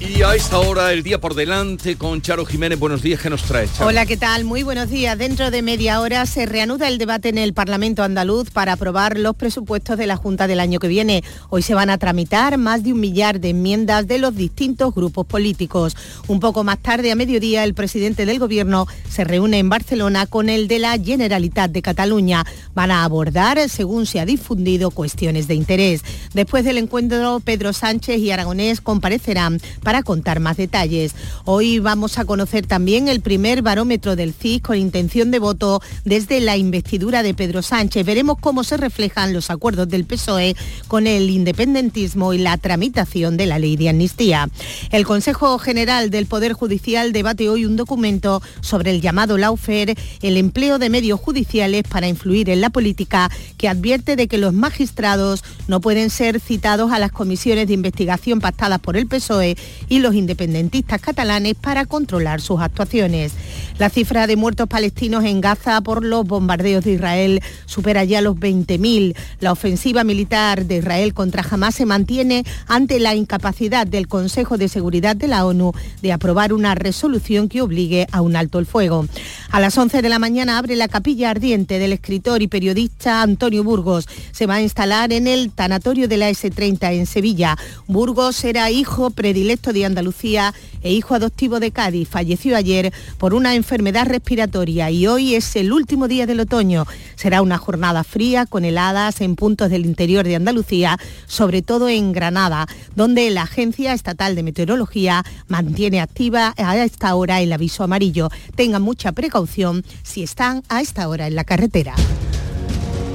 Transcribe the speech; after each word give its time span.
Y 0.00 0.22
a 0.22 0.34
esta 0.34 0.58
hora, 0.58 0.94
el 0.94 1.02
día 1.02 1.20
por 1.20 1.34
delante, 1.34 1.96
con 1.96 2.22
Charo 2.22 2.46
Jiménez. 2.46 2.78
Buenos 2.78 3.02
días, 3.02 3.20
¿qué 3.20 3.28
nos 3.28 3.42
trae, 3.42 3.68
Charo? 3.70 3.86
Hola, 3.86 4.06
¿qué 4.06 4.16
tal? 4.16 4.44
Muy 4.44 4.62
buenos 4.62 4.88
días. 4.88 5.18
Dentro 5.18 5.50
de 5.50 5.60
media 5.60 6.00
hora 6.00 6.24
se 6.24 6.46
reanuda 6.46 6.88
el 6.88 6.96
debate 6.96 7.28
en 7.28 7.36
el 7.36 7.52
Parlamento 7.52 8.02
andaluz 8.02 8.50
para 8.50 8.72
aprobar 8.72 9.18
los 9.18 9.36
presupuestos 9.36 9.98
de 9.98 10.06
la 10.06 10.16
Junta 10.16 10.46
del 10.46 10.58
año 10.58 10.78
que 10.78 10.88
viene. 10.88 11.22
Hoy 11.50 11.60
se 11.60 11.74
van 11.74 11.90
a 11.90 11.98
tramitar 11.98 12.56
más 12.56 12.82
de 12.82 12.94
un 12.94 13.00
millar 13.00 13.40
de 13.40 13.50
enmiendas 13.50 14.06
de 14.06 14.16
los 14.16 14.34
distintos 14.34 14.94
grupos 14.94 15.26
políticos. 15.26 15.94
Un 16.28 16.40
poco 16.40 16.64
más 16.64 16.78
tarde, 16.78 17.12
a 17.12 17.14
mediodía, 17.14 17.64
el 17.64 17.74
presidente 17.74 18.24
del 18.24 18.38
Gobierno 18.38 18.86
se 19.06 19.24
reúne 19.24 19.58
en 19.58 19.68
Barcelona 19.68 20.24
con 20.24 20.48
el 20.48 20.66
de 20.66 20.78
la 20.78 20.96
Generalitat 20.98 21.72
de 21.72 21.82
Cataluña. 21.82 22.46
Van 22.74 22.90
a 22.90 23.04
abordar, 23.04 23.68
según 23.68 24.06
se 24.06 24.18
ha 24.18 24.24
difundido, 24.24 24.92
cuestiones 24.92 25.46
de 25.46 25.56
interés. 25.56 26.00
Después 26.32 26.64
del 26.64 26.78
encuentro, 26.78 27.40
Pedro 27.40 27.74
Sánchez 27.74 28.18
y 28.18 28.30
Aragonés 28.30 28.80
comparecerán 28.80 29.60
contar 30.02 30.40
más 30.40 30.56
detalles. 30.56 31.14
Hoy 31.44 31.78
vamos 31.80 32.18
a 32.18 32.24
conocer 32.24 32.66
también 32.66 33.08
el 33.08 33.20
primer 33.20 33.62
barómetro 33.62 34.16
del 34.16 34.32
CIS 34.32 34.62
con 34.62 34.76
intención 34.76 35.30
de 35.30 35.38
voto 35.38 35.82
desde 36.04 36.40
la 36.40 36.56
investidura 36.56 37.22
de 37.22 37.34
Pedro 37.34 37.62
Sánchez. 37.62 38.06
Veremos 38.06 38.38
cómo 38.40 38.64
se 38.64 38.76
reflejan 38.76 39.32
los 39.32 39.50
acuerdos 39.50 39.88
del 39.88 40.04
PSOE 40.04 40.56
con 40.88 41.06
el 41.06 41.28
independentismo 41.28 42.32
y 42.32 42.38
la 42.38 42.56
tramitación 42.56 43.36
de 43.36 43.46
la 43.46 43.58
ley 43.58 43.76
de 43.76 43.88
amnistía. 43.88 44.48
El 44.90 45.04
Consejo 45.04 45.58
General 45.58 46.10
del 46.10 46.26
Poder 46.26 46.52
Judicial 46.52 47.12
debate 47.12 47.48
hoy 47.48 47.66
un 47.66 47.76
documento 47.76 48.42
sobre 48.60 48.92
el 48.92 49.00
llamado 49.00 49.36
Laufer, 49.36 49.94
el 50.22 50.36
empleo 50.36 50.78
de 50.78 50.90
medios 50.90 51.20
judiciales 51.20 51.82
para 51.88 52.08
influir 52.08 52.50
en 52.50 52.60
la 52.60 52.70
política, 52.70 53.30
que 53.58 53.68
advierte 53.68 54.16
de 54.16 54.28
que 54.28 54.38
los 54.38 54.54
magistrados 54.54 55.42
no 55.68 55.80
pueden 55.80 56.10
ser 56.10 56.40
citados 56.40 56.92
a 56.92 56.98
las 56.98 57.12
comisiones 57.12 57.66
de 57.66 57.74
investigación 57.74 58.40
pactadas 58.40 58.80
por 58.80 58.96
el 58.96 59.06
PSOE 59.06 59.56
y 59.88 60.00
los 60.00 60.14
independentistas 60.14 61.00
catalanes 61.00 61.54
para 61.54 61.86
controlar 61.86 62.40
sus 62.40 62.60
actuaciones. 62.60 63.32
La 63.78 63.90
cifra 63.90 64.26
de 64.26 64.36
muertos 64.36 64.68
palestinos 64.68 65.24
en 65.24 65.40
Gaza 65.40 65.80
por 65.80 66.04
los 66.04 66.26
bombardeos 66.26 66.84
de 66.84 66.92
Israel 66.92 67.42
supera 67.66 68.04
ya 68.04 68.20
los 68.20 68.36
20.000. 68.36 69.16
La 69.40 69.52
ofensiva 69.52 70.04
militar 70.04 70.66
de 70.66 70.76
Israel 70.76 71.14
contra 71.14 71.44
Hamas 71.48 71.74
se 71.74 71.86
mantiene 71.86 72.44
ante 72.66 73.00
la 73.00 73.14
incapacidad 73.14 73.86
del 73.86 74.08
Consejo 74.08 74.58
de 74.58 74.68
Seguridad 74.68 75.16
de 75.16 75.28
la 75.28 75.46
ONU 75.46 75.72
de 76.02 76.12
aprobar 76.12 76.52
una 76.52 76.74
resolución 76.74 77.48
que 77.48 77.62
obligue 77.62 78.06
a 78.12 78.20
un 78.20 78.36
alto 78.36 78.58
el 78.58 78.66
fuego. 78.66 79.06
A 79.50 79.60
las 79.60 79.76
11 79.76 80.02
de 80.02 80.08
la 80.08 80.18
mañana 80.18 80.58
abre 80.58 80.76
la 80.76 80.88
capilla 80.88 81.30
ardiente 81.30 81.78
del 81.78 81.92
escritor 81.92 82.42
y 82.42 82.48
periodista 82.48 83.22
Antonio 83.22 83.64
Burgos. 83.64 84.08
Se 84.32 84.46
va 84.46 84.56
a 84.56 84.62
instalar 84.62 85.12
en 85.12 85.26
el 85.26 85.50
tanatorio 85.50 86.08
de 86.08 86.16
la 86.16 86.30
S30 86.30 86.92
en 86.94 87.06
Sevilla. 87.06 87.56
Burgos 87.86 88.44
era 88.44 88.70
hijo 88.70 89.10
predilecto 89.10 89.69
de 89.72 89.84
Andalucía 89.84 90.54
e 90.82 90.92
hijo 90.92 91.14
adoptivo 91.14 91.60
de 91.60 91.70
Cádiz. 91.70 92.08
Falleció 92.08 92.56
ayer 92.56 92.92
por 93.18 93.34
una 93.34 93.54
enfermedad 93.54 94.06
respiratoria 94.06 94.90
y 94.90 95.06
hoy 95.06 95.34
es 95.34 95.56
el 95.56 95.72
último 95.72 96.08
día 96.08 96.26
del 96.26 96.40
otoño. 96.40 96.86
Será 97.16 97.42
una 97.42 97.58
jornada 97.58 98.04
fría 98.04 98.46
con 98.46 98.64
heladas 98.64 99.20
en 99.20 99.36
puntos 99.36 99.70
del 99.70 99.86
interior 99.86 100.24
de 100.24 100.36
Andalucía, 100.36 100.98
sobre 101.26 101.62
todo 101.62 101.88
en 101.88 102.12
Granada, 102.12 102.66
donde 102.94 103.30
la 103.30 103.42
Agencia 103.42 103.92
Estatal 103.92 104.34
de 104.34 104.42
Meteorología 104.42 105.24
mantiene 105.48 106.00
activa 106.00 106.54
a 106.56 106.76
esta 106.76 107.14
hora 107.14 107.40
el 107.40 107.52
aviso 107.52 107.84
amarillo. 107.84 108.30
Tengan 108.54 108.82
mucha 108.82 109.12
precaución 109.12 109.84
si 110.02 110.22
están 110.22 110.62
a 110.68 110.80
esta 110.80 111.08
hora 111.08 111.26
en 111.26 111.34
la 111.34 111.44
carretera. 111.44 111.94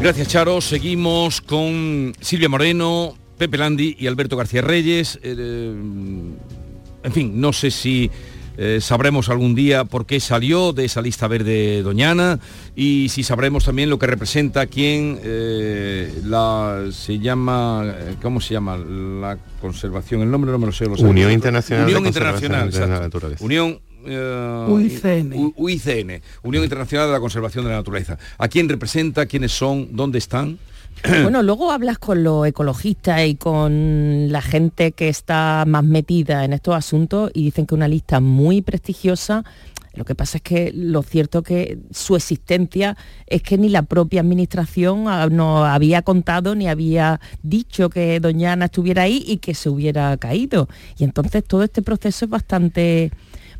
Gracias, 0.01 0.27
Charo. 0.27 0.61
Seguimos 0.61 1.41
con 1.41 2.13
Silvia 2.19 2.49
Moreno, 2.49 3.15
Pepe 3.37 3.57
Landi 3.57 3.95
y 3.99 4.07
Alberto 4.07 4.37
García 4.37 4.61
Reyes. 4.61 5.19
Eh, 5.23 5.73
en 7.03 7.11
fin, 7.13 7.39
no 7.39 7.53
sé 7.53 7.69
si 7.71 8.09
eh, 8.57 8.79
sabremos 8.81 9.29
algún 9.29 9.53
día 9.53 9.83
por 9.85 10.05
qué 10.05 10.19
salió 10.19 10.71
de 10.73 10.85
esa 10.85 11.01
lista 11.01 11.27
verde 11.27 11.81
Doñana 11.83 12.39
y 12.75 13.09
si 13.09 13.21
sabremos 13.23 13.65
también 13.65 13.89
lo 13.89 13.99
que 13.99 14.07
representa 14.07 14.65
quién 14.67 15.19
eh, 15.23 16.13
la 16.23 16.85
se 16.91 17.19
llama 17.19 17.93
cómo 18.21 18.39
se 18.39 18.53
llama 18.53 18.77
la 18.77 19.37
conservación 19.59 20.21
el 20.21 20.31
nombre 20.31 20.51
no 20.51 20.57
me 20.57 20.67
lo 20.67 20.71
sé 20.71 20.85
lo 20.85 20.93
Unión 20.95 21.31
Internacional 21.33 21.83
Unión 21.85 22.03
de 22.03 22.07
Internacional 22.09 22.61
Conservación 22.63 22.89
de 22.91 22.95
la. 22.97 23.03
Naturaleza. 23.03 23.43
Unión 23.43 23.79
eh, 24.07 24.65
UICN. 24.69 25.33
U- 25.33 25.53
UICN, 25.57 26.21
Unión 26.43 26.63
Internacional 26.63 27.07
de 27.07 27.13
la 27.13 27.19
Conservación 27.19 27.65
de 27.65 27.71
la 27.71 27.77
Naturaleza. 27.77 28.17
¿A 28.37 28.47
quién 28.47 28.69
representa? 28.69 29.25
¿Quiénes 29.25 29.51
son? 29.51 29.89
¿Dónde 29.95 30.19
están? 30.19 30.57
Bueno, 31.23 31.43
luego 31.43 31.71
hablas 31.71 31.97
con 31.99 32.23
los 32.23 32.47
ecologistas 32.47 33.25
y 33.25 33.35
con 33.35 34.31
la 34.31 34.41
gente 34.41 34.91
que 34.91 35.09
está 35.09 35.63
más 35.67 35.83
metida 35.83 36.45
en 36.45 36.53
estos 36.53 36.75
asuntos 36.75 37.31
y 37.33 37.43
dicen 37.43 37.65
que 37.65 37.75
una 37.75 37.87
lista 37.87 38.19
muy 38.19 38.61
prestigiosa. 38.61 39.43
Lo 39.93 40.03
que 40.03 40.13
pasa 40.13 40.37
es 40.37 40.41
que 40.41 40.71
lo 40.73 41.03
cierto 41.03 41.41
que 41.41 41.79
su 41.91 42.15
existencia 42.15 42.97
es 43.27 43.41
que 43.41 43.57
ni 43.57 43.69
la 43.69 43.83
propia 43.83 44.21
administración 44.21 45.07
ah, 45.07 45.27
no 45.31 45.63
había 45.63 46.01
contado 46.01 46.53
ni 46.53 46.67
había 46.67 47.21
dicho 47.43 47.89
que 47.89 48.19
Doña 48.19 48.53
Ana 48.53 48.65
estuviera 48.65 49.03
ahí 49.03 49.23
y 49.25 49.37
que 49.37 49.53
se 49.53 49.69
hubiera 49.69 50.17
caído. 50.17 50.67
Y 50.97 51.05
entonces 51.05 51.43
todo 51.45 51.63
este 51.63 51.81
proceso 51.81 52.25
es 52.25 52.31
bastante 52.31 53.11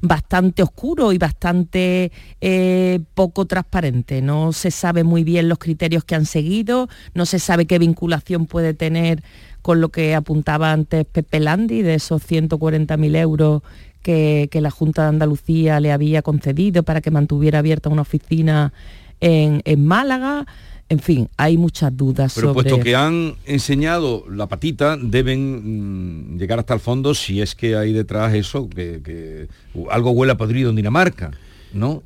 bastante 0.08 0.64
oscuro 0.64 1.12
y 1.12 1.18
bastante 1.18 2.12
eh, 2.42 3.00
poco 3.14 3.46
transparente. 3.46 4.22
No 4.22 4.54
se 4.54 4.72
sabe 4.72 5.04
muy 5.04 5.24
bien 5.24 5.50
los 5.50 5.58
criterios 5.58 6.04
que 6.04 6.16
han 6.16 6.26
seguido, 6.26 6.90
no 7.14 7.26
se 7.26 7.40
sabe 7.40 7.66
qué 7.66 7.80
vinculación 7.80 8.46
puede 8.46 8.74
tener 8.74 9.24
con 9.62 9.82
lo 9.82 9.90
que 9.90 10.16
apuntaba 10.16 10.72
antes 10.72 11.06
Pepe 11.06 11.40
Landi, 11.40 11.82
de 11.82 11.96
esos 11.96 12.22
140.000 12.22 13.16
euros 13.18 13.64
que, 14.02 14.50
la 14.54 14.70
Junta 14.70 15.04
de 15.04 15.10
Andalucía 15.10 15.80
le 15.80 15.92
había 15.92 16.22
concedido 16.22 16.84
para 16.84 17.02
que 17.02 17.10
mantuviera 17.10 17.60
abierta 17.60 17.90
una 17.90 18.04
oficina 18.04 18.74
en 19.20 19.86
Málaga. 19.86 20.46
En 20.88 21.00
fin, 21.00 21.28
hay 21.38 21.58
muchas 21.58 21.96
dudas 21.98 22.34
Pero 22.36 22.50
sobre... 22.54 22.70
puesto 22.70 22.84
que 22.84 22.96
han 22.96 23.34
enseñado 23.46 24.24
la 24.30 24.48
patita, 24.48 24.98
deben 24.98 26.34
mm, 26.34 26.38
llegar 26.38 26.60
hasta 26.60 26.76
el 26.76 26.80
fondo 26.80 27.16
si 27.16 27.42
es 27.42 27.56
que 27.56 27.76
hay 27.76 27.92
detrás 27.92 28.34
eso, 28.36 28.70
que, 28.70 29.02
que 29.04 29.48
algo 29.90 30.12
huele 30.12 30.34
a 30.34 30.38
podrido 30.38 30.70
en 30.70 30.76
Dinamarca, 30.76 31.32
¿no? 31.74 32.04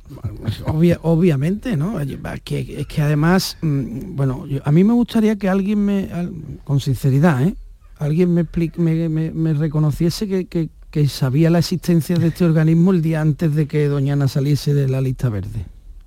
Obvia- 0.64 0.98
obviamente, 1.02 1.76
¿no? 1.76 1.94
Va, 2.24 2.38
Que, 2.38 2.80
es 2.80 2.86
que 2.86 3.02
además, 3.02 3.58
mm, 3.60 4.16
bueno, 4.16 4.46
yo- 4.46 4.60
a 4.64 4.72
mí 4.72 4.82
me 4.82 4.94
gustaría 4.94 5.36
que 5.36 5.48
alguien 5.50 5.84
me, 5.84 6.08
al- 6.12 6.32
con 6.64 6.80
sinceridad, 6.80 7.42
¿eh? 7.42 7.54
Alguien 7.98 8.32
me, 8.32 8.46
expli- 8.46 8.74
me, 8.76 9.10
me- 9.10 9.30
me 9.30 9.52
reconociese 9.52 10.26
que, 10.26 10.46
que- 10.46 10.70
que 10.90 11.06
sabía 11.06 11.50
la 11.50 11.58
existencia 11.58 12.16
de 12.16 12.28
este 12.28 12.46
organismo 12.46 12.92
el 12.92 13.02
día 13.02 13.20
antes 13.20 13.54
de 13.54 13.68
que 13.68 13.86
Doña 13.88 14.14
Ana 14.14 14.26
saliese 14.26 14.72
de 14.72 14.88
la 14.88 15.02
lista 15.02 15.28
verde. 15.28 15.66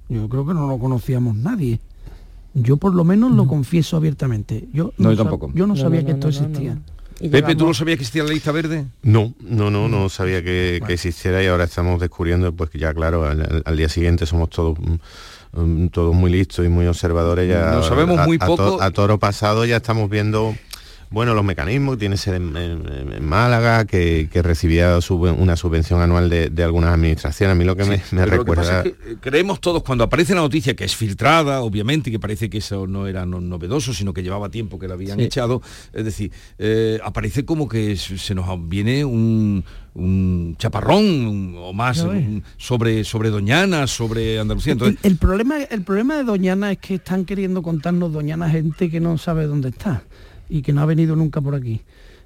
Yo 0.10 0.28
creo 0.28 0.46
que 0.46 0.54
no 0.56 0.68
lo 0.68 0.80
conocíamos 0.80 1.36
nadie. 1.38 1.80
Yo 2.54 2.78
por 2.78 2.94
lo 2.94 3.04
menos 3.04 3.32
lo 3.32 3.48
confieso 3.48 3.98
abiertamente. 3.98 4.68
Yo 4.74 4.94
No, 4.98 5.12
yo 5.12 5.18
tampoco. 5.18 5.52
Yo 5.56 5.66
no, 5.68 5.74
No, 5.76 5.82
sabía 5.82 6.02
no, 6.02 6.06
que 6.06 6.12
esto 6.14 6.30
no, 6.30 6.40
no, 6.40 6.46
existía. 6.48 6.78
Pepe, 7.32 7.56
¿tú 7.56 7.66
no 7.66 7.74
sabías 7.74 7.98
que 7.98 8.04
existía 8.04 8.24
la 8.24 8.32
lista 8.32 8.52
verde? 8.52 8.86
No, 9.02 9.34
no, 9.40 9.70
no, 9.72 9.88
no 9.88 10.10
sabía 10.10 10.44
que, 10.44 10.82
que 10.86 10.94
existiera 10.94 11.42
y 11.44 11.48
ahora 11.48 11.64
estamos 11.66 12.00
descubriendo, 12.02 12.52
pues 12.54 12.70
que 12.70 12.80
ya 12.80 12.94
claro, 12.94 13.24
al, 13.26 13.78
día 13.78 13.88
siguiente 13.88 14.26
somos 14.26 14.50
todos 14.50 14.78
mm, 14.80 15.62
mm, 15.62 15.90
todos 15.90 16.14
muy 16.14 16.32
listos 16.32 16.66
y 16.66 16.70
muy 16.70 16.86
observadores. 16.86 17.48
Ya 17.50 17.72
No 17.72 17.84
sabemos 17.84 18.20
a- 18.20 18.26
muy 18.26 18.38
a 18.42 18.46
to- 18.46 18.56
poco. 18.58 18.82
A, 18.82 18.92
toro 18.92 19.20
pasado 19.20 19.64
ya 19.66 19.78
estamos 19.78 20.10
viendo, 20.10 20.54
bueno, 21.14 21.36
los 21.36 21.46
mecanismos 21.46 21.96
que 21.96 22.00
tiene 22.00 22.18
ser 22.18 22.34
en, 22.34 22.58
en- 22.58 23.14
en 23.14 23.24
Málaga, 23.26 23.86
que, 23.86 24.28
que 24.32 24.42
recibía 24.42 25.00
sub- 25.00 25.40
una 25.40 25.56
subvención 25.56 26.02
anual 26.02 26.28
de, 26.30 26.50
de 26.50 26.64
algunas 26.64 26.92
administraciones. 26.92 27.52
A 27.54 27.56
mí 27.56 27.64
lo 27.64 27.76
que 27.76 27.84
me, 27.86 27.98
me 27.98 28.02
Pero 28.10 28.26
lo 28.26 28.32
que 28.32 28.38
recuerda... 28.40 28.62
pasa 28.64 28.78
es 28.80 28.84
que 28.84 29.12
eh, 29.12 29.16
creemos 29.22 29.62
todos 29.62 29.84
cuando 29.84 30.04
aparece 30.04 30.34
la 30.34 30.42
noticia 30.42 30.76
que 30.76 30.86
es 30.86 30.96
filtrada, 30.96 31.62
obviamente, 31.62 32.10
y 32.10 32.14
que 32.14 32.20
parece 32.20 32.50
que 32.50 32.58
eso 32.58 32.88
no 32.88 33.06
era 33.06 33.26
no- 33.28 33.40
novedoso, 33.40 33.94
sino 33.94 34.12
que 34.12 34.24
llevaba 34.24 34.50
tiempo 34.50 34.80
que 34.80 34.88
la 34.88 34.96
habían 34.96 35.20
Sí. 35.20 35.26
echado. 35.26 35.62
Es 35.94 36.04
decir, 36.04 36.32
eh, 36.58 37.00
aparece 37.04 37.46
como 37.46 37.70
que 37.70 37.96
se 37.96 38.34
nos 38.34 38.48
viene 38.68 39.06
un, 39.06 39.64
un 39.94 40.56
chaparrón 40.58 41.04
un- 41.06 41.56
o 41.60 41.74
más 41.74 42.00
un- 42.02 42.44
sobre, 42.58 43.04
sobre 43.04 43.30
Doñana, 43.30 43.86
sobre 43.86 44.40
Andalucía. 44.40 44.74
El, 44.74 44.80
Entonces, 44.80 45.00
el 45.06 45.18
problema, 45.18 45.62
el 45.62 45.84
problema 45.84 46.18
de 46.18 46.24
Doñana 46.24 46.72
es 46.72 46.80
que 46.80 46.96
están 46.96 47.24
queriendo 47.26 47.62
contarnos 47.62 48.12
Doñana 48.12 48.50
gente 48.50 48.90
que 48.90 49.00
no 49.00 49.18
sabe 49.20 49.46
dónde 49.46 49.70
está 49.70 50.02
y 50.54 50.62
que 50.62 50.72
no 50.72 50.82
ha 50.82 50.86
venido 50.86 51.16
nunca 51.16 51.42
por 51.42 51.56
aquí. 51.56 51.82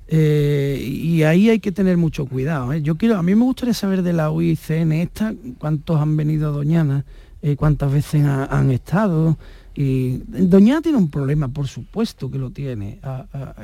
Eh, 0.09 0.79
y 0.85 1.23
ahí 1.23 1.49
hay 1.49 1.59
que 1.59 1.71
tener 1.71 1.95
mucho 1.97 2.25
cuidado. 2.25 2.73
¿eh? 2.73 2.81
Yo 2.81 2.97
quiero, 2.97 3.17
a 3.17 3.23
mí 3.23 3.35
me 3.35 3.43
gustaría 3.45 3.73
saber 3.73 4.03
de 4.03 4.11
la 4.11 4.31
UICN 4.31 4.91
esta, 4.91 5.33
cuántos 5.57 5.99
han 5.99 6.15
venido 6.17 6.49
a 6.49 6.51
Doñana, 6.51 7.05
eh, 7.41 7.55
cuántas 7.55 7.91
veces 7.91 8.25
ha- 8.25 8.45
han 8.45 8.71
estado. 8.71 9.37
Y 9.75 10.17
Doñana 10.27 10.81
tiene 10.81 10.97
un 10.97 11.09
problema, 11.09 11.47
por 11.47 11.67
supuesto 11.67 12.29
que 12.29 12.37
lo 12.37 12.49
tiene. 12.49 12.99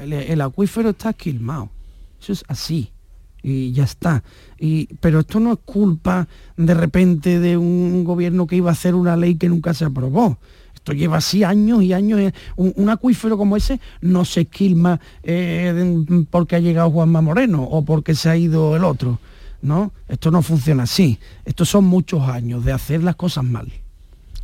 El, 0.02 0.14
el 0.14 0.42
acuífero 0.42 0.92
está 0.92 1.10
esquilmado. 1.10 1.70
Eso 2.22 2.32
es 2.34 2.44
así 2.48 2.90
y 3.42 3.74
ya 3.74 3.84
está. 3.84 4.24
Y, 4.58 4.86
pero 5.02 5.20
esto 5.20 5.40
no 5.42 5.52
es 5.54 5.60
culpa 5.66 6.28
de 6.56 6.74
repente 6.74 7.40
de 7.42 7.58
un 7.58 8.06
gobierno 8.06 8.48
que 8.48 8.56
iba 8.56 8.70
a 8.70 8.74
hacer 8.74 8.96
una 8.96 9.18
ley 9.18 9.36
que 9.36 9.50
nunca 9.50 9.74
se 9.74 9.84
aprobó. 9.86 10.38
Esto 10.84 10.92
lleva 10.92 11.16
así 11.16 11.46
años 11.46 11.82
y 11.82 11.94
años. 11.94 12.20
Eh, 12.20 12.34
un, 12.58 12.90
acuífero 12.90 13.38
como 13.38 13.56
ese 13.56 13.80
no 14.02 14.26
se 14.26 14.42
esquilma 14.42 15.00
eh, 15.24 16.04
porque 16.30 16.58
ha 16.58 16.60
llegado 16.60 16.92
Juanma 16.92 17.22
Moreno 17.22 17.64
o 17.64 17.86
porque 17.86 18.16
se 18.16 18.30
ha 18.30 18.36
ido 18.36 18.76
el 18.76 18.84
otro. 18.84 19.18
¿no? 19.62 19.94
Esto 20.10 20.30
no 20.30 20.42
funciona 20.42 20.84
así. 20.84 21.20
Estos 21.46 21.70
son 21.70 21.86
muchos 21.86 22.28
años 22.28 22.66
de 22.66 22.74
hacer 22.74 23.02
las 23.02 23.16
cosas 23.16 23.46
mal. 23.46 23.72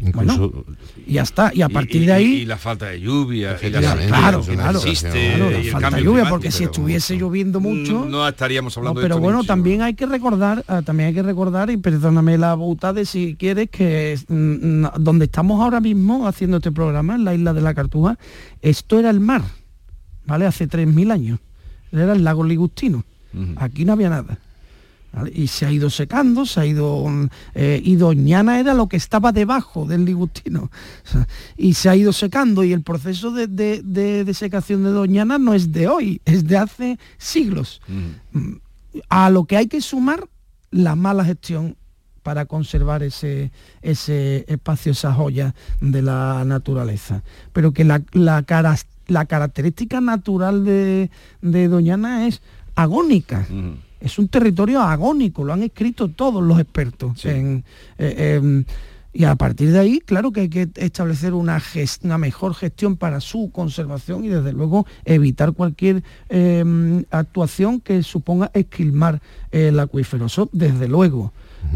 Incluso, 0.01 0.65
y 1.05 1.13
ya 1.13 1.23
está, 1.23 1.51
y 1.53 1.61
a 1.61 1.67
partir 1.67 2.05
de 2.05 2.13
ahí... 2.13 2.25
Y, 2.25 2.45
la 2.45 2.57
falta 2.57 2.85
de 2.85 3.01
lluvia, 3.01 3.57
claro, 3.57 4.41
claro, 4.41 4.79
existe, 4.79 5.37
la 5.37 5.71
falta 5.71 5.97
de 5.97 6.03
lluvia, 6.03 6.29
porque 6.29 6.51
si 6.51 6.63
estuviese 6.63 7.17
lloviendo 7.17 7.59
mucho... 7.59 8.05
No 8.05 8.25
estaríamos 8.25 8.77
hablando 8.77 9.01
Pero 9.01 9.19
bueno, 9.19 9.43
también 9.43 9.81
hay 9.81 9.95
que 9.95 10.05
recordar, 10.05 10.63
ah, 10.69 10.81
también 10.85 11.09
hay 11.09 11.13
que 11.13 11.23
recordar, 11.23 11.69
y 11.69 11.77
perdóname 11.77 12.37
la 12.37 12.55
de 12.93 13.05
si 13.05 13.35
quieres, 13.35 13.69
que 13.69 14.17
mm, 14.27 15.01
donde 15.01 15.25
estamos 15.25 15.61
ahora 15.61 15.81
mismo 15.81 16.27
haciendo 16.27 16.57
este 16.57 16.71
programa, 16.71 17.15
en 17.15 17.25
la 17.25 17.33
isla 17.33 17.53
de 17.53 17.61
la 17.61 17.73
Cartuja, 17.73 18.17
esto 18.61 18.99
era 18.99 19.09
el 19.09 19.19
mar, 19.19 19.43
¿vale? 20.25 20.45
Hace 20.45 20.69
3.000 20.69 21.11
años. 21.11 21.39
Era 21.91 22.13
el 22.13 22.23
lago 22.23 22.43
Ligustino. 22.43 23.03
Aquí 23.57 23.85
no 23.85 23.93
había 23.93 24.09
nada 24.09 24.39
y 25.33 25.47
se 25.47 25.65
ha 25.65 25.71
ido 25.71 25.89
secando, 25.89 26.45
se 26.45 26.59
ha 26.59 26.65
ido... 26.65 27.05
Eh, 27.55 27.81
y 27.83 27.95
Doñana 27.95 28.59
era 28.59 28.73
lo 28.73 28.87
que 28.87 28.97
estaba 28.97 29.31
debajo 29.31 29.85
del 29.85 30.05
ligustino. 30.05 30.71
y 31.57 31.73
se 31.73 31.89
ha 31.89 31.95
ido 31.95 32.13
secando 32.13 32.63
y 32.63 32.73
el 32.73 32.83
proceso 32.83 33.31
de, 33.31 33.47
de, 33.47 34.33
secación 34.33 34.83
de 34.83 34.91
Doñana 34.91 35.37
no 35.37 35.53
es 35.53 35.71
de 35.71 35.87
hoy, 35.87 36.21
es 36.25 36.47
de 36.47 36.57
hace 36.57 36.99
siglos. 37.17 37.81
Mm. 38.31 38.53
A 39.09 39.29
lo 39.29 39.45
que 39.45 39.57
hay 39.57 39.67
que 39.67 39.81
sumar 39.81 40.27
la 40.71 40.95
mala 40.95 41.25
gestión 41.25 41.75
para 42.21 42.45
conservar 42.45 43.01
ese, 43.01 43.51
ese 43.81 44.45
espacio, 44.47 44.91
esa 44.91 45.13
joya 45.13 45.55
de 45.81 46.01
la 46.01 46.43
naturaleza. 46.45 47.23
Pero 47.53 47.71
que 47.71 47.83
la, 47.83 48.03
la, 48.11 48.45
la 49.07 49.25
característica 49.25 50.01
natural 50.01 50.63
de, 50.63 51.09
Doñana 51.41 52.27
es 52.27 52.41
agónica 52.75 53.47
es 53.99 54.17
un 54.17 54.27
territorio 54.27 54.81
agónico, 54.81 55.43
lo 55.43 55.53
han 55.53 55.63
escrito 55.63 56.09
todos 56.09 56.41
los 56.43 56.59
expertos. 56.59 57.25
Eh, 57.25 57.63
em, 57.97 58.63
y 59.11 59.23
a 59.23 59.35
partir 59.35 59.71
de 59.71 59.79
ahí, 59.79 59.99
claro 59.99 60.31
que 60.31 60.41
hay 60.41 60.49
que 60.49 60.69
establecer 60.75 61.33
una, 61.33 61.61
una, 62.03 62.17
mejor 62.17 62.53
gestión 62.53 62.95
para 62.95 63.19
su 63.21 63.49
conservación 63.51 64.23
y 64.23 64.29
desde 64.29 64.53
luego 64.53 64.85
evitar 65.03 65.53
cualquier 65.53 66.03
em, 66.29 67.03
actuación 67.09 67.81
que 67.81 68.03
suponga 68.03 68.51
esquilmar 68.53 69.21
el 69.51 69.79
acuífero. 69.79 70.27
Eso 70.27 70.49
desde 70.51 70.87
luego. 70.87 71.33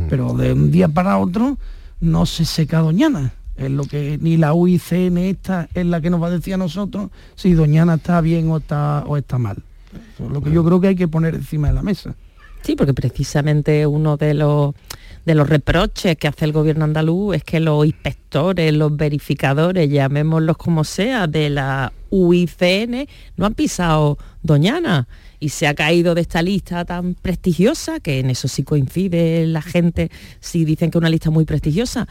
Pero 0.10 0.34
de 0.34 0.54
un 0.54 0.72
día 0.72 0.88
para 0.88 1.18
otro 1.18 1.58
no 2.00 2.26
se 2.26 2.46
seca 2.46 2.80
Doñana. 2.80 3.34
Es 3.58 3.70
lo 3.70 3.84
que 3.84 4.18
ni 4.22 4.38
la 4.38 4.54
UICN 4.54 5.18
esta 5.18 5.68
es 5.74 5.86
la 5.86 6.00
que 6.00 6.10
nos 6.10 6.22
va 6.22 6.28
a 6.28 6.32
decir 6.32 6.54
a 6.54 6.58
nosotros 6.58 7.12
si 7.36 7.54
Doñana 7.54 7.96
está 7.96 8.22
bien 8.22 8.50
o 8.50 8.58
está, 8.58 9.04
o 9.06 9.18
está 9.18 9.38
mal 9.38 9.62
lo 10.20 10.42
que 10.42 10.52
yo 10.52 10.64
creo 10.64 10.80
que 10.80 10.88
hay 10.88 10.96
que 10.96 11.08
poner 11.08 11.36
encima 11.36 11.68
de 11.68 11.74
la 11.74 11.84
mesa. 11.84 12.16
Sí, 12.62 12.76
porque 12.76 12.94
precisamente 12.94 13.86
uno 13.86 14.16
de 14.16 14.34
los 14.34 14.74
de 15.26 15.36
los 15.36 15.48
reproches 15.48 16.18
que 16.18 16.28
hace 16.28 16.46
el 16.46 16.52
gobierno 16.52 16.84
andaluz 16.84 17.38
es 17.38 17.44
que 17.44 17.60
los 17.60 17.86
inspectores, 17.86 18.74
los 18.74 18.96
verificadores, 18.96 19.90
llamémoslos 19.90 20.58
como 20.58 20.84
sea, 20.84 21.28
de 21.28 21.50
la 21.50 21.94
UICN, 22.10 23.08
no 23.38 23.46
han 23.46 23.54
pisado 23.54 24.18
Doñana 24.42 25.08
y 25.40 25.50
se 25.50 25.68
ha 25.68 25.74
caído 25.74 26.16
de 26.16 26.22
esta 26.22 26.42
lista 26.42 26.84
tan 26.84 27.16
prestigiosa, 27.16 28.00
que 28.00 28.20
en 28.20 28.30
eso 28.30 28.48
sí 28.48 28.64
coincide 28.64 29.48
la 29.48 29.62
gente 29.62 30.12
si 30.40 30.66
dicen 30.66 30.92
que 30.92 30.98
es 30.98 31.00
una 31.00 31.10
lista 31.10 31.30
muy 31.30 31.46
prestigiosa, 31.46 32.08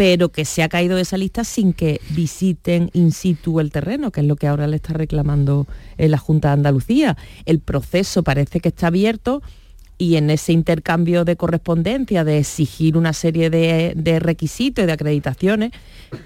pero 0.00 0.30
que 0.30 0.46
se 0.46 0.62
ha 0.62 0.70
caído 0.70 0.96
de 0.96 1.02
esa 1.02 1.18
lista 1.18 1.44
sin 1.44 1.74
que 1.74 2.00
visiten 2.12 2.88
in 2.94 3.12
situ 3.12 3.60
el 3.60 3.70
terreno, 3.70 4.10
que 4.10 4.22
es 4.22 4.26
lo 4.26 4.36
que 4.36 4.46
ahora 4.46 4.66
le 4.66 4.76
está 4.76 4.94
reclamando 4.94 5.66
eh, 5.98 6.08
la 6.08 6.16
Junta 6.16 6.48
de 6.48 6.54
Andalucía. 6.54 7.18
El 7.44 7.60
proceso 7.60 8.22
parece 8.22 8.60
que 8.60 8.70
está 8.70 8.86
abierto 8.86 9.42
y 9.98 10.16
en 10.16 10.30
ese 10.30 10.54
intercambio 10.54 11.26
de 11.26 11.36
correspondencia, 11.36 12.24
de 12.24 12.38
exigir 12.38 12.96
una 12.96 13.12
serie 13.12 13.50
de, 13.50 14.20
requisitos 14.20 14.84
y 14.84 14.86
de 14.86 14.92
acreditaciones, 14.92 15.72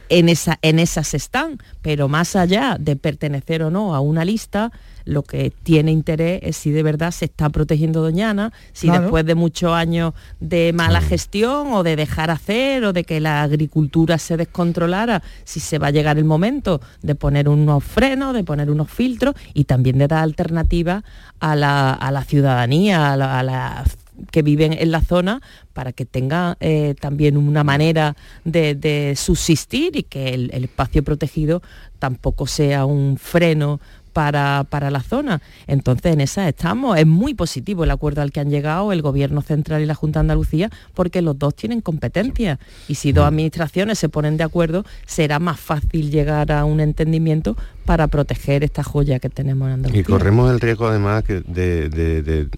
en, 0.08 0.28
esa, 0.28 0.56
en 0.62 0.78
esas 0.78 1.12
están, 1.12 1.58
pero 1.82 2.06
más 2.06 2.36
allá 2.36 2.76
de 2.78 2.94
pertenecer 2.94 3.64
o 3.64 3.72
no 3.72 3.96
a 3.96 3.98
una 3.98 4.24
lista, 4.24 4.70
lo 5.04 5.22
que 5.22 5.50
tiene 5.50 5.92
interés 5.92 6.40
es 6.42 6.56
si 6.56 6.70
de 6.70 6.82
verdad 6.82 7.10
se 7.10 7.26
está 7.26 7.50
protegiendo 7.50 8.02
Doñana, 8.02 8.52
si 8.72 8.88
después 8.88 9.24
de 9.24 9.34
muchos 9.34 9.72
años 9.72 10.14
de 10.40 10.72
mala 10.72 11.00
gestión 11.00 11.72
o 11.72 11.82
de 11.82 11.96
dejar 11.96 12.30
hacer 12.30 12.84
o 12.84 12.92
de 12.92 13.04
que 13.04 13.20
la 13.20 13.42
agricultura 13.42 14.18
se 14.18 14.36
descontrolara, 14.36 15.22
si 15.44 15.60
se 15.60 15.78
va 15.78 15.88
a 15.88 15.90
llegar 15.90 16.18
el 16.18 16.24
momento 16.24 16.80
de 17.02 17.14
poner 17.14 17.48
unos 17.48 17.84
frenos, 17.84 18.34
de 18.34 18.44
poner 18.44 18.70
unos 18.70 18.90
filtros 18.90 19.34
y 19.52 19.64
también 19.64 19.98
de 19.98 20.08
dar 20.08 20.22
alternativas 20.22 21.04
a 21.40 21.56
la, 21.56 22.24
ciudadanía, 22.26 23.12
a 23.12 23.42
la, 23.42 23.84
que 24.30 24.42
viven 24.42 24.72
en 24.72 24.90
la 24.90 25.00
zona 25.00 25.40
para 25.72 25.92
que 25.92 26.04
tenga 26.04 26.56
eh, 26.60 26.94
también 27.00 27.36
una 27.36 27.64
manera 27.64 28.16
de, 28.44 29.14
subsistir 29.16 29.96
y 29.96 30.02
que 30.04 30.34
el, 30.34 30.64
espacio 30.64 31.02
protegido 31.02 31.62
tampoco 31.98 32.46
sea 32.46 32.84
un 32.84 33.16
freno 33.18 33.80
para, 34.14 34.90
la 34.90 35.02
zona. 35.02 35.42
Entonces 35.66 36.12
en 36.12 36.22
esa 36.22 36.48
estamos. 36.48 36.96
Es 36.96 37.06
muy 37.06 37.34
positivo 37.34 37.84
el 37.84 37.90
acuerdo 37.90 38.22
al 38.22 38.32
que 38.32 38.40
han 38.40 38.48
llegado 38.48 38.92
el 38.92 39.02
Gobierno 39.02 39.42
Central 39.42 39.82
y 39.82 39.86
la 39.86 39.94
Junta 39.94 40.20
de 40.20 40.22
Andalucía 40.22 40.70
porque 40.94 41.20
los 41.20 41.38
dos 41.38 41.54
tienen 41.54 41.82
competencia 41.82 42.58
y 42.88 42.94
si 42.94 43.12
dos 43.12 43.26
administraciones 43.26 43.98
se 43.98 44.08
ponen 44.08 44.36
de 44.36 44.44
acuerdo 44.44 44.84
será 45.04 45.38
más 45.38 45.60
fácil 45.60 46.10
llegar 46.10 46.52
a 46.52 46.64
un 46.64 46.80
entendimiento 46.80 47.56
para 47.84 48.06
proteger 48.06 48.64
esta 48.64 48.82
joya 48.82 49.18
que 49.18 49.28
tenemos 49.28 49.66
en 49.66 49.74
Andalucía. 49.74 50.00
Y 50.00 50.04
corremos 50.04 50.50
el 50.50 50.60
riesgo 50.60 50.86
además 50.86 51.24
de, 51.26 51.42
de, 51.88 52.48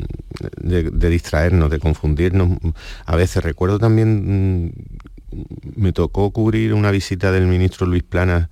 de 0.53 1.11
distraernos, 1.11 1.71
de 1.71 1.79
confundirnos. 1.79 2.59
A 3.07 3.17
veces 3.17 3.43
recuerdo 3.43 3.79
también, 3.79 4.67
mm, 4.67 4.73
me 5.75 5.93
tocó 5.93 6.31
cubrir 6.31 6.75
una 6.75 6.91
visita 6.91 7.33
del 7.33 7.47
ministro 7.47 7.87
Luis 7.87 8.03
Plana 8.03 8.51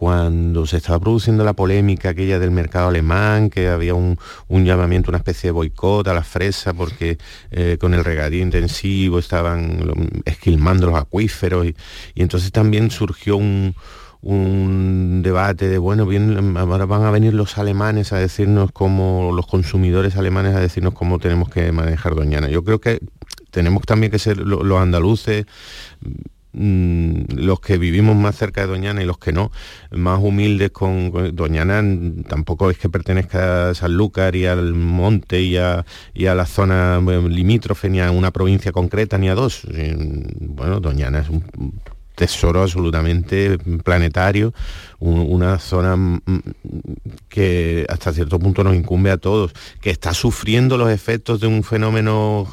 cuando 0.00 0.64
se 0.64 0.78
estaba 0.78 0.98
produciendo 0.98 1.44
la 1.44 1.52
polémica 1.52 2.08
aquella 2.08 2.38
del 2.38 2.50
mercado 2.52 2.88
alemán, 2.88 3.50
que 3.50 3.68
había 3.68 3.92
un, 3.92 4.16
llamamiento, 4.48 5.10
una 5.10 5.18
especie 5.18 5.48
de 5.48 5.52
boicot 5.52 6.08
a 6.08 6.14
la 6.14 6.22
fresa 6.22 6.72
porque 6.72 7.18
eh, 7.50 7.76
con 7.78 7.92
el 7.92 8.02
regadío 8.02 8.40
intensivo 8.40 9.18
estaban 9.18 10.22
esquilmando 10.24 10.86
los 10.86 10.98
acuíferos 10.98 11.66
y, 11.66 11.74
entonces 12.14 12.50
también 12.50 12.90
surgió 12.90 13.36
un, 13.36 13.74
debate 15.22 15.68
de, 15.68 15.76
bueno, 15.76 16.06
bien, 16.06 16.56
ahora 16.56 16.86
van 16.86 17.02
a 17.02 17.10
venir 17.10 17.34
los 17.34 17.58
alemanes 17.58 18.14
a 18.14 18.16
decirnos 18.16 18.72
cómo, 18.72 19.32
los 19.34 19.46
consumidores 19.46 20.16
alemanes 20.16 20.54
a 20.56 20.60
decirnos 20.60 20.94
cómo 20.94 21.18
tenemos 21.18 21.50
que 21.50 21.72
manejar 21.72 22.14
Doñana. 22.14 22.48
Yo 22.48 22.64
creo 22.64 22.80
que 22.80 23.00
tenemos 23.50 23.82
también 23.82 24.10
que 24.10 24.18
ser 24.18 24.38
los 24.38 24.80
andaluces 24.80 25.44
Mm, 26.52 27.22
los 27.36 27.60
que 27.60 27.78
vivimos 27.78 28.16
más 28.16 28.36
cerca 28.36 28.62
de 28.62 28.66
Doñana 28.66 29.02
y 29.02 29.06
los 29.06 29.18
que 29.18 29.32
no, 29.32 29.52
más 29.92 30.18
humildes 30.20 30.70
con, 30.72 31.34
Doñana, 31.34 31.82
tampoco 32.28 32.70
es 32.70 32.78
que 32.78 32.88
pertenezca 32.88 33.70
a 33.70 33.74
Sanlúcar 33.74 34.34
y 34.34 34.46
al 34.46 34.74
monte 34.74 35.40
y 35.42 35.56
a, 35.56 35.84
y 36.12 36.26
a 36.26 36.34
la 36.34 36.46
zona 36.46 37.00
eh, 37.08 37.22
limítrofe, 37.28 37.88
ni 37.88 38.00
a 38.00 38.10
una 38.10 38.32
provincia 38.32 38.72
concreta, 38.72 39.18
ni 39.18 39.28
a 39.28 39.34
dos. 39.34 39.62
Bueno, 40.40 40.80
Doñana 40.80 41.20
es 41.20 41.28
un 41.28 41.44
tesoro 42.20 42.60
absolutamente 42.60 43.56
planetario, 43.82 44.52
una 44.98 45.58
zona 45.58 45.96
mm, 45.96 46.20
que 47.30 47.86
hasta 47.88 48.12
cierto 48.12 48.38
punto 48.38 48.62
nos 48.62 48.76
incumbe 48.76 49.10
a 49.10 49.16
todos, 49.16 49.54
que 49.80 49.88
está 49.88 50.12
sufriendo 50.12 50.76
los 50.76 50.90
efectos 50.90 51.40
de 51.40 51.46
un 51.46 51.62
fenómeno 51.62 52.46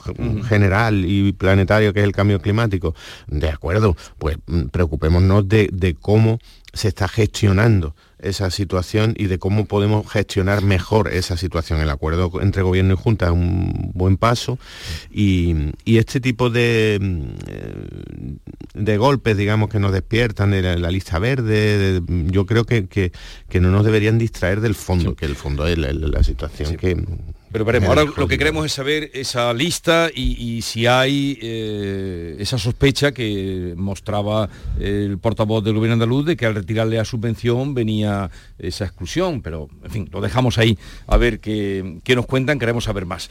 general 0.47 1.03
y 1.03 1.33
planetario 1.33 1.91
que 1.93 1.99
es 1.99 2.05
el 2.05 2.13
cambio 2.13 2.39
climático. 2.39 2.95
De 3.27 3.49
acuerdo, 3.49 3.97
pues 4.17 4.37
mm, 4.47 4.67
preocupémonos 4.67 5.49
de, 5.49 5.67
de 5.73 5.95
cómo 5.95 6.39
se 6.71 6.87
está 6.87 7.09
gestionando 7.09 7.93
esa 8.19 8.49
situación 8.49 9.13
y 9.17 9.27
de 9.27 9.39
cómo 9.39 9.65
podemos 9.65 10.09
gestionar 10.11 10.63
mejor 10.63 11.13
esa 11.13 11.37
situación. 11.37 11.79
El 11.79 11.89
acuerdo 11.89 12.31
entre 12.41 12.63
gobierno 12.63 12.93
y 12.93 12.97
junta 12.97 13.27
es 13.27 13.31
un 13.31 13.91
buen 13.93 14.17
paso 14.17 14.57
y, 15.11 15.55
este 15.85 16.19
tipo 16.19 16.49
de, 16.49 16.99
mm, 17.01 18.83
de 18.83 18.97
golpes, 18.97 19.35
digamos, 19.37 19.69
que 19.69 19.79
nos 19.79 19.91
despiertan 19.91 20.51
de 20.51 20.77
la, 20.77 20.91
lista 20.91 21.19
verde, 21.19 22.01
yo 22.07 22.45
creo 22.45 22.65
que, 22.65 22.87
que, 22.87 23.11
no 23.59 23.71
nos 23.71 23.83
deberían 23.83 24.17
distraer 24.17 24.61
del 24.61 24.75
fondo, 24.75 25.15
que 25.15 25.25
el 25.25 25.35
fondo 25.35 25.67
es 25.67 25.77
la, 25.77 26.23
situación 26.23 26.77
que 26.77 26.95
pero 27.51 27.65
veremos, 27.65 27.89
ahora 27.89 28.05
lo 28.15 28.27
que 28.27 28.37
queremos 28.37 28.65
es 28.65 28.73
saber 28.73 29.11
esa 29.13 29.53
lista 29.53 30.09
y, 30.13 30.61
si 30.61 30.85
hay 30.85 31.37
eh, 31.41 32.35
esa 32.39 32.57
sospecha 32.57 33.11
que 33.11 33.73
mostraba 33.77 34.49
el 34.79 35.17
portavoz 35.17 35.63
del 35.63 35.75
gobierno 35.75 35.93
andaluz 35.93 36.25
de 36.25 36.35
que 36.35 36.45
al 36.45 36.55
retirarle 36.55 36.97
la 36.97 37.05
subvención 37.05 37.73
venía 37.73 38.29
esa 38.59 38.85
exclusión, 38.85 39.41
pero 39.41 39.69
en 39.83 39.91
fin, 39.91 40.09
lo 40.11 40.21
dejamos 40.21 40.57
ahí 40.57 40.77
a 41.07 41.17
ver 41.17 41.39
qué, 41.39 41.99
qué 42.03 42.15
nos 42.15 42.25
cuentan, 42.25 42.59
queremos 42.59 42.83
saber 42.83 43.05
más. 43.05 43.29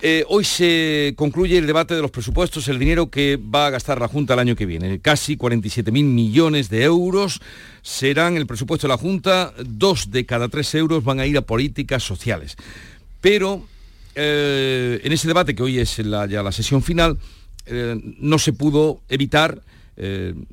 Eh, 0.00 0.24
hoy 0.28 0.44
se 0.44 1.14
concluye 1.16 1.58
el 1.58 1.66
debate 1.66 1.96
de 1.96 2.02
los 2.02 2.12
presupuestos, 2.12 2.68
el 2.68 2.78
dinero 2.78 3.10
que 3.10 3.36
va 3.36 3.66
a 3.66 3.70
gastar 3.70 4.00
la 4.00 4.06
Junta 4.06 4.34
el 4.34 4.40
año 4.40 4.54
que 4.54 4.64
viene. 4.64 5.00
Casi 5.00 5.36
47.000 5.36 5.90
millones 5.90 6.70
de 6.70 6.84
euros 6.84 7.40
serán 7.82 8.36
el 8.36 8.46
presupuesto 8.46 8.86
de 8.86 8.92
la 8.92 8.98
Junta. 8.98 9.52
Dos 9.64 10.12
de 10.12 10.24
cada 10.24 10.48
tres 10.48 10.72
euros 10.76 11.02
van 11.02 11.18
a 11.18 11.26
ir 11.26 11.36
a 11.36 11.42
políticas 11.42 12.04
sociales. 12.04 12.56
Pero 13.20 13.66
eh, 14.14 15.00
en 15.02 15.12
ese 15.12 15.28
debate, 15.28 15.54
que 15.54 15.62
hoy 15.62 15.78
es 15.78 15.96
ya 15.96 16.42
la 16.42 16.52
sesión 16.52 16.82
final, 16.82 17.18
eh, 17.66 18.00
no 18.18 18.38
se 18.38 18.52
pudo 18.52 19.00
evitar 19.08 19.62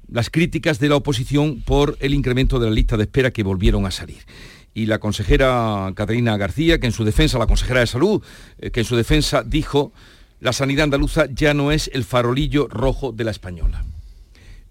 las 0.08 0.32
críticas 0.32 0.80
de 0.80 0.90
la 0.90 0.96
oposición 0.96 1.62
por 1.62 1.98
el 2.00 2.16
incremento 2.16 2.58
de 2.58 2.66
la 2.66 2.74
lista 2.74 2.98
de 2.98 3.04
espera 3.04 3.30
que 3.30 3.44
volvieron 3.44 3.86
a 3.86 3.92
salir 3.92 4.26
y 4.76 4.86
la 4.86 5.00
consejera 5.00 5.92
Catalina 5.96 6.38
García, 6.38 6.80
que 6.80 6.86
en 6.86 6.92
su 6.92 7.06
defensa, 7.06 7.40
la 7.40 7.48
consejera 7.48 7.80
de 7.80 7.88
salud, 7.88 8.22
eh, 8.60 8.70
que 8.70 8.82
en 8.82 8.86
su 8.86 8.98
defensa 8.98 9.42
dijo, 9.42 9.94
la 10.42 10.52
sanidad 10.52 10.84
andaluza 10.84 11.28
ya 11.34 11.54
no 11.54 11.72
es 11.72 11.90
el 11.94 12.04
farolillo 12.04 12.68
rojo 12.68 13.14
de 13.14 13.24
la 13.24 13.32
española. 13.32 13.86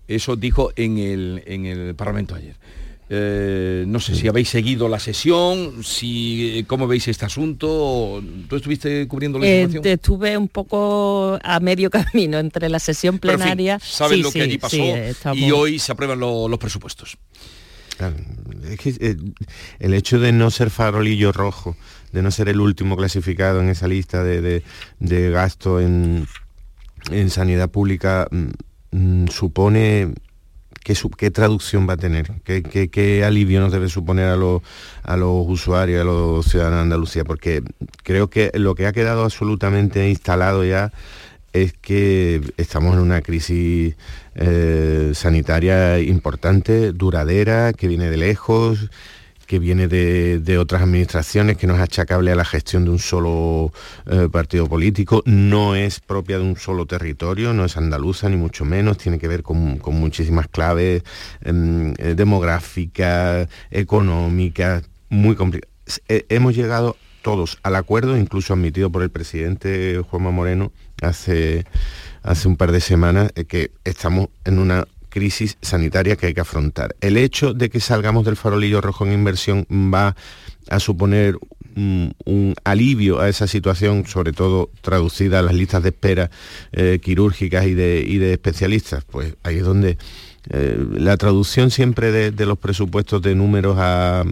Eso 0.07 0.37
dijo 0.37 0.73
en 0.77 0.99
el, 0.99 1.43
en 1.47 1.65
el 1.65 1.95
Parlamento 1.95 2.35
ayer. 2.35 2.55
Eh, 3.11 3.85
no 3.87 4.01
sé 4.01 4.15
si 4.15 4.29
habéis 4.29 4.49
seguido 4.49 4.89
la 4.89 4.99
sesión, 4.99 5.85
si 5.85 6.59
eh, 6.59 6.65
cómo 6.67 6.87
veis 6.87 7.07
este 7.09 7.27
asunto. 7.27 8.23
¿Tú 8.49 8.57
estuviste 8.57 9.07
cubriendo 9.07 9.39
la 9.39 9.47
información? 9.47 9.87
estuve 9.87 10.39
un 10.39 10.49
poco 10.49 11.39
a 11.43 11.61
medio 11.61 11.91
camino 12.13 12.39
entre 12.39 12.69
la 12.69 12.79
sesión 12.79 13.19
plenaria. 13.19 13.79
¿Saben 13.79 14.23
lo 14.23 14.33
que 14.33 14.43
allí 14.43 14.59
pasó? 14.59 14.77
Y 15.35 15.51
hoy 15.51 15.79
se 15.79 15.93
aprueban 15.93 16.19
los 16.19 16.59
presupuestos. 16.59 17.19
Eh, 18.01 19.17
el 19.79 19.95
hecho 19.95 20.19
de 20.19 20.33
no 20.33 20.51
ser 20.51 20.71
farolillo 20.71 21.31
rojo, 21.33 21.77
de 22.13 22.23
no 22.23 22.31
ser 22.31 22.49
el 22.49 22.61
último 22.61 22.97
clasificado 22.97 23.61
en 23.61 23.69
esa 23.69 23.87
lista 23.87 24.25
de, 24.25 24.63
gasto 25.01 25.81
en, 25.81 26.27
sanidad 27.29 27.71
pública, 27.71 28.27
mm, 28.31 28.47
mm, 28.93 29.29
supone 29.29 30.15
¿Qué, 30.85 30.95
¿qué, 31.17 31.31
traducción 31.31 31.89
va 31.89 31.95
a 31.95 31.97
tener? 31.97 32.31
¿Qué, 32.45 33.25
alivio 33.25 33.59
nos 33.59 33.73
debe 33.73 33.89
suponer 33.89 34.27
a 34.27 34.37
los, 34.37 34.61
a 35.03 35.17
los 35.17 35.47
usuarios, 35.49 36.03
a 36.03 36.05
los 36.05 36.45
ciudadanos 36.45 36.77
de 36.77 36.83
Andalucía? 36.83 37.25
Porque 37.25 37.63
creo 38.03 38.29
que 38.29 38.51
lo 38.55 38.75
que 38.75 38.87
ha 38.87 38.93
quedado 38.93 39.25
absolutamente 39.25 40.09
instalado 40.11 40.63
ya 40.63 40.93
es 41.55 41.73
que 41.73 42.43
estamos 42.59 42.95
en 42.95 43.01
una 43.01 43.23
crisis 43.23 43.97
eh, 44.35 45.13
sanitaria 45.15 46.01
importante, 46.01 46.93
duradera, 46.93 47.73
que 47.73 47.89
viene 47.89 48.11
de 48.11 48.19
lejos, 48.19 48.91
que 49.47 49.59
viene 49.59 49.89
de, 49.89 50.59
otras 50.59 50.83
administraciones, 50.83 51.57
que 51.57 51.67
no 51.67 51.75
es 51.75 51.81
achacable 51.81 52.33
a 52.33 52.37
la 52.37 52.45
gestión 52.45 52.85
de 52.85 52.91
un 52.91 52.99
solo 52.99 53.73
eh, 54.07 54.29
partido 54.31 54.67
político, 54.69 55.23
no 55.27 55.75
es 55.75 56.01
propia 56.01 56.39
de 56.39 56.45
un 56.45 56.57
solo 56.57 56.87
territorio, 56.87 57.53
no 57.53 57.65
es 57.65 57.77
andaluza 57.77 58.29
ni 58.29 58.37
mucho 58.37 58.65
menos, 58.65 58.99
tiene 58.99 59.19
que 59.19 59.29
ver 59.29 59.43
con, 59.43 59.81
muchísimas 59.93 60.49
claves 60.49 61.03
em, 61.43 61.95
eh, 61.99 62.15
demográficas, 62.15 63.49
económicas, 63.71 64.85
muy 65.09 65.37
complicadas. 65.37 65.73
hemos 66.07 66.55
llegado 66.55 66.97
todos 67.25 67.59
al 67.63 67.75
acuerdo, 67.75 68.17
incluso 68.19 68.53
admitido 68.53 68.91
por 68.91 69.03
el 69.03 69.11
presidente 69.11 70.01
Juanma 70.11 70.31
Moreno, 70.31 70.73
hace, 71.01 71.65
hace 72.23 72.47
un 72.47 72.57
par 72.57 72.71
de 72.71 72.81
semanas 72.81 73.33
eh, 73.35 73.47
que 73.47 73.73
estamos 73.85 74.29
en 74.45 74.59
una 74.59 74.87
crisis 75.15 75.57
sanitaria 75.63 76.17
que 76.17 76.27
hay 76.27 76.35
que 76.35 76.41
afrontar. 76.41 76.97
El 77.01 77.17
hecho 77.17 77.55
de 77.55 77.71
que 77.71 77.79
salgamos 77.79 78.25
del 78.25 78.35
farolillo 78.37 78.81
rojo 78.81 79.07
en 79.07 79.13
inversión 79.13 79.65
va 79.71 80.17
a 80.69 80.81
suponer 80.81 81.39
un, 81.77 82.55
alivio 82.65 83.21
a 83.21 83.29
esa 83.29 83.47
situación, 83.47 84.07
sobre 84.07 84.33
todo 84.33 84.71
traducida 84.81 85.39
a 85.39 85.43
las 85.43 85.55
listas 85.55 85.85
de 85.85 85.91
espera 85.91 86.31
eh, 86.73 86.99
quirúrgicas 87.01 87.65
y 87.67 87.75
de, 87.75 88.05
y 88.05 88.19
de, 88.19 88.33
especialistas. 88.33 89.05
Pues 89.05 89.37
ahí 89.45 89.59
es 89.59 89.65
donde 89.65 89.99
eh, 90.51 90.85
la 90.91 91.17
traducción 91.17 91.71
siempre 91.71 92.11
de, 92.11 92.47
los 92.47 92.59
presupuestos 92.59 93.23
de 93.23 93.37
números 93.37 93.77
a, 93.79 94.25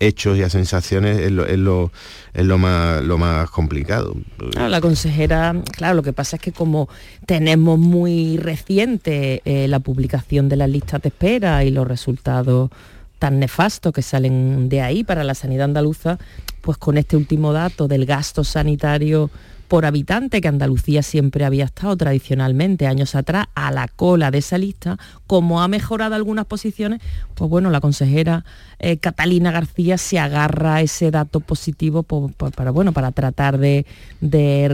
hechos 0.00 0.38
y 0.38 0.42
a 0.42 0.50
sensaciones 0.50 1.18
es 1.18 1.30
lo, 1.30 2.58
más, 2.58 3.02
lo 3.02 3.18
más 3.18 3.50
complicado. 3.50 4.14
la 4.54 4.80
consejera, 4.80 5.54
claro, 5.72 5.94
lo 5.94 6.02
que 6.02 6.12
pasa 6.12 6.36
es 6.36 6.42
que 6.42 6.52
como 6.52 6.88
tenemos 7.26 7.78
muy 7.78 8.36
reciente 8.36 9.42
eh, 9.44 9.68
la 9.68 9.80
publicación 9.80 10.48
de 10.48 10.56
las 10.56 10.68
listas 10.68 11.02
de 11.02 11.08
espera 11.08 11.64
y 11.64 11.70
los 11.70 11.86
resultados 11.86 12.70
tan 13.18 13.38
nefastos 13.38 13.92
que 13.92 14.02
salen 14.02 14.68
de 14.68 14.82
ahí 14.82 15.04
para 15.04 15.24
la 15.24 15.34
sanidad 15.34 15.64
andaluza, 15.64 16.18
pues 16.60 16.78
con 16.78 16.98
este 16.98 17.16
último 17.16 17.52
dato 17.52 17.88
del 17.88 18.06
gasto 18.06 18.44
sanitario 18.44 19.30
por 19.68 19.86
habitante, 19.86 20.40
que 20.40 20.48
Andalucía 20.48 21.02
siempre 21.02 21.44
había 21.44 21.64
estado 21.64 21.96
tradicionalmente 21.96 22.86
años 22.86 23.14
atrás 23.14 23.46
a 23.54 23.70
la 23.70 23.88
cola 23.88 24.30
de 24.30 24.38
esa 24.38 24.58
lista, 24.58 24.98
como 25.26 25.62
ha 25.62 25.68
mejorado 25.68 26.14
algunas 26.14 26.46
posiciones, 26.46 27.00
pues 27.34 27.50
bueno, 27.50 27.70
la 27.70 27.80
consejera 27.80 28.44
eh, 28.78 28.98
Catalina 28.98 29.50
García 29.50 29.98
se 29.98 30.18
agarra 30.18 30.76
a 30.76 30.80
ese 30.82 31.10
dato 31.10 31.40
positivo 31.40 32.02
para, 32.02 32.70
bueno, 32.70 32.92
para 32.92 33.12
tratar 33.12 33.58
de, 33.58 33.86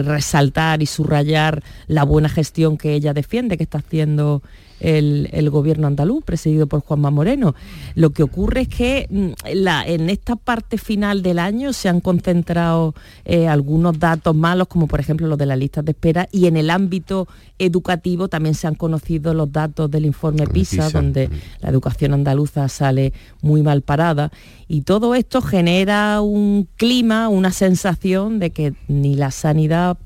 resaltar 0.05 0.83
y 0.83 0.87
subrayar 0.87 1.63
la 1.87 2.05
buena 2.05 2.29
gestión 2.29 2.77
que 2.77 2.95
ella 2.95 3.15
defiende, 3.15 3.57
que 3.57 3.65
está 3.65 3.79
haciendo 3.79 4.43
el, 4.81 5.51
gobierno 5.51 5.87
andaluz, 5.87 6.25
presidido 6.25 6.67
por 6.67 6.81
Juanma 6.81 7.11
Moreno. 7.11 7.55
Lo 7.95 8.11
que 8.11 8.23
ocurre 8.23 8.63
es 8.63 8.69
que 8.69 9.07
mm, 9.11 9.31
en 9.45 10.11
esta 10.11 10.37
parte 10.37 10.79
final 10.79 11.23
del 11.23 11.39
año 11.39 11.73
se 11.73 11.89
han 11.89 12.01
concentrado 12.01 12.95
eh, 13.25 13.49
algunos 13.49 13.99
datos 13.99 14.35
malos, 14.35 14.69
como 14.69 14.87
por 14.87 15.01
ejemplo 15.01 15.27
los 15.27 15.39
de 15.39 15.47
las 15.47 15.59
listas 15.59 15.85
de 15.85 15.93
espera, 15.93 16.29
y 16.33 16.47
en 16.47 16.57
el 16.57 16.71
ámbito 16.71 17.29
educativo 17.59 18.29
también 18.29 18.55
se 18.55 18.67
han 18.67 18.75
conocido 18.75 19.35
los 19.35 19.53
datos 19.53 19.91
del 19.91 20.07
informe 20.07 20.47
PISA, 20.47 20.91
donde 20.91 21.29
mm. 21.29 21.33
la 21.61 21.71
educación 21.71 22.15
andaluza 22.15 22.69
sale 22.69 23.13
muy 23.43 23.63
mal 23.63 23.83
parada. 23.83 24.31
Y 24.69 24.83
todo 24.83 25.15
esto 25.15 25.43
genera 25.43 26.21
un 26.21 26.69
clima, 26.77 27.29
una 27.29 27.53
sensación 27.53 28.39
de 28.39 28.51
que 28.51 28.75
ni 28.89 29.15
la 29.15 29.31
sanidad 29.31 29.99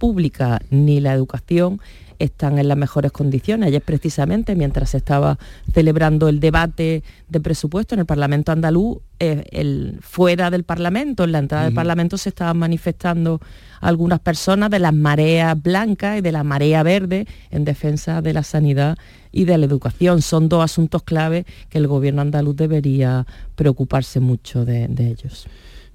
pública 0.00 0.60
ni 0.70 0.98
la 0.98 1.12
educación 1.12 1.80
están 2.18 2.58
en 2.58 2.68
las 2.68 2.76
mejores 2.76 3.12
condiciones. 3.12 3.68
Ayer 3.68 3.82
precisamente, 3.82 4.54
mientras 4.54 4.90
se 4.90 4.98
estaba 4.98 5.38
celebrando 5.72 6.28
el 6.28 6.40
debate 6.40 7.02
de 7.28 7.40
presupuesto 7.40 7.94
en 7.94 8.00
el 8.00 8.06
Parlamento 8.06 8.52
andaluz, 8.52 8.98
eh, 9.20 9.92
fuera 10.00 10.50
del 10.50 10.64
Parlamento, 10.64 11.24
en 11.24 11.32
la 11.32 11.38
entrada 11.38 11.64
del 11.64 11.74
Parlamento, 11.74 12.18
se 12.18 12.28
estaban 12.30 12.58
manifestando 12.58 13.40
algunas 13.80 14.20
personas 14.20 14.70
de 14.70 14.78
las 14.78 14.94
mareas 14.94 15.60
blancas 15.60 16.18
y 16.18 16.20
de 16.20 16.32
la 16.32 16.44
marea 16.44 16.82
verde 16.82 17.26
en 17.50 17.64
defensa 17.64 18.20
de 18.22 18.32
la 18.34 18.42
sanidad 18.42 18.98
y 19.32 19.44
de 19.44 19.56
la 19.56 19.66
educación. 19.66 20.20
Son 20.22 20.48
dos 20.48 20.62
asuntos 20.62 21.02
clave 21.02 21.46
que 21.70 21.78
el 21.78 21.86
gobierno 21.86 22.20
andaluz 22.22 22.56
debería 22.56 23.26
preocuparse 23.56 24.20
mucho 24.20 24.64
de 24.64 24.84
ellos. 24.98 25.46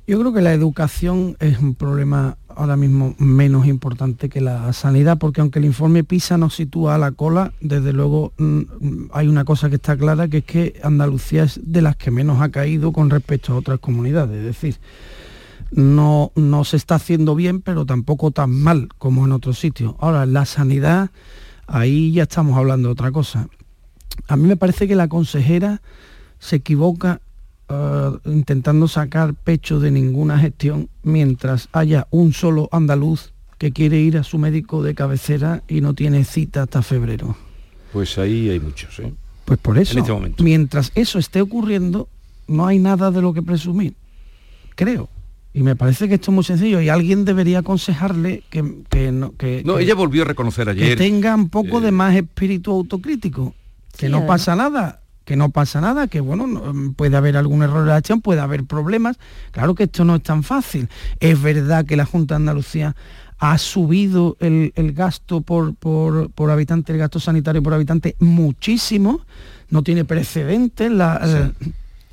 Yo 0.08 0.20
creo 0.20 0.34
que 0.34 0.42
la 0.42 0.54
educación 0.54 1.36
es 1.40 1.58
un 1.60 1.74
problema 1.74 2.38
ahora 2.48 2.78
mismo 2.78 3.16
menos 3.18 3.66
importante 3.66 4.30
que 4.30 4.40
la 4.40 4.72
sanidad, 4.72 5.18
porque 5.18 5.42
aunque 5.42 5.58
el 5.58 5.66
informe 5.66 6.04
PISA 6.04 6.38
nos 6.38 6.54
sitúa 6.54 6.94
a 6.94 6.98
la 7.00 7.12
cola, 7.12 7.54
desde 7.60 7.92
luego 7.92 8.32
mm, 8.38 9.08
hay 9.14 9.28
una 9.28 9.46
cosa 9.46 9.68
que 9.70 9.78
está 9.78 9.98
clara, 9.98 10.28
que 10.28 10.38
es 10.38 10.46
que 10.46 10.80
Andalucía 10.84 11.44
es 11.44 11.60
de 11.64 11.82
las 11.82 11.96
que 11.96 12.12
menos 12.12 12.40
ha 12.42 12.50
caído 12.50 12.92
con 12.92 13.10
respecto 13.10 13.54
a 13.54 13.58
otras 13.58 13.80
comunidades. 13.80 14.38
Es 14.38 14.46
decir, 14.46 14.78
no, 15.72 16.32
no 16.36 16.64
se 16.66 16.78
está 16.78 16.96
haciendo 16.96 17.34
bien, 17.34 17.62
pero 17.62 17.88
tampoco 17.88 18.30
tan 18.30 18.52
mal 18.52 18.90
como 19.00 19.26
en 19.26 19.32
otros 19.32 19.58
sitios. 19.58 19.96
Ahora, 20.00 20.28
la 20.28 20.46
sanidad, 20.46 21.10
ahí 21.66 22.12
ya 22.12 22.24
estamos 22.24 22.56
hablando 22.58 22.90
de 22.90 22.94
otra 22.94 23.12
cosa. 23.12 23.48
A 24.28 24.38
mí 24.38 24.48
me 24.48 24.56
parece 24.56 24.88
que 24.88 24.96
la 24.96 25.08
consejera 25.08 25.82
se 26.38 26.58
equivoca 26.58 27.22
eh, 27.68 28.12
intentando 28.26 28.88
sacar 28.88 29.34
pecho 29.34 29.80
de 29.80 29.90
ninguna 29.90 30.38
gestión 30.38 30.90
mientras 31.02 31.68
haya 31.72 32.08
un 32.12 32.32
solo 32.32 32.70
andaluz 32.72 33.34
que 33.58 33.72
quiere 33.72 34.00
ir 34.00 34.18
a 34.18 34.24
su 34.24 34.38
médico 34.38 34.84
de 34.84 34.94
cabecera 34.94 35.64
y 35.68 35.82
no 35.82 35.94
tiene 35.94 36.26
cita 36.26 36.64
hasta 36.64 36.82
febrero. 36.82 37.36
Pues 37.92 38.18
ahí 38.18 38.50
hay 38.50 38.60
muchos, 38.60 39.00
¿eh? 39.00 39.14
Pues 39.46 39.60
por 39.60 39.78
eso, 39.78 40.00
este 40.00 40.44
mientras 40.44 40.92
eso 40.96 41.18
esté 41.18 41.42
ocurriendo, 41.42 42.10
no 42.48 42.68
hay 42.68 42.80
nada 42.80 43.12
de 43.12 43.22
lo 43.22 43.34
que 43.34 43.42
presumir, 43.42 43.94
creo. 44.76 45.10
Y 45.54 45.64
me 45.64 45.76
parece 45.76 46.10
que 46.10 46.16
esto 46.16 46.32
es 46.32 46.36
muy 46.36 46.44
sencillo 46.44 46.82
y 46.82 46.90
alguien 46.90 47.24
debería 47.24 47.60
aconsejarle 47.60 48.44
que, 48.50 48.62
no... 49.12 49.36
Que, 49.38 49.64
no, 49.64 49.80
ella 49.80 49.96
volvió 49.96 50.24
a 50.24 50.26
reconocer 50.26 50.68
ayer... 50.68 50.90
Que 50.90 50.96
tenga 50.98 51.34
un 51.34 51.50
poco 51.50 51.80
de 51.80 51.90
eh, 51.90 51.92
más 51.92 52.14
espíritu 52.16 52.72
autocrítico, 52.72 53.56
que 53.98 54.10
no 54.10 54.28
pasa 54.28 54.56
nada 54.56 55.02
que 55.26 55.36
no 55.36 55.50
pasa 55.50 55.82
nada, 55.82 56.08
que 56.08 56.22
bueno, 56.22 56.48
mm, 56.48 56.94
puede 56.94 57.18
haber 57.18 57.36
algún 57.36 57.64
error 57.64 57.84
de 57.84 57.90
la 57.90 57.98
acción, 57.98 58.22
puede 58.22 58.40
haber 58.40 58.64
problemas. 58.64 59.18
Claro 59.52 59.76
que 59.76 59.84
esto 59.84 60.06
no 60.06 60.16
es 60.16 60.24
tan 60.24 60.44
fácil. 60.44 60.88
Es 61.20 61.42
verdad 61.42 61.86
que 61.86 61.98
la 61.98 62.06
Junta 62.06 62.36
de 62.36 62.38
Andalucía 62.38 62.96
ha 63.38 63.58
subido 63.58 64.38
el, 64.40 64.72
gasto 64.94 65.42
por, 65.42 65.76
por, 65.76 66.52
habitante, 66.52 66.94
el 66.94 67.00
gasto 67.00 67.20
sanitario 67.20 67.62
por 67.62 67.74
habitante 67.74 68.16
muchísimo, 68.20 69.22
no 69.70 69.84
tiene 69.84 70.06
precedentes. 70.06 70.90
La, 70.90 71.52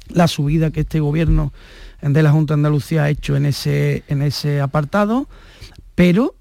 la 0.08 0.28
subida 0.28 0.70
que 0.70 0.80
este 0.80 0.98
gobierno 0.98 1.52
de 2.00 2.22
la 2.22 2.32
Junta 2.32 2.54
de 2.54 2.58
Andalucía 2.58 3.04
ha 3.04 3.10
hecho 3.10 3.36
en 3.36 3.46
ese, 3.46 4.02
en 4.08 4.22
ese 4.22 4.60
apartado, 4.60 5.28
pero 5.94 6.34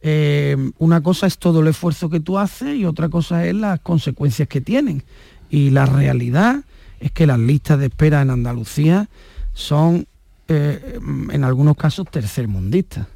eh, 0.00 0.56
una 0.78 1.02
cosa 1.02 1.26
es 1.26 1.38
todo 1.38 1.60
el 1.60 1.68
esfuerzo 1.68 2.08
que 2.08 2.20
tú 2.20 2.38
haces 2.38 2.76
y 2.76 2.84
otra 2.86 3.08
cosa 3.08 3.46
es 3.46 3.54
las 3.54 3.80
consecuencias 3.80 4.48
que 4.48 4.60
tienen. 4.60 5.02
Y 5.50 5.70
la 5.70 5.86
realidad 5.86 6.64
es 7.00 7.12
que 7.12 7.26
las 7.26 7.38
listas 7.38 7.78
de 7.78 7.86
espera 7.86 8.22
en 8.22 8.30
Andalucía 8.30 9.08
son, 9.52 10.06
eh, 10.48 10.98
en 11.30 11.44
algunos 11.44 11.76
casos, 11.76 12.06
tercermundistas. 12.10 13.06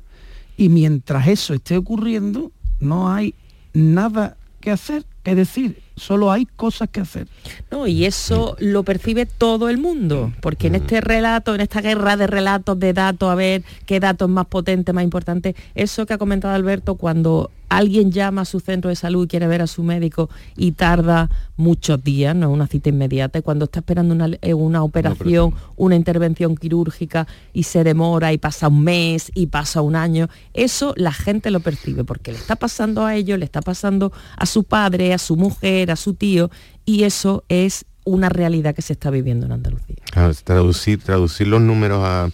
Y 0.56 0.68
mientras 0.68 1.26
eso 1.28 1.54
esté 1.54 1.76
ocurriendo, 1.76 2.52
no 2.80 3.12
hay 3.12 3.34
nada 3.72 4.36
que 4.60 4.70
hacer. 4.70 5.04
Es 5.24 5.36
decir, 5.36 5.82
solo 6.00 6.32
hay 6.32 6.46
cosas 6.46 6.88
que 6.88 7.00
hacer. 7.00 7.28
No, 7.70 7.86
y 7.86 8.06
eso 8.06 8.56
lo 8.58 8.82
percibe 8.84 9.26
todo 9.26 9.68
el 9.68 9.78
mundo, 9.78 10.32
porque 10.40 10.68
en 10.68 10.74
este 10.74 11.00
relato, 11.00 11.54
en 11.54 11.60
esta 11.60 11.80
guerra 11.82 12.16
de 12.16 12.26
relatos, 12.26 12.78
de 12.78 12.92
datos, 12.92 13.30
a 13.30 13.34
ver 13.34 13.62
qué 13.86 14.00
datos 14.00 14.28
más 14.28 14.46
potentes, 14.46 14.94
más 14.94 15.04
importantes, 15.04 15.54
eso 15.74 16.06
que 16.06 16.14
ha 16.14 16.18
comentado 16.18 16.54
Alberto, 16.54 16.94
cuando 16.94 17.50
alguien 17.68 18.10
llama 18.10 18.42
a 18.42 18.44
su 18.44 18.58
centro 18.58 18.88
de 18.88 18.96
salud 18.96 19.24
y 19.24 19.28
quiere 19.28 19.46
ver 19.46 19.62
a 19.62 19.66
su 19.68 19.84
médico 19.84 20.28
y 20.56 20.72
tarda 20.72 21.30
muchos 21.56 22.02
días, 22.02 22.34
no 22.34 22.48
es 22.48 22.52
una 22.52 22.66
cita 22.66 22.88
inmediata, 22.88 23.38
y 23.38 23.42
cuando 23.42 23.66
está 23.66 23.78
esperando 23.78 24.12
una, 24.12 24.28
eh, 24.42 24.54
operación, 24.54 25.54
una 25.76 25.94
intervención 25.94 26.56
quirúrgica 26.56 27.28
y 27.52 27.62
se 27.62 27.84
demora 27.84 28.32
y 28.32 28.38
pasa 28.38 28.68
un 28.68 28.82
mes 28.82 29.30
y 29.34 29.46
pasa 29.46 29.82
un 29.82 29.94
año, 29.94 30.28
eso 30.52 30.94
la 30.96 31.12
gente 31.12 31.50
lo 31.50 31.60
percibe 31.60 32.02
porque 32.02 32.32
le 32.32 32.38
está 32.38 32.56
pasando 32.56 33.04
a 33.04 33.14
ellos, 33.14 33.38
le 33.38 33.44
está 33.44 33.62
pasando 33.62 34.12
a 34.36 34.46
su 34.46 34.64
padre, 34.64 35.09
a 35.12 35.18
su 35.18 35.36
mujer, 35.36 35.90
a 35.90 35.96
su 35.96 36.14
tío, 36.14 36.50
y 36.84 37.04
eso 37.04 37.44
es 37.48 37.84
una 38.04 38.28
realidad 38.28 38.74
que 38.74 38.82
se 38.82 38.92
está 38.92 39.10
viviendo 39.10 39.46
en 39.46 39.52
Andalucía. 39.52 39.96
traducir, 40.44 41.00
traducir 41.00 41.46
los 41.46 41.60
números 41.60 42.00
a 42.02 42.30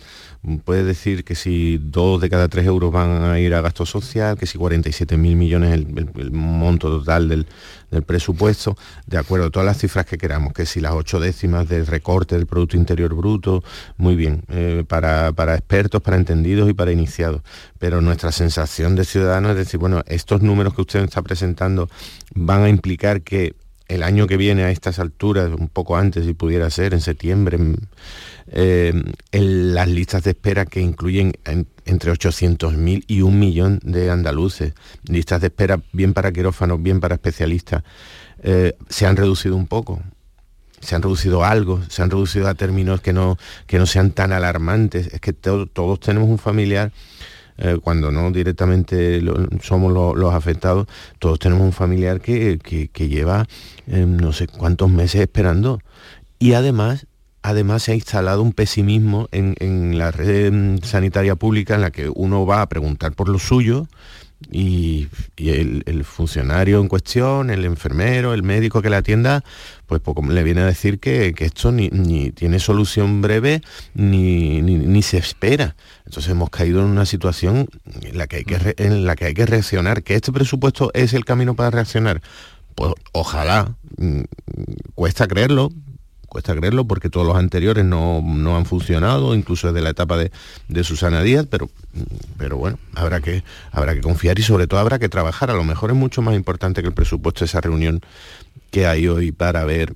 puede 0.65 0.85
decir 0.85 1.25
que 1.25 1.35
si 1.35 1.79
dos 1.79 2.21
de 2.21 2.31
cada 2.31 2.49
tres 2.49 2.67
euros 2.67 2.93
van 2.93 3.25
a 3.25 3.41
ir 3.41 3.53
a 3.55 3.61
gasto 3.61 3.85
social, 3.85 4.39
que 4.39 4.47
si 4.47 4.59
47 4.59 5.17
mil 5.17 5.35
millones 5.35 5.73
el, 5.73 6.11
el, 6.17 6.31
monto 6.31 6.89
total 6.89 7.29
del, 7.29 7.47
presupuesto, 8.05 8.77
de 9.07 9.19
acuerdo 9.19 9.47
a 9.47 9.51
todas 9.51 9.67
las 9.67 9.79
cifras 9.79 10.07
que 10.07 10.19
queramos, 10.19 10.53
que 10.53 10.67
si 10.67 10.81
las 10.81 10.93
ocho 10.93 11.19
décimas 11.19 11.69
del 11.69 11.87
recorte 11.87 12.37
del 12.37 12.47
Producto 12.47 12.77
Interior 12.77 13.15
Bruto, 13.15 13.65
muy 13.97 14.15
bien, 14.15 14.43
eh, 14.49 14.85
para, 14.87 15.33
para, 15.33 15.55
expertos, 15.55 16.03
para 16.03 16.17
entendidos 16.17 16.69
y 16.69 16.75
para 16.75 16.93
iniciados. 16.93 17.43
Pero 17.79 18.01
nuestra 18.01 18.33
sensación 18.33 18.97
de 18.97 19.05
ciudadanos 19.05 19.53
es 19.53 19.57
decir, 19.57 19.81
bueno, 19.81 20.03
estos 20.07 20.43
números 20.43 20.75
que 20.75 20.83
usted 20.83 21.03
está 21.05 21.23
presentando 21.23 21.89
van 22.35 22.63
a 22.63 22.69
implicar 22.69 23.23
que 23.23 23.55
el 23.89 24.03
año 24.03 24.27
que 24.27 24.37
viene 24.37 24.65
a 24.65 24.71
estas 24.71 24.99
alturas, 24.99 25.51
un 25.57 25.69
poco 25.69 25.97
antes 25.97 26.25
si 26.25 26.35
pudiera 26.35 26.69
ser, 26.71 26.93
en 26.93 27.01
septiembre, 27.01 27.59
eh, 28.49 28.93
las 29.33 29.89
listas 29.89 30.23
de 30.23 30.31
espera 30.31 30.67
que 30.67 30.81
incluyen 30.81 31.33
entre 31.85 32.13
800.000 32.13 33.05
y 33.07 33.23
un 33.23 33.39
millón 33.39 33.81
de 33.83 34.11
andaluces, 34.11 34.75
listas 35.09 35.41
de 35.41 35.49
espera 35.49 35.81
bien 35.93 36.15
para 36.15 36.33
quirófanos, 36.33 36.83
bien 36.83 37.01
para 37.01 37.17
especialistas, 37.17 37.83
eh, 38.43 38.77
se 38.89 39.07
han 39.07 39.17
reducido 39.17 39.57
un 39.57 39.67
poco. 39.67 40.03
Se 40.81 40.95
han 40.95 41.03
reducido 41.03 41.45
algo, 41.45 41.83
se 41.89 42.03
han 42.03 42.11
reducido 42.11 42.49
a 42.49 42.55
términos 42.55 43.01
que 43.01 43.13
no, 43.13 43.39
que 43.67 43.79
no 43.79 43.87
sean 43.87 44.11
tan 44.13 44.33
alarmantes. 44.33 45.09
Es 45.13 45.21
que 45.21 45.33
todos 45.33 46.01
tenemos 46.01 46.29
un 46.29 46.39
familiar 46.39 46.93
eh, 47.59 47.79
cuando 47.83 48.13
no 48.13 48.31
directamente 48.31 49.23
somos 49.63 49.93
los 49.93 50.35
afectados, 50.35 50.87
todos 51.19 51.39
tenemos 51.39 51.65
un 51.65 51.73
familiar 51.73 52.21
que, 52.21 52.59
lleva 53.09 53.47
no 53.87 54.33
sé 54.33 54.47
cuántos 54.47 54.91
meses 54.91 55.23
esperando. 55.23 55.81
Y 56.39 56.53
además 56.53 57.07
además 57.47 57.85
se 57.85 57.93
ha 57.93 57.95
instalado 57.95 58.43
un 58.43 58.53
pesimismo 58.53 59.29
en, 59.31 59.99
la 59.99 60.11
red 60.11 60.53
mm, 60.53 60.79
sanitaria 60.83 61.37
pública 61.37 61.77
en 61.77 61.81
la 61.81 61.93
que 61.93 62.09
uno 62.09 62.45
va 62.45 62.61
a 62.61 62.69
preguntar 62.69 63.13
por 63.13 63.29
lo 63.29 63.39
suyo 63.39 63.87
y, 64.51 65.09
el, 65.37 66.05
funcionario 66.05 66.81
en 66.81 66.89
cuestión, 66.89 67.51
el 67.51 67.65
enfermero, 67.65 68.35
el 68.35 68.43
médico 68.43 68.83
que 68.83 68.91
le 68.91 68.97
atienda, 68.97 69.45
pues 69.87 70.01
poco 70.01 70.23
le 70.29 70.43
viene 70.43 70.63
a 70.63 70.67
decir 70.67 70.99
que, 70.99 71.33
esto 71.39 71.71
ni, 71.71 71.89
tiene 72.33 72.59
solución 72.59 73.23
breve 73.23 73.63
ni, 73.95 74.61
ni, 74.61 75.03
se 75.03 75.19
espera. 75.19 75.77
Entonces 76.05 76.33
hemos 76.33 76.51
caído 76.51 76.81
en 76.81 76.87
una 76.87 77.07
situación 77.07 77.69
en 78.03 78.19
la, 78.19 78.27
que 78.27 78.39
hay 78.39 78.45
que 78.45 78.75
en 78.79 79.07
la 79.07 79.15
que 79.15 79.27
hay 79.27 79.35
que 79.35 79.47
reaccionar. 79.47 80.03
¿Que 80.03 80.17
este 80.17 80.33
presupuesto 80.33 80.91
es 80.95 81.15
el 81.15 81.25
camino 81.25 81.55
para 81.55 81.71
reaccionar? 81.71 82.21
Pues 82.75 82.93
ojalá, 83.13 83.75
mm, 83.97 84.23
cuesta 84.95 85.27
creerlo, 85.27 85.71
cuesta 86.27 86.55
creerlo 86.55 86.87
porque 86.87 87.11
todos 87.11 87.27
los 87.27 87.37
anteriores 87.37 87.85
no, 87.85 88.23
han 88.57 88.67
funcionado, 88.67 89.35
incluso 89.35 89.69
desde 89.69 89.83
la 89.83 89.91
etapa 89.91 90.17
de, 90.17 90.85
Susana 90.85 91.23
Díaz, 91.23 91.47
pero, 91.51 91.69
pero 92.37 92.57
bueno, 92.57 92.79
habrá 92.95 93.21
que, 93.21 93.43
habrá 93.73 93.95
que 93.95 94.01
confiar 94.01 94.39
y 94.39 94.43
sobre 94.43 94.67
todo 94.67 94.81
habrá 94.81 94.99
que 94.99 95.09
trabajar. 95.09 95.51
A 95.51 95.55
lo 95.55 95.65
mejor 95.65 95.91
es 95.91 95.97
mucho 95.97 96.23
más 96.23 96.35
importante 96.35 96.83
que 96.83 96.89
el 96.89 96.95
presupuesto 96.95 97.45
esa 97.45 97.61
reunión 97.61 98.01
que 98.71 98.87
hay 98.87 99.09
hoy 99.09 99.33
para 99.33 99.65
ver 99.65 99.95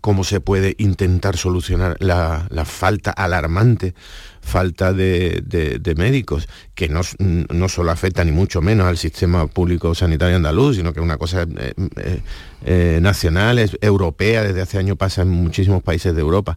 cómo 0.00 0.24
se 0.24 0.40
puede 0.40 0.74
intentar 0.78 1.36
solucionar 1.36 1.96
la, 2.00 2.46
falta 2.64 3.10
alarmante 3.10 3.94
falta 4.40 4.94
de, 4.94 5.94
médicos, 5.96 6.48
que 6.74 6.88
no, 6.88 7.02
no, 7.18 7.68
solo 7.68 7.90
afecta 7.90 8.24
ni 8.24 8.32
mucho 8.32 8.62
menos 8.62 8.86
al 8.86 8.96
sistema 8.96 9.46
público 9.46 9.94
sanitario 9.94 10.36
andaluz, 10.36 10.76
sino 10.76 10.94
que 10.94 11.00
es 11.00 11.04
una 11.04 11.18
cosa 11.18 11.42
eh, 11.42 11.74
eh, 11.96 12.20
eh, 12.64 12.98
nacional, 13.02 13.58
es 13.58 13.76
europea, 13.82 14.42
desde 14.42 14.62
hace 14.62 14.78
años 14.78 14.96
pasa 14.96 15.20
en 15.20 15.28
muchísimos 15.28 15.82
países 15.82 16.14
de 16.14 16.22
Europa. 16.22 16.56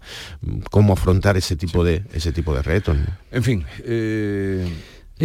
¿Cómo 0.69 0.93
afrontar 0.93 1.35
ese 1.35 1.57
tipo, 1.57 1.83
de, 1.83 2.03
ese 2.13 2.31
tipo 2.31 2.55
de 2.55 2.61
retos? 2.61 2.97
En 3.29 3.43
fin, 3.43 3.65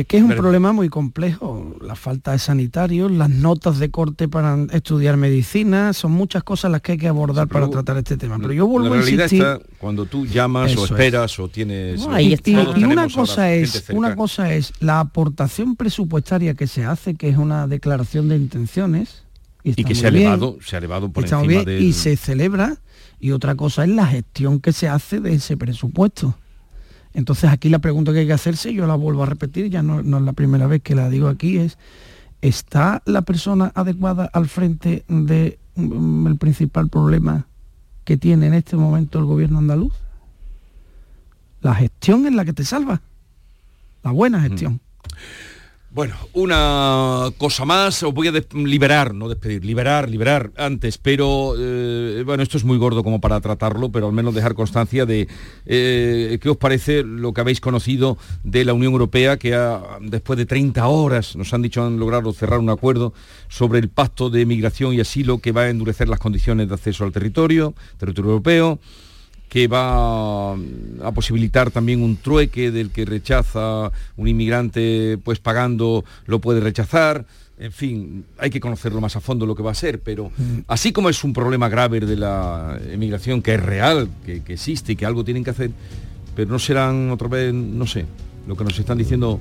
es 0.01 0.07
que 0.07 0.19
es 0.19 0.23
un 0.23 0.31
problema 0.31 0.73
muy 0.73 0.89
complejo, 0.89 1.77
la 1.81 1.95
falta 1.95 2.33
de 2.33 2.39
sanitarios, 2.39 3.11
las 3.11 3.31
notas 3.31 3.79
de 3.79 3.91
corte 3.91 4.29
para 4.29 4.59
estudiar 4.73 5.17
medicina, 5.17 5.93
son 5.93 6.13
muchas 6.13 6.43
cosas 6.43 6.71
las 6.71 6.83
que 6.83 6.93
hay 6.93 6.99
que 6.99 7.09
abordar 7.09 7.49
para 7.49 7.69
tratar 7.71 7.97
este 7.97 8.17
tema. 8.17 8.39
Pero 8.39 8.53
yo 8.53 8.67
vuelvo 8.67 8.95
a 8.95 8.99
insistir... 8.99 9.43
Está 9.43 9.61
cuando 9.79 10.07
tú 10.07 10.27
llamas 10.27 10.77
o 10.77 10.85
esperas 10.85 11.39
o 11.39 11.49
tienes... 11.49 12.07
y, 12.19 12.85
una 12.85 13.09
cosa 13.09 13.53
es, 13.53 13.85
una 13.91 14.15
cosa 14.15 14.53
es 14.53 14.73
la 14.81 15.01
aportación 15.01 15.77
presupuestaria 15.77 16.55
que 16.55 16.67
se 16.67 16.85
hace, 16.85 17.15
que 17.15 17.29
es 17.29 17.37
una 17.37 17.67
declaración 17.67 18.29
de 18.29 18.37
intenciones. 18.37 19.23
Y, 19.65 19.83
que 19.83 19.95
se 19.95 20.07
ha, 20.07 20.09
elevado, 20.11 20.59
se 20.65 20.77
ha 20.77 20.79
elevado 20.79 21.11
por 21.11 21.25
encima 21.25 21.65
de... 21.65 21.81
Y 21.81 21.93
se 21.93 22.17
celebra. 22.17 22.77
Y 23.19 23.33
otra 23.33 23.55
cosa 23.55 23.85
es 23.85 23.91
la 23.91 24.07
gestión 24.07 24.61
que 24.61 24.73
se 24.73 24.89
hace 24.89 25.21
de 25.21 25.35
ese 25.35 25.57
presupuesto. 25.57 26.37
Entonces 27.17 27.49
aquí 27.49 27.71
la 27.71 27.79
pregunta 27.79 28.13
que 28.13 28.19
hay 28.19 28.27
que 28.27 28.35
hacerse, 28.35 28.75
yo 28.75 28.87
la 28.87 28.95
vuelvo 28.95 29.23
a 29.23 29.27
repetir, 29.27 29.71
ya 29.71 29.83
no, 29.83 30.01
es 30.01 30.23
la 30.23 30.35
primera 30.35 30.67
vez 30.67 30.83
que 30.83 30.95
la 30.95 31.09
digo 31.09 31.29
aquí, 31.29 31.57
es, 31.57 31.79
¿está 32.43 33.03
la 33.07 33.23
persona 33.23 33.73
adecuada 33.75 34.29
al 34.35 34.47
frente 34.49 35.03
del 35.09 35.57
mm, 35.77 36.35
principal 36.35 36.91
problema 36.91 37.47
que 38.05 38.19
tiene 38.19 38.49
en 38.49 38.53
este 38.53 38.77
momento 38.77 39.19
el 39.19 39.25
gobierno 39.25 39.57
andaluz? 39.57 39.95
La 41.63 41.75
gestión 41.75 42.27
es 42.27 42.35
la 42.35 42.45
que 42.45 42.53
te 42.53 42.67
salva, 42.67 43.01
la 44.05 44.11
buena 44.11 44.43
gestión. 44.43 44.75
Mm. 44.75 44.81
Bueno, 45.97 46.15
una 46.35 47.31
cosa 47.39 47.65
más, 47.65 48.03
os 48.03 48.13
voy 48.13 48.29
a 48.29 48.33
liberar, 48.53 49.15
no 49.15 49.31
despedir, 49.31 49.65
liberar, 49.65 50.11
liberar 50.11 50.51
antes, 50.59 50.99
pero 50.99 51.55
eh, 51.59 52.23
bueno, 52.23 52.43
esto 52.43 52.59
es 52.59 52.65
muy 52.65 52.77
gordo 52.77 53.03
como 53.03 53.19
para 53.19 53.41
tratarlo, 53.41 53.91
pero 53.91 54.07
al 54.09 54.13
menos 54.13 54.35
dejar 54.35 54.53
constancia 54.53 55.07
de 55.07 55.27
eh, 55.65 56.39
qué 56.39 56.51
os 56.51 56.59
parece 56.59 57.03
lo 57.03 57.33
que 57.33 57.41
habéis 57.41 57.63
conocido 57.63 58.19
de 58.45 58.67
la 58.67 58.75
Unión 58.75 58.93
Europea, 58.93 59.39
que 59.39 59.59
después 60.03 60.37
de 60.37 60.45
30 60.45 60.87
horas 60.87 61.35
nos 61.35 61.55
han 61.55 61.63
dicho 61.63 61.83
han 61.83 61.99
logrado 61.99 62.31
cerrar 62.35 62.59
un 62.59 62.69
acuerdo 62.69 63.15
sobre 63.49 63.79
el 63.79 63.89
pacto 63.89 64.29
de 64.29 64.45
migración 64.45 64.93
y 64.93 65.01
asilo 65.01 65.39
que 65.39 65.53
va 65.53 65.63
a 65.63 65.71
endurecer 65.71 66.11
las 66.11 66.21
condiciones 66.21 66.69
de 66.69 66.75
acceso 66.75 67.05
al 67.05 67.13
territorio, 67.13 67.73
territorio 67.97 68.33
europeo 68.33 68.81
que 69.49 69.69
va 69.69 70.53
a 70.53 71.13
posibilitar 71.15 71.71
también 71.71 72.03
un 72.03 72.17
trueque 72.17 72.71
del 72.71 72.91
que 72.91 73.05
rechaza 73.05 73.93
un 74.17 74.29
inmigrante 74.29 75.19
pues 75.23 75.39
pagando 75.39 76.05
lo 76.27 76.41
puede 76.41 76.61
rechazar 76.61 77.27
en 77.59 77.73
fin, 77.73 78.25
hay 78.37 78.51
que 78.51 78.61
conocerlo 78.61 79.01
más 79.01 79.17
a 79.17 79.21
fondo 79.21 79.47
lo 79.47 79.55
que 79.55 79.63
va 79.63 79.71
a 79.71 79.75
ser, 79.75 80.01
pero 80.01 80.31
mm. 80.37 80.59
así 80.69 80.93
como 80.93 81.09
es 81.09 81.25
un 81.25 81.33
problema 81.33 81.71
grave 81.71 82.01
de 82.01 82.17
la 82.17 82.79
emigración, 82.91 83.41
que 83.41 83.55
es 83.55 83.63
real, 83.63 84.11
que, 84.27 84.43
que, 84.43 84.53
existe 84.53 84.93
y 84.93 84.97
que 84.97 85.07
algo 85.07 85.25
tienen 85.25 85.43
que 85.43 85.51
hacer, 85.51 85.71
pero 86.35 86.51
no 86.51 86.59
serán 86.59 87.11
otra 87.11 87.29
vez, 87.29 87.55
no 87.55 87.87
sé, 87.87 88.05
lo 88.47 88.57
que 88.57 88.65
nos 88.65 88.79
están 88.79 88.99
diciendo 88.99 89.41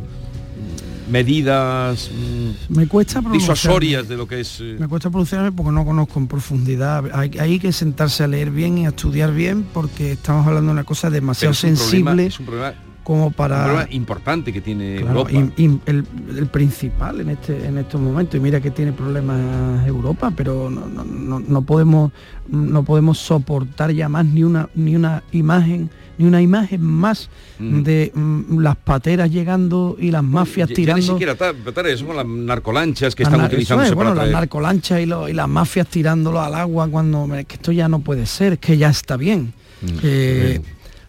medidas 1.10 2.10
mm, 2.12 2.74
me 2.74 2.88
cuesta 2.88 3.22
disuasorias 3.32 4.08
de 4.08 4.18
lo 4.18 4.28
que 4.28 4.40
es... 4.42 4.60
Eh, 4.62 4.78
me 4.80 4.88
cuesta 4.88 5.10
pronunciarme 5.10 5.52
porque 5.52 5.72
no 5.72 5.86
conozco 5.86 6.20
en 6.20 6.28
profundidad. 6.28 7.04
Hay, 7.14 7.60
que 7.60 7.72
sentarse 7.72 8.24
a 8.24 8.28
leer 8.28 8.52
bien 8.52 8.78
y 8.78 8.86
a 8.86 8.90
estudiar 8.90 9.34
bien 9.34 9.66
porque 9.74 10.14
estamos 10.14 10.46
hablando 10.48 10.68
de 10.70 10.74
una 10.74 10.84
cosa 10.84 11.10
demasiado 11.10 11.54
sensible. 11.54 12.26
es 12.28 12.40
un 12.40 12.46
problema 12.46 12.74
como 13.04 13.30
para... 13.30 13.58
Un 13.58 13.64
problema 13.66 13.88
importante 13.92 14.52
que 14.52 14.62
tiene 14.62 14.96
Claro, 14.96 15.28
Europa. 15.30 15.52
y- 15.58 15.64
y 15.64 15.80
el, 15.86 16.06
el 16.38 16.48
principal 16.48 17.22
en 17.22 17.30
este 17.30 17.66
en 17.68 17.78
estos 17.78 18.02
momentos 18.02 18.36
y 18.36 18.40
mira 18.40 18.60
que 18.60 18.72
tiene 18.72 18.94
problemas 18.94 19.86
Europa 19.86 20.32
pero 20.36 20.70
no, 20.72 20.88
no- 20.88 21.04
no- 21.06 21.40
no 21.40 21.62
podemos 21.62 22.12
no 22.50 22.84
podemos 22.84 23.20
soportar 23.20 23.92
ya 23.92 24.10
más 24.10 24.26
ni 24.26 24.44
una 24.44 24.70
ni 24.74 24.96
una 24.96 25.22
imagen 25.32 25.92
ni 26.18 26.26
una 26.26 26.42
imagen 26.42 26.82
más 26.82 27.30
Mm. 27.60 27.84
de 27.84 28.12
mm, 28.14 28.60
las 28.60 28.76
pateras 28.76 29.30
llegando 29.32 29.96
y 30.00 30.12
las 30.12 30.24
mafias 30.24 30.68
Ya- 30.70 30.74
ya 30.74 30.76
tirando 30.76 31.02
ni 31.02 31.08
siquiera 31.08 31.36
ta- 31.36 31.54
Petare, 31.54 31.96
son 31.98 32.16
las 32.16 32.26
narcolanchas 32.26 33.16
que 33.16 33.24
las 33.24 33.32
están 33.32 33.46
eso 33.46 33.54
utilizándose 33.56 33.90
es, 33.90 33.96
bueno, 33.96 34.12
para 34.12 34.24
las 34.24 34.32
narcolanchas 34.34 35.00
y, 35.02 35.06
lo- 35.06 35.30
y 35.30 35.34
las 35.34 35.48
mafias 35.48 35.88
tirándolo 35.88 36.42
al 36.42 36.54
agua 36.56 36.88
cuando 36.90 37.34
es 37.36 37.46
que 37.46 37.56
esto 37.56 37.72
ya 37.72 37.88
no 37.88 38.00
puede 38.00 38.26
ser 38.26 38.60
que 38.60 38.78
ya 38.78 38.90
está 38.90 39.18
bien 39.18 39.54
Mm, 39.82 39.88
Eh, 40.04 40.62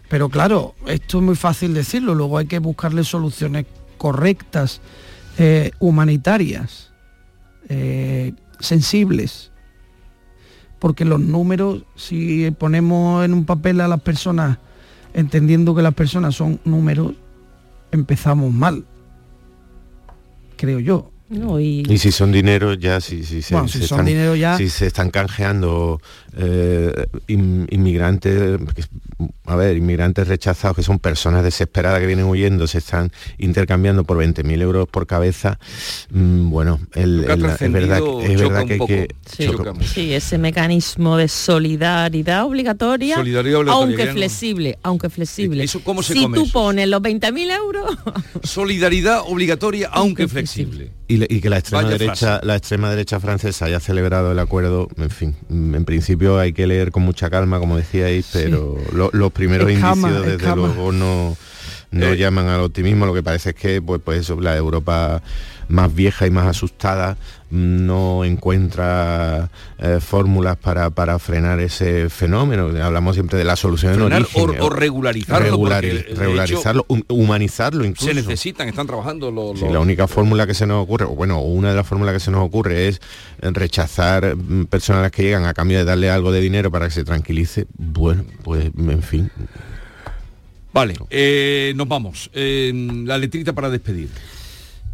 pero 0.09 0.27
claro, 0.29 0.75
esto 0.87 1.17
es 1.19 1.23
muy 1.23 1.35
fácil 1.35 1.73
decirlo, 1.73 2.13
luego 2.15 2.37
hay 2.37 2.45
que 2.47 2.59
buscarle 2.59 3.03
soluciones 3.05 3.65
correctas, 3.97 4.81
eh, 5.37 5.71
humanitarias, 5.79 6.91
eh, 7.69 8.33
sensibles. 8.59 9.51
Porque 10.79 11.05
los 11.05 11.19
números, 11.19 11.83
si 11.95 12.51
ponemos 12.51 13.25
en 13.25 13.33
un 13.33 13.45
papel 13.45 13.81
a 13.81 13.87
las 13.87 14.01
personas, 14.01 14.57
entendiendo 15.17 15.75
que 15.75 15.81
las 15.81 15.93
personas 15.93 16.33
son 16.35 16.59
números, 16.63 17.11
empezamos 17.91 18.53
mal. 18.53 18.85
Creo 20.55 20.79
yo. 20.79 21.11
No, 21.29 21.59
y, 21.59 21.83
Y 21.89 21.97
si 21.97 22.13
son 22.13 22.31
dinero 22.31 22.73
ya, 22.73 23.01
si, 23.01 23.23
si 23.25 23.41
se, 23.41 23.53
Bueno, 23.53 23.67
si 23.67 23.79
se 23.79 23.87
son 23.87 24.05
dinero 24.05 24.33
ya- 24.35 24.55
si 24.57 24.69
se 24.69 24.87
están 24.87 25.09
canjeando 25.09 25.99
eh, 26.39 27.07
in- 27.27 27.67
inmigrantes, 27.71 28.59
a 29.45 29.55
ver, 29.55 29.75
inmigrantes 29.77 30.27
rechazados 30.27 30.75
que 30.77 30.83
son 30.83 30.99
personas 30.99 31.43
desesperadas 31.43 31.99
que 31.99 32.05
vienen 32.05 32.25
huyendo, 32.25 32.67
se 32.67 32.77
están 32.77 33.11
intercambiando 33.39 34.03
por 34.03 34.17
20.000 34.17 34.61
euros 34.61 34.87
por 34.87 35.07
cabeza, 35.07 35.57
mm, 36.11 36.49
bueno, 36.49 36.79
el- 36.93 37.23
el- 37.23 37.31
es 37.31 37.71
verdad, 37.71 38.01
es 38.23 38.39
verdad 38.39 38.65
que 38.65 38.73
hay 38.73 38.79
poco. 38.79 38.87
que... 38.93 39.07
Sí. 39.85 40.13
ese 40.13 40.37
mecanismo 40.37 41.17
de 41.17 41.27
solidaridad 41.27 42.45
obligatoria, 42.45 43.15
Solidaridad 43.15 43.59
obligatoria, 43.61 43.73
aunque 43.87 44.05
no- 44.05 44.11
flexible, 44.13 44.77
aunque 44.83 45.09
flexible. 45.09 45.63
¿Eso 45.63 45.81
cómo 45.83 46.03
se 46.03 46.13
si 46.13 46.21
come 46.23 46.37
tú 46.37 46.43
eso? 46.43 46.53
pones 46.53 46.87
los 46.87 47.01
20.000 47.01 47.51
euros, 47.51 47.97
Solidaridad 48.43 49.21
obligatoria, 49.27 49.89
aunque 49.91 50.23
Aunque 50.23 50.27
flexible. 50.27 50.91
Y, 51.09 51.39
que 51.39 51.49
la 51.49 51.57
extrema 51.59 51.83
Vaya 51.83 51.97
derecha 51.97 52.15
frase. 52.15 52.45
la 52.45 52.55
extrema 52.57 52.89
derecha 52.89 53.19
francesa 53.21 53.65
haya 53.65 53.79
celebrado 53.79 54.33
el 54.33 54.39
acuerdo 54.39 54.89
en 54.97 55.09
fin 55.09 55.35
en 55.49 55.85
principio 55.85 56.26
hay 56.37 56.51
que 56.53 56.67
leer 56.67 56.91
con 56.91 57.03
mucha 57.03 57.29
calma 57.29 57.59
como 57.59 57.77
decíais 57.77 58.29
pero 58.33 58.75
lo- 58.91 59.09
los 59.13 59.31
primeros 59.31 59.69
Escama, 59.71 60.09
indicios 60.09 60.25
desde 60.25 60.37
escama. 60.37 60.67
luego 60.67 60.91
no 60.91 61.37
no 61.91 62.05
Eh. 62.07 62.17
llaman 62.17 62.47
al 62.47 62.59
optimismo 62.61 63.05
lo 63.05 63.13
que 63.13 63.23
parece 63.23 63.51
es 63.51 63.55
que 63.55 63.81
pues 63.81 64.01
pues 64.03 64.19
eso 64.21 64.41
la 64.41 64.57
Europa 64.57 65.21
más 65.69 65.93
vieja 65.93 66.27
y 66.27 66.31
más 66.31 66.47
asustada 66.47 67.17
no 67.49 68.25
encuentra 68.25 69.49
eh, 69.79 69.99
fórmulas 70.01 70.57
para, 70.57 70.89
para 70.89 71.17
frenar 71.19 71.59
ese 71.61 72.09
fenómeno 72.09 72.67
hablamos 72.83 73.15
siempre 73.15 73.37
de 73.37 73.45
la 73.45 73.55
solución 73.55 73.93
en 73.93 73.99
Frenar 73.99 74.21
origen 74.35 74.61
o, 74.61 74.65
o 74.65 74.69
regularizarlo. 74.69 75.67
hecho, 75.77 76.15
regularizarlo 76.19 76.85
hum- 76.89 77.03
humanizarlo 77.07 77.85
incluso 77.85 78.07
se 78.07 78.13
necesitan, 78.13 78.67
están 78.67 78.87
trabajando 78.87 79.31
los... 79.31 79.59
Sí, 79.59 79.65
la 79.71 79.79
única 79.79 80.07
fórmula 80.07 80.45
que 80.45 80.53
se 80.53 80.67
nos 80.67 80.83
ocurre, 80.83 81.05
o 81.05 81.15
bueno, 81.15 81.39
una 81.41 81.69
de 81.69 81.75
las 81.75 81.87
fórmulas 81.87 82.13
que 82.13 82.19
se 82.19 82.31
nos 82.31 82.45
ocurre 82.45 82.87
es 82.89 83.01
eh, 83.41 83.49
rechazar 83.51 84.35
mm, 84.35 84.65
personas 84.65 84.99
a 84.99 85.03
las 85.03 85.11
que 85.11 85.23
llegan 85.23 85.45
a 85.45 85.53
cambio 85.53 85.77
de 85.77 85.85
darle 85.85 86.09
algo 86.09 86.31
de 86.33 86.41
dinero 86.41 86.69
para 86.69 86.85
que 86.87 86.91
se 86.91 87.03
tranquilice. 87.05 87.65
Bueno, 87.77 88.23
pues 88.43 88.71
en 88.77 89.01
fin. 89.03 89.31
Vale, 90.73 90.95
eh, 91.09 91.73
nos 91.75 91.87
vamos. 91.87 92.29
Eh, 92.33 92.71
la 93.05 93.17
letrita 93.17 93.53
para 93.53 93.69
despedir. 93.69 94.09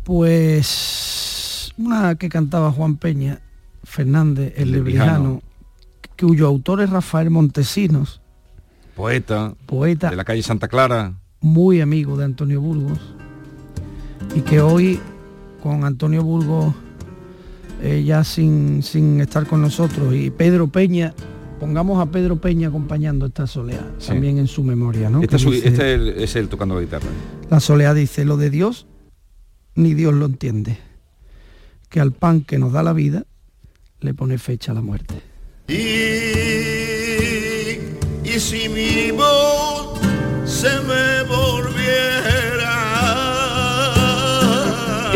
Pues 0.03 1.73
una 1.77 2.15
que 2.15 2.29
cantaba 2.29 2.71
Juan 2.71 2.97
Peña 2.97 3.39
Fernández, 3.83 4.53
el 4.57 4.63
El 4.63 4.71
lebrijano, 4.73 5.41
cuyo 6.19 6.47
autor 6.47 6.81
es 6.81 6.89
Rafael 6.89 7.29
Montesinos, 7.29 8.21
Poeta 8.95 9.55
poeta 9.65 10.11
de 10.11 10.15
la 10.15 10.23
calle 10.23 10.43
Santa 10.43 10.67
Clara. 10.67 11.13
muy 11.41 11.81
amigo 11.81 12.15
de 12.15 12.25
Antonio 12.25 12.61
Burgos 12.61 12.99
y 14.35 14.41
que 14.41 14.61
hoy 14.61 14.99
con 15.63 15.83
Antonio 15.83 16.23
Burgos 16.23 16.75
eh, 17.81 18.03
ya 18.05 18.23
sin, 18.23 18.83
sin 18.83 19.19
estar 19.19 19.47
con 19.47 19.61
nosotros 19.61 20.13
y 20.13 20.29
Pedro 20.29 20.67
Peña, 20.67 21.13
pongamos 21.59 21.99
a 22.01 22.11
Pedro 22.11 22.39
Peña 22.39 22.67
acompañando 22.67 23.25
esta 23.25 23.47
soleá 23.47 23.85
Sí. 23.97 24.09
también 24.09 24.37
en 24.37 24.47
su 24.47 24.63
memoria, 24.63 25.09
¿no? 25.09 25.21
Este, 25.21 25.39
su- 25.39 25.49
dice- 25.51 25.69
este 25.69 25.93
es, 25.95 25.99
el, 25.99 26.07
es 26.09 26.35
el 26.35 26.47
tocando 26.49 26.75
la 26.75 26.81
guitarra. 26.81 27.07
La 27.49 27.59
soleá 27.59 27.93
dice, 27.95 28.25
lo 28.25 28.37
de 28.37 28.49
Dios 28.51 28.85
ni 29.75 29.93
Dios 29.93 30.13
lo 30.13 30.25
entiende, 30.25 30.77
que 31.89 31.99
al 31.99 32.11
pan 32.11 32.43
que 32.43 32.59
nos 32.59 32.71
da 32.71 32.83
la 32.83 32.93
vida 32.93 33.25
le 33.99 34.13
pone 34.13 34.37
fecha 34.37 34.71
a 34.71 34.75
la 34.75 34.81
muerte. 34.81 35.21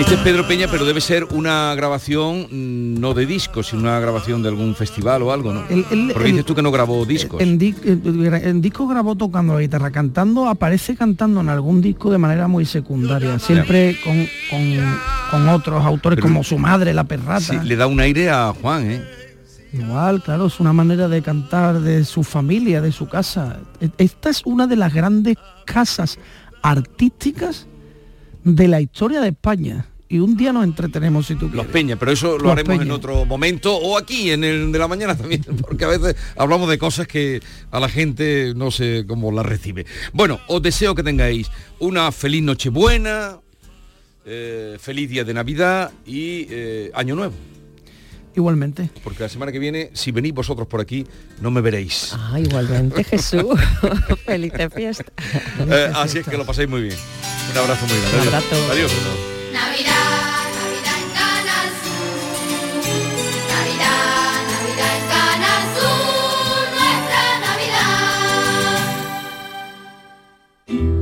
Este 0.08 0.16
es 0.16 0.22
Pedro 0.22 0.48
Peña, 0.48 0.68
pero 0.72 0.86
debe 0.86 1.02
ser 1.02 1.26
una 1.26 1.76
grabación 1.76 2.48
mm, 2.50 2.98
no 2.98 3.14
de 3.14 3.26
disco, 3.26 3.62
sino 3.62 3.82
una 3.82 4.00
grabación 4.00 4.42
de 4.42 4.48
algún 4.48 4.74
festival 4.74 5.22
o 5.24 5.34
algo, 5.34 5.52
¿no? 5.54 5.66
El- 5.68 5.86
el- 5.92 6.12
Porque 6.14 6.30
el- 6.30 6.32
dices 6.32 6.46
tú 6.46 6.56
que 6.56 6.62
no 6.62 6.72
grabó 6.72 7.06
discos. 7.06 7.42
En, 7.42 7.58
di- 7.58 7.76
en- 7.84 8.62
disco 8.62 8.88
grabó 8.88 9.16
tocando 9.16 9.56
la 9.56 9.60
guitarra, 9.60 9.92
cantando, 9.92 10.48
aparece 10.48 10.96
cantando 10.96 11.42
en 11.42 11.50
algún 11.50 11.82
disco 11.82 12.10
de 12.10 12.20
manera 12.20 12.48
muy 12.48 12.64
secundaria, 12.66 13.38
siempre 13.38 13.98
con, 14.02 14.26
con- 14.50 14.96
con 15.30 15.50
otros 15.50 15.84
autores 15.86 16.16
Pero- 16.16 16.28
como 16.28 16.42
su 16.42 16.58
madre, 16.58 16.94
la 16.94 17.04
perrata. 17.04 17.42
Sí, 17.42 17.58
le 17.64 17.76
da 17.76 17.88
un 17.88 18.00
aire 18.00 18.30
a 18.30 18.54
Juan, 18.62 18.90
¿eh? 18.90 19.04
Igual, 19.74 20.24
claro, 20.24 20.46
es 20.46 20.62
una 20.62 20.72
manera 20.72 21.10
de 21.10 21.22
cantar 21.22 21.82
de 21.82 22.06
su 22.06 22.24
familia, 22.24 22.80
de 22.82 22.94
su 22.94 23.10
casa. 23.10 23.60
E- 23.82 23.90
Esta 23.98 24.30
es 24.30 24.42
una 24.46 24.68
de 24.68 24.78
las 24.78 24.94
grandes 24.94 25.36
casas 25.66 26.18
artísticas 26.62 27.68
de 28.46 28.70
la 28.70 28.80
historia 28.80 29.20
de 29.20 29.28
España. 29.28 29.86
Y 30.10 30.20
un 30.20 30.38
día 30.38 30.54
nos 30.54 30.64
entretenemos 30.64 31.28
si 31.28 31.36
tú 31.36 31.46
Los 31.46 31.52
quieres. 31.52 31.72
Peña, 31.72 31.96
pero 31.98 32.12
eso 32.12 32.38
lo 32.38 32.46
Los 32.46 32.52
haremos 32.54 32.82
en 32.82 32.92
otro 32.92 33.26
momento 33.26 33.76
o 33.76 33.98
aquí 33.98 34.32
en 34.32 34.44
el 34.44 34.72
de 34.72 34.80
la 34.80 34.88
mañana 34.88 35.18
también, 35.18 35.44
porque 35.62 35.84
a 35.84 35.90
veces 35.90 36.16
hablamos 36.38 36.70
de 36.70 36.78
cosas 36.78 37.08
que 37.08 37.42
a 37.72 37.80
la 37.80 37.90
gente 37.90 38.54
no 38.56 38.72
sé 38.72 39.04
cómo 39.08 39.32
las 39.32 39.46
recibe. 39.46 39.86
Bueno, 40.14 40.40
os 40.48 40.62
deseo 40.62 40.96
que 40.96 41.04
tengáis 41.04 41.50
una 41.80 42.12
feliz 42.14 42.42
Nochebuena, 42.44 43.38
eh, 44.26 44.78
feliz 44.80 45.10
día 45.10 45.24
de 45.26 45.34
Navidad 45.34 45.92
y 46.06 46.48
eh, 46.50 46.92
Año 46.94 47.16
Nuevo, 47.16 47.34
Igualmente. 48.36 48.90
porque 49.04 49.24
la 49.24 49.30
semana 49.30 49.52
que 49.52 49.60
viene, 49.60 49.90
si 49.94 50.12
venís 50.12 50.34
vosotros 50.34 50.68
por 50.68 50.80
aquí, 50.80 51.06
no 51.42 51.52
me 51.52 51.60
veréis. 51.60 52.14
Ah, 52.14 52.40
igualmente 52.40 53.04
Jesús. 53.04 53.60
Feliz 54.26 54.54
fiesta. 54.74 55.12
Eh, 55.70 55.92
así 55.96 56.20
es 56.20 56.28
que 56.28 56.38
lo 56.38 56.46
paséis 56.46 56.70
muy 56.70 56.82
bien. 56.84 56.96
Un 57.52 57.58
abrazo 57.58 57.86
muy 57.88 57.98
grande. 58.00 58.22
Un 58.22 58.28
abrazo. 58.28 58.72
Adiós. 58.72 58.92
Navidad, 59.58 60.07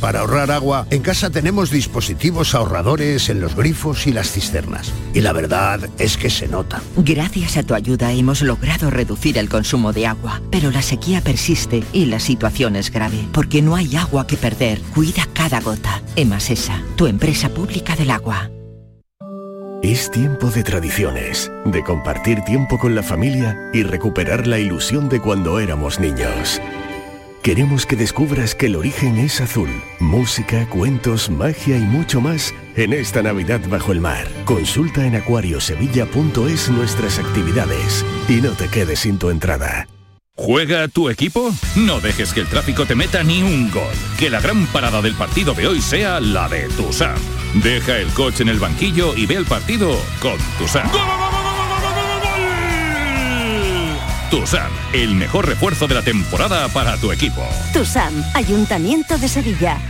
Para 0.00 0.20
ahorrar 0.20 0.50
agua, 0.50 0.86
en 0.90 1.02
casa 1.02 1.30
tenemos 1.30 1.70
dispositivos 1.70 2.54
ahorradores 2.54 3.28
en 3.28 3.40
los 3.40 3.54
grifos 3.54 4.06
y 4.06 4.12
las 4.12 4.32
cisternas. 4.32 4.92
Y 5.12 5.20
la 5.20 5.32
verdad 5.32 5.90
es 5.98 6.16
que 6.16 6.30
se 6.30 6.48
nota. 6.48 6.80
Gracias 6.96 7.58
a 7.58 7.62
tu 7.62 7.74
ayuda 7.74 8.12
hemos 8.12 8.40
logrado 8.40 8.90
reducir 8.90 9.36
el 9.36 9.48
consumo 9.48 9.92
de 9.92 10.06
agua, 10.06 10.40
pero 10.50 10.70
la 10.70 10.82
sequía 10.82 11.20
persiste 11.20 11.84
y 11.92 12.06
la 12.06 12.18
situación 12.18 12.76
es 12.76 12.90
grave, 12.90 13.26
porque 13.32 13.60
no 13.60 13.76
hay 13.76 13.94
agua 13.96 14.26
que 14.26 14.36
perder. 14.36 14.80
Cuida 14.94 15.28
cada 15.34 15.60
gota. 15.60 16.02
Emasesa, 16.16 16.82
tu 16.96 17.06
empresa 17.06 17.50
pública 17.50 17.94
del 17.94 18.10
agua. 18.10 18.50
Es 19.82 20.10
tiempo 20.10 20.50
de 20.50 20.62
tradiciones, 20.62 21.50
de 21.64 21.82
compartir 21.82 22.42
tiempo 22.42 22.78
con 22.78 22.94
la 22.94 23.02
familia 23.02 23.70
y 23.72 23.82
recuperar 23.82 24.46
la 24.46 24.58
ilusión 24.58 25.08
de 25.08 25.20
cuando 25.20 25.58
éramos 25.58 25.98
niños. 25.98 26.60
Queremos 27.42 27.86
que 27.86 27.96
descubras 27.96 28.54
que 28.54 28.66
el 28.66 28.76
origen 28.76 29.16
es 29.16 29.40
azul. 29.40 29.70
Música, 29.98 30.68
cuentos, 30.68 31.30
magia 31.30 31.78
y 31.78 31.80
mucho 31.80 32.20
más 32.20 32.54
en 32.76 32.92
esta 32.92 33.22
Navidad 33.22 33.60
bajo 33.70 33.92
el 33.92 34.00
mar. 34.00 34.28
Consulta 34.44 35.06
en 35.06 35.16
acuariosevilla.es 35.16 36.70
nuestras 36.70 37.18
actividades 37.18 38.04
y 38.28 38.42
no 38.42 38.50
te 38.50 38.68
quedes 38.68 39.00
sin 39.00 39.18
tu 39.18 39.30
entrada. 39.30 39.88
¿Juega 40.36 40.88
tu 40.88 41.08
equipo? 41.08 41.50
No 41.76 42.00
dejes 42.00 42.34
que 42.34 42.40
el 42.40 42.46
tráfico 42.46 42.84
te 42.84 42.94
meta 42.94 43.22
ni 43.22 43.42
un 43.42 43.70
gol. 43.70 43.94
Que 44.18 44.28
la 44.28 44.40
gran 44.40 44.66
parada 44.66 45.00
del 45.00 45.14
partido 45.14 45.54
de 45.54 45.66
hoy 45.66 45.80
sea 45.80 46.20
la 46.20 46.46
de 46.48 46.68
Tusam. 46.68 47.18
Deja 47.62 47.98
el 47.98 48.08
coche 48.08 48.42
en 48.42 48.50
el 48.50 48.58
banquillo 48.58 49.16
y 49.16 49.24
ve 49.24 49.36
el 49.36 49.46
partido 49.46 49.98
con 50.20 50.36
Tusam. 50.58 50.90
Tusam, 54.30 54.70
el 54.92 55.16
mejor 55.16 55.48
refuerzo 55.48 55.88
de 55.88 55.94
la 55.94 56.02
temporada 56.02 56.68
para 56.68 56.96
tu 56.96 57.10
equipo. 57.10 57.42
TUSAM, 57.72 58.22
Ayuntamiento 58.34 59.18
de 59.18 59.28
Sevilla. 59.28 59.89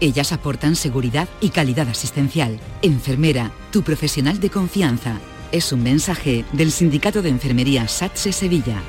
Ellas 0.00 0.32
aportan 0.32 0.76
seguridad 0.76 1.28
y 1.40 1.50
calidad 1.50 1.88
asistencial. 1.88 2.58
Enfermera, 2.82 3.50
tu 3.70 3.82
profesional 3.82 4.40
de 4.40 4.50
confianza. 4.50 5.18
Es 5.52 5.72
un 5.72 5.82
mensaje 5.82 6.44
del 6.52 6.72
Sindicato 6.72 7.22
de 7.22 7.30
Enfermería 7.30 7.88
SATSE 7.88 8.32
Sevilla. 8.32 8.82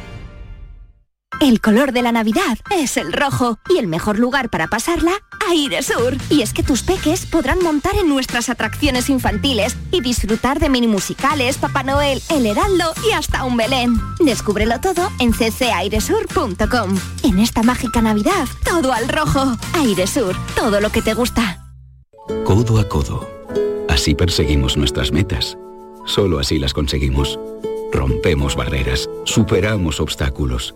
El 1.40 1.62
color 1.62 1.92
de 1.92 2.02
la 2.02 2.12
Navidad 2.12 2.58
es 2.72 2.98
el 2.98 3.14
rojo 3.14 3.60
y 3.70 3.78
el 3.78 3.86
mejor 3.86 4.18
lugar 4.18 4.50
para 4.50 4.68
pasarla, 4.68 5.12
Aire 5.50 5.82
Sur. 5.84 6.16
Y 6.30 6.42
es 6.42 6.54
que 6.54 6.64
tus 6.64 6.84
peques 6.84 7.26
podrán 7.26 7.60
montar 7.60 7.96
en 7.96 8.10
nuestras 8.10 8.50
atracciones 8.50 9.10
infantiles 9.10 9.76
y 9.92 10.02
disfrutar 10.02 10.60
de 10.60 10.70
mini 10.70 10.88
musicales, 10.88 11.58
Papá 11.58 11.84
Noel, 11.84 12.22
El 12.30 12.46
Heraldo 12.46 12.94
y 13.08 13.12
hasta 13.12 13.44
un 13.44 13.58
Belén. 13.58 14.00
Descúbrelo 14.20 14.80
todo 14.80 15.10
en 15.20 15.32
ccairesur.com. 15.32 16.98
En 17.24 17.40
esta 17.40 17.64
mágica 17.64 18.02
Navidad, 18.02 18.48
todo 18.64 18.94
al 18.94 19.08
rojo. 19.08 19.58
Aire 19.74 20.08
Sur, 20.08 20.36
todo 20.56 20.80
lo 20.82 20.92
que 20.92 21.02
te 21.02 21.14
gusta. 21.14 21.64
Codo 22.44 22.80
a 22.80 22.88
codo. 22.88 23.30
Así 23.90 24.16
perseguimos 24.16 24.78
nuestras 24.78 25.12
metas. 25.12 25.58
Solo 26.06 26.40
así 26.40 26.60
las 26.60 26.74
conseguimos. 26.74 27.40
Rompemos 27.92 28.56
barreras, 28.56 29.10
superamos 29.26 30.00
obstáculos. 30.00 30.76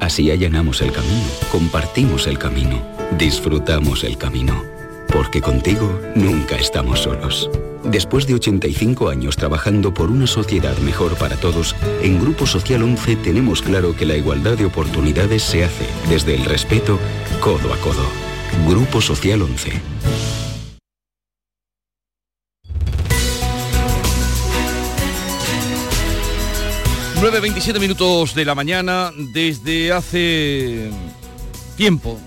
Así 0.00 0.30
allanamos 0.30 0.80
el 0.80 0.92
camino, 0.92 1.26
compartimos 1.52 2.26
el 2.26 2.38
camino, 2.38 2.80
disfrutamos 3.18 4.04
el 4.04 4.16
camino. 4.16 4.64
Porque 5.08 5.40
contigo 5.40 6.00
nunca 6.14 6.56
estamos 6.56 7.00
solos. 7.00 7.50
Después 7.84 8.26
de 8.26 8.34
85 8.34 9.08
años 9.08 9.36
trabajando 9.36 9.92
por 9.92 10.10
una 10.10 10.26
sociedad 10.26 10.76
mejor 10.78 11.16
para 11.16 11.36
todos, 11.36 11.74
en 12.02 12.20
Grupo 12.20 12.46
Social 12.46 12.82
11 12.82 13.16
tenemos 13.16 13.62
claro 13.62 13.96
que 13.96 14.06
la 14.06 14.16
igualdad 14.16 14.56
de 14.56 14.66
oportunidades 14.66 15.42
se 15.42 15.64
hace 15.64 15.86
desde 16.08 16.34
el 16.34 16.44
respeto 16.44 16.98
codo 17.40 17.72
a 17.72 17.76
codo. 17.78 18.04
Grupo 18.68 19.00
Social 19.00 19.42
11. 19.42 19.80
9.27 27.20 27.78
minutos 27.78 28.34
de 28.34 28.46
la 28.46 28.54
mañana, 28.54 29.12
desde 29.34 29.92
hace 29.92 30.90
tiempo, 31.76 32.18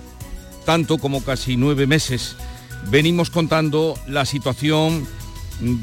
tanto 0.65 0.97
como 0.97 1.23
casi 1.23 1.57
nueve 1.57 1.87
meses, 1.87 2.35
venimos 2.89 3.29
contando 3.29 3.97
la 4.07 4.25
situación 4.25 5.05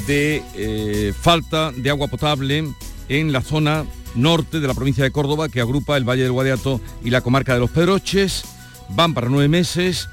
de 0.06 0.42
eh, 0.54 1.14
falta 1.18 1.72
de 1.72 1.90
agua 1.90 2.08
potable 2.08 2.64
en 3.08 3.32
la 3.32 3.42
zona 3.42 3.84
norte 4.14 4.60
de 4.60 4.66
la 4.66 4.74
provincia 4.74 5.04
de 5.04 5.10
Córdoba, 5.10 5.48
que 5.48 5.60
agrupa 5.60 5.96
el 5.96 6.08
Valle 6.08 6.22
del 6.22 6.32
Guadiato 6.32 6.80
y 7.04 7.10
la 7.10 7.20
comarca 7.20 7.54
de 7.54 7.60
los 7.60 7.70
Pedroches. 7.70 8.44
Van 8.90 9.14
para 9.14 9.28
nueve 9.28 9.48
meses, 9.48 10.08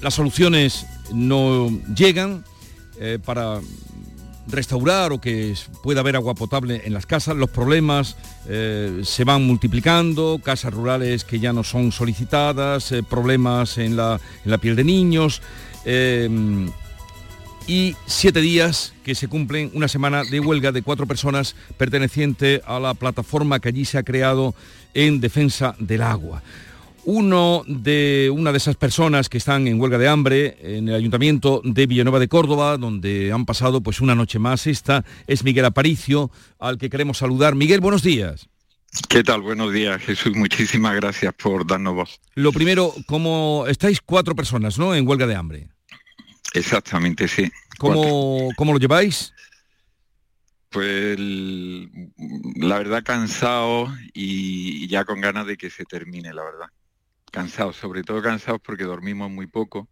las 0.00 0.14
soluciones 0.14 0.86
no 1.12 1.70
llegan 1.94 2.44
eh, 2.98 3.18
para 3.24 3.60
restaurar 4.48 5.12
o 5.12 5.20
que 5.20 5.54
pueda 5.82 6.00
haber 6.00 6.16
agua 6.16 6.34
potable 6.34 6.82
en 6.84 6.92
las 6.92 7.06
casas, 7.06 7.36
los 7.36 7.50
problemas 7.50 8.16
eh, 8.48 9.00
se 9.04 9.24
van 9.24 9.44
multiplicando, 9.46 10.40
casas 10.42 10.72
rurales 10.72 11.24
que 11.24 11.40
ya 11.40 11.52
no 11.52 11.64
son 11.64 11.92
solicitadas, 11.92 12.92
eh, 12.92 13.02
problemas 13.02 13.78
en 13.78 13.96
la, 13.96 14.20
en 14.44 14.50
la, 14.50 14.58
piel 14.58 14.76
de 14.76 14.84
niños 14.84 15.42
eh, 15.84 16.28
y 17.66 17.96
siete 18.06 18.40
días 18.40 18.92
que 19.04 19.14
se 19.14 19.28
cumplen 19.28 19.70
una 19.74 19.88
semana 19.88 20.22
de 20.24 20.40
huelga 20.40 20.72
de 20.72 20.82
cuatro 20.82 21.06
personas 21.06 21.56
perteneciente 21.76 22.62
a 22.64 22.78
la 22.78 22.94
plataforma 22.94 23.58
que 23.58 23.68
allí 23.68 23.84
se 23.84 23.98
ha 23.98 24.02
creado 24.02 24.54
en 24.94 25.20
defensa 25.20 25.74
del 25.78 26.02
agua. 26.02 26.42
Uno 27.06 27.62
de, 27.68 28.32
una 28.34 28.50
de 28.50 28.58
esas 28.58 28.74
personas 28.74 29.28
que 29.28 29.38
están 29.38 29.68
en 29.68 29.80
huelga 29.80 29.96
de 29.96 30.08
hambre 30.08 30.58
en 30.60 30.88
el 30.88 30.96
Ayuntamiento 30.96 31.62
de 31.62 31.86
Villanueva 31.86 32.18
de 32.18 32.26
Córdoba, 32.26 32.78
donde 32.78 33.30
han 33.32 33.46
pasado 33.46 33.80
pues 33.80 34.00
una 34.00 34.16
noche 34.16 34.40
más 34.40 34.66
esta, 34.66 35.04
es 35.28 35.44
Miguel 35.44 35.66
Aparicio, 35.66 36.32
al 36.58 36.78
que 36.78 36.90
queremos 36.90 37.18
saludar. 37.18 37.54
Miguel, 37.54 37.78
buenos 37.78 38.02
días. 38.02 38.48
¿Qué 39.08 39.22
tal? 39.22 39.42
Buenos 39.42 39.72
días, 39.72 40.02
Jesús. 40.02 40.34
Muchísimas 40.34 40.96
gracias 40.96 41.32
por 41.34 41.64
darnos 41.64 41.94
voz. 41.94 42.20
Lo 42.34 42.50
primero, 42.50 42.92
como 43.06 43.66
estáis 43.68 44.00
cuatro 44.00 44.34
personas, 44.34 44.76
¿no? 44.76 44.92
En 44.92 45.06
huelga 45.06 45.28
de 45.28 45.36
hambre. 45.36 45.68
Exactamente, 46.54 47.28
sí. 47.28 47.48
¿Cómo, 47.78 48.48
¿cómo 48.56 48.72
lo 48.72 48.80
lleváis? 48.80 49.32
Pues 50.70 51.16
la 51.20 52.78
verdad 52.78 53.04
cansado 53.04 53.94
y 54.12 54.88
ya 54.88 55.04
con 55.04 55.20
ganas 55.20 55.46
de 55.46 55.56
que 55.56 55.70
se 55.70 55.84
termine, 55.84 56.34
la 56.34 56.42
verdad 56.42 56.66
cansados, 57.30 57.76
sobre 57.76 58.02
todo 58.02 58.22
cansados 58.22 58.60
porque 58.62 58.84
dormimos 58.84 59.30
muy 59.30 59.46
poco. 59.46 59.88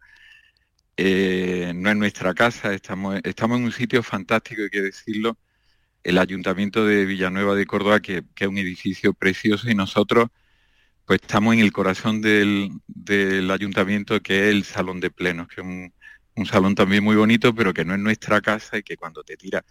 Eh, 0.96 1.72
no 1.74 1.90
es 1.90 1.96
nuestra 1.96 2.34
casa, 2.34 2.72
estamos, 2.72 3.20
estamos 3.24 3.58
en 3.58 3.64
un 3.64 3.72
sitio 3.72 4.02
fantástico, 4.02 4.62
hay 4.62 4.70
que 4.70 4.80
decirlo, 4.80 5.36
el 6.04 6.18
Ayuntamiento 6.18 6.86
de 6.86 7.04
Villanueva 7.04 7.54
de 7.56 7.66
Córdoba, 7.66 8.00
que, 8.00 8.24
es 8.36 8.46
un 8.46 8.58
edificio 8.58 9.12
precioso 9.14 9.68
y 9.68 9.74
nosotros 9.74 10.28
pues 11.06 11.20
estamos 11.20 11.54
en 11.54 11.60
el 11.60 11.72
corazón 11.72 12.22
del, 12.22 12.70
ayuntamiento, 13.50 14.20
que 14.22 14.48
es 14.48 14.54
el 14.54 14.64
Salón 14.64 15.00
de 15.00 15.10
Plenos, 15.10 15.48
que 15.48 15.60
es 15.60 15.66
un, 15.66 15.92
salón 16.46 16.74
también 16.74 17.04
muy 17.04 17.16
bonito, 17.16 17.54
pero 17.54 17.74
que 17.74 17.84
no 17.84 17.94
es 17.94 18.00
nuestra 18.00 18.40
casa 18.40 18.78
y 18.78 18.82
que 18.82 18.96
cuando 18.96 19.22
te 19.22 19.36
tira 19.36 19.64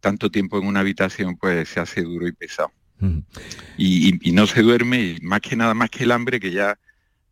tanto 0.00 0.30
tiempo 0.30 0.58
en 0.58 0.66
una 0.66 0.80
habitación, 0.80 1.36
pues 1.36 1.68
se 1.68 1.80
hace 1.80 2.02
duro 2.02 2.28
y 2.28 2.32
pesado. 2.32 2.70
y, 3.76 4.28
y, 4.28 4.32
no 4.32 4.46
se 4.46 4.62
duerme, 4.62 5.02
y 5.02 5.20
más 5.22 5.40
que 5.40 5.56
nada, 5.56 5.74
más 5.74 5.90
que 5.90 6.04
el 6.04 6.12
hambre, 6.12 6.38
que 6.38 6.52
ya 6.52 6.78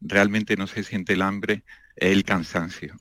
realmente 0.05 0.57
no 0.57 0.67
se 0.67 0.85
siente 0.85 1.15
el 1.15 1.23
hambre, 1.23 1.65
el 1.97 2.25
cansancio. 2.25 2.95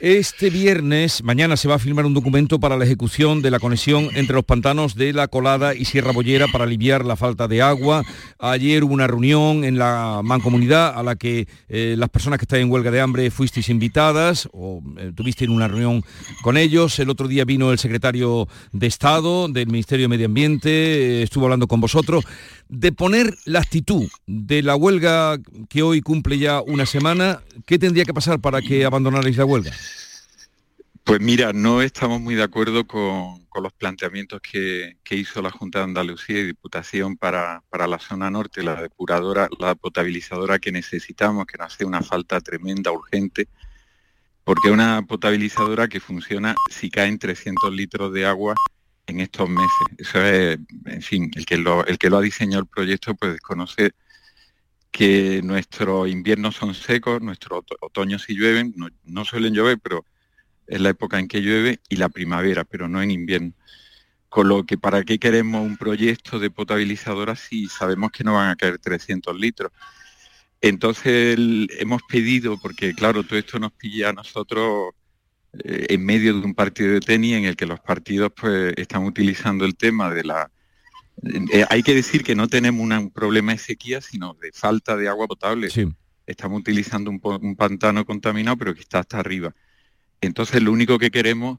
Este 0.00 0.48
viernes, 0.48 1.24
mañana 1.24 1.56
se 1.56 1.66
va 1.66 1.74
a 1.74 1.78
filmar 1.80 2.06
un 2.06 2.14
documento 2.14 2.60
para 2.60 2.76
la 2.76 2.84
ejecución 2.84 3.42
de 3.42 3.50
la 3.50 3.58
conexión 3.58 4.10
entre 4.14 4.36
los 4.36 4.44
pantanos 4.44 4.94
de 4.94 5.12
La 5.12 5.26
Colada 5.26 5.74
y 5.74 5.86
Sierra 5.86 6.12
Bollera 6.12 6.46
para 6.52 6.62
aliviar 6.62 7.04
la 7.04 7.16
falta 7.16 7.48
de 7.48 7.62
agua. 7.62 8.04
Ayer 8.38 8.84
hubo 8.84 8.94
una 8.94 9.08
reunión 9.08 9.64
en 9.64 9.76
la 9.76 10.20
mancomunidad 10.22 10.96
a 10.96 11.02
la 11.02 11.16
que 11.16 11.48
eh, 11.68 11.96
las 11.98 12.10
personas 12.10 12.38
que 12.38 12.44
están 12.44 12.60
en 12.60 12.70
huelga 12.70 12.92
de 12.92 13.00
hambre 13.00 13.28
fuisteis 13.32 13.70
invitadas 13.70 14.48
o 14.52 14.80
eh, 14.98 15.10
tuvisteis 15.16 15.50
una 15.50 15.66
reunión 15.66 16.04
con 16.42 16.56
ellos. 16.56 16.96
El 17.00 17.10
otro 17.10 17.26
día 17.26 17.44
vino 17.44 17.72
el 17.72 17.80
secretario 17.80 18.46
de 18.70 18.86
Estado 18.86 19.48
del 19.48 19.66
Ministerio 19.66 20.04
de 20.04 20.08
Medio 20.10 20.26
Ambiente, 20.26 20.70
eh, 20.70 21.22
estuvo 21.24 21.46
hablando 21.46 21.66
con 21.66 21.80
vosotros 21.80 22.24
de 22.68 22.92
poner 22.92 23.36
la 23.44 23.60
actitud 23.60 24.08
de 24.26 24.62
la 24.62 24.76
huelga 24.76 25.38
que 25.68 25.82
hoy 25.82 26.00
cumple 26.00 26.38
ya 26.38 26.60
una 26.60 26.86
semana. 26.86 27.42
¿Qué 27.66 27.78
tendría 27.78 28.04
que 28.04 28.14
pasar 28.14 28.40
para 28.40 28.60
que 28.60 28.84
abandonarais 28.84 29.36
la 29.36 29.44
huelga? 29.44 29.72
Pues 31.04 31.20
mira, 31.20 31.54
no 31.54 31.80
estamos 31.80 32.20
muy 32.20 32.34
de 32.34 32.42
acuerdo 32.42 32.86
con, 32.86 33.46
los 33.62 33.72
planteamientos 33.72 34.40
que, 34.40 34.98
hizo 35.10 35.42
la 35.42 35.50
Junta 35.50 35.78
de 35.78 35.86
Andalucía 35.86 36.38
y 36.38 36.44
Diputación 36.44 37.16
para, 37.16 37.64
para, 37.70 37.88
la 37.88 37.98
zona 37.98 38.30
norte, 38.30 38.62
la 38.62 38.80
depuradora, 38.80 39.48
la 39.58 39.74
potabilizadora 39.74 40.58
que 40.58 40.70
necesitamos, 40.70 41.46
que 41.46 41.58
nos 41.58 41.72
hace 41.72 41.84
una 41.84 42.02
falta 42.02 42.40
tremenda, 42.40 42.92
urgente, 42.92 43.48
porque 44.44 44.70
una 44.70 45.02
potabilizadora 45.02 45.88
que 45.88 45.98
funciona 45.98 46.54
si 46.70 46.90
caen 46.90 47.18
300 47.18 47.72
litros 47.72 48.12
de 48.12 48.26
agua 48.26 48.54
en 49.08 49.20
estos 49.20 49.48
meses. 49.48 49.70
Eso 49.96 50.22
es, 50.22 50.58
en 50.84 51.02
fin, 51.02 51.30
el 51.34 51.44
que 51.44 51.56
lo, 51.56 51.84
el 51.86 51.98
que 51.98 52.10
lo 52.10 52.18
ha 52.18 52.22
diseñado 52.22 52.62
el 52.62 52.68
proyecto 52.68 53.14
pues 53.14 53.32
desconoce 53.32 53.92
que 54.90 55.42
nuestros 55.42 56.08
inviernos 56.08 56.56
son 56.56 56.74
secos, 56.74 57.20
nuestros 57.20 57.64
otoños 57.80 58.22
sí 58.22 58.34
llueven, 58.34 58.74
no, 59.04 59.24
suelen 59.24 59.54
llover, 59.54 59.78
pero 59.78 60.04
es 60.66 60.80
la 60.80 60.90
época 60.90 61.18
en 61.18 61.28
que 61.28 61.40
llueve, 61.40 61.80
y 61.88 61.96
la 61.96 62.08
primavera, 62.08 62.64
pero 62.64 62.88
no 62.88 63.02
en 63.02 63.10
invierno. 63.10 63.52
Con 64.28 64.48
lo 64.48 64.64
que, 64.64 64.76
¿para 64.76 65.04
qué 65.04 65.18
queremos 65.18 65.64
un 65.64 65.78
proyecto 65.78 66.38
de 66.38 66.50
potabilizadora 66.50 67.34
si 67.36 67.66
sabemos 67.68 68.10
que 68.12 68.24
no 68.24 68.34
van 68.34 68.50
a 68.50 68.56
caer 68.56 68.78
300 68.78 69.38
litros? 69.38 69.72
Entonces 70.60 71.38
hemos 71.78 72.02
pedido, 72.08 72.58
porque 72.60 72.94
claro, 72.94 73.22
todo 73.22 73.38
esto 73.38 73.58
nos 73.58 73.72
pilla 73.72 74.10
a 74.10 74.12
nosotros 74.12 74.90
eh, 75.52 75.86
en 75.88 76.04
medio 76.04 76.34
de 76.34 76.44
un 76.44 76.54
partido 76.54 76.92
de 76.92 77.00
tenis 77.00 77.34
en 77.34 77.44
el 77.44 77.56
que 77.56 77.66
los 77.66 77.80
partidos 77.80 78.32
pues 78.38 78.74
están 78.76 79.04
utilizando 79.04 79.64
el 79.64 79.76
tema 79.76 80.12
de 80.12 80.24
la 80.24 80.50
eh, 81.22 81.64
hay 81.70 81.82
que 81.82 81.94
decir 81.94 82.22
que 82.22 82.34
no 82.34 82.48
tenemos 82.48 82.84
una, 82.84 83.00
un 83.00 83.10
problema 83.10 83.52
de 83.52 83.58
sequía 83.58 84.00
sino 84.00 84.34
de 84.34 84.52
falta 84.52 84.96
de 84.96 85.08
agua 85.08 85.26
potable 85.26 85.70
sí. 85.70 85.86
estamos 86.26 86.60
utilizando 86.60 87.10
un, 87.10 87.20
un, 87.22 87.56
pantano 87.56 88.04
contaminado 88.04 88.58
pero 88.58 88.74
que 88.74 88.80
está 88.80 88.98
hasta 88.98 89.18
arriba 89.18 89.54
entonces 90.20 90.62
lo 90.62 90.70
único 90.70 90.98
que 90.98 91.10
queremos 91.10 91.58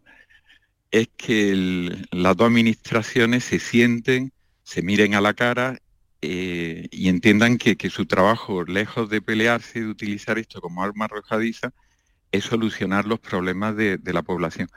es 0.91 1.09
que 1.17 1.51
el, 1.51 2.07
las 2.11 2.37
dos 2.37 2.47
administraciones 2.47 3.43
se 3.43 3.59
sienten 3.59 4.31
se 4.63 4.83
miren 4.83 5.15
a 5.15 5.21
la 5.21 5.33
cara 5.33 5.79
eh, 6.21 6.87
y 6.91 7.07
entiendan 7.07 7.57
que, 7.57 7.75
que 7.75 7.89
su 7.89 8.05
trabajo 8.05 8.65
lejos 8.65 9.09
de 9.09 9.21
pelearse 9.21 9.79
y 9.79 9.81
de 9.83 9.87
utilizar 9.87 10.37
esto 10.37 10.61
como 10.61 10.83
arma 10.83 11.05
arrojadiza 11.05 11.71
es 12.31 12.45
solucionar 12.45 13.05
los 13.05 13.19
problemas 13.19 13.75
de, 13.75 13.97
de, 13.97 14.13
la 14.13 14.21
población. 14.21 14.69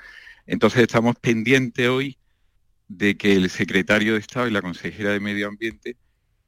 Entonces 0.47 0.83
estamos 0.83 1.17
pendientes 1.17 1.89
hoy 1.89 2.19
de 2.89 3.17
que 3.17 3.33
el 3.33 3.49
secretario 3.51 4.15
de 4.15 4.21
Estado 4.21 4.49
y 4.49 4.51
la 4.51 4.63
consejera 4.63 5.11
de 5.11 5.21
Medio 5.21 5.49
Ambiente 5.49 5.97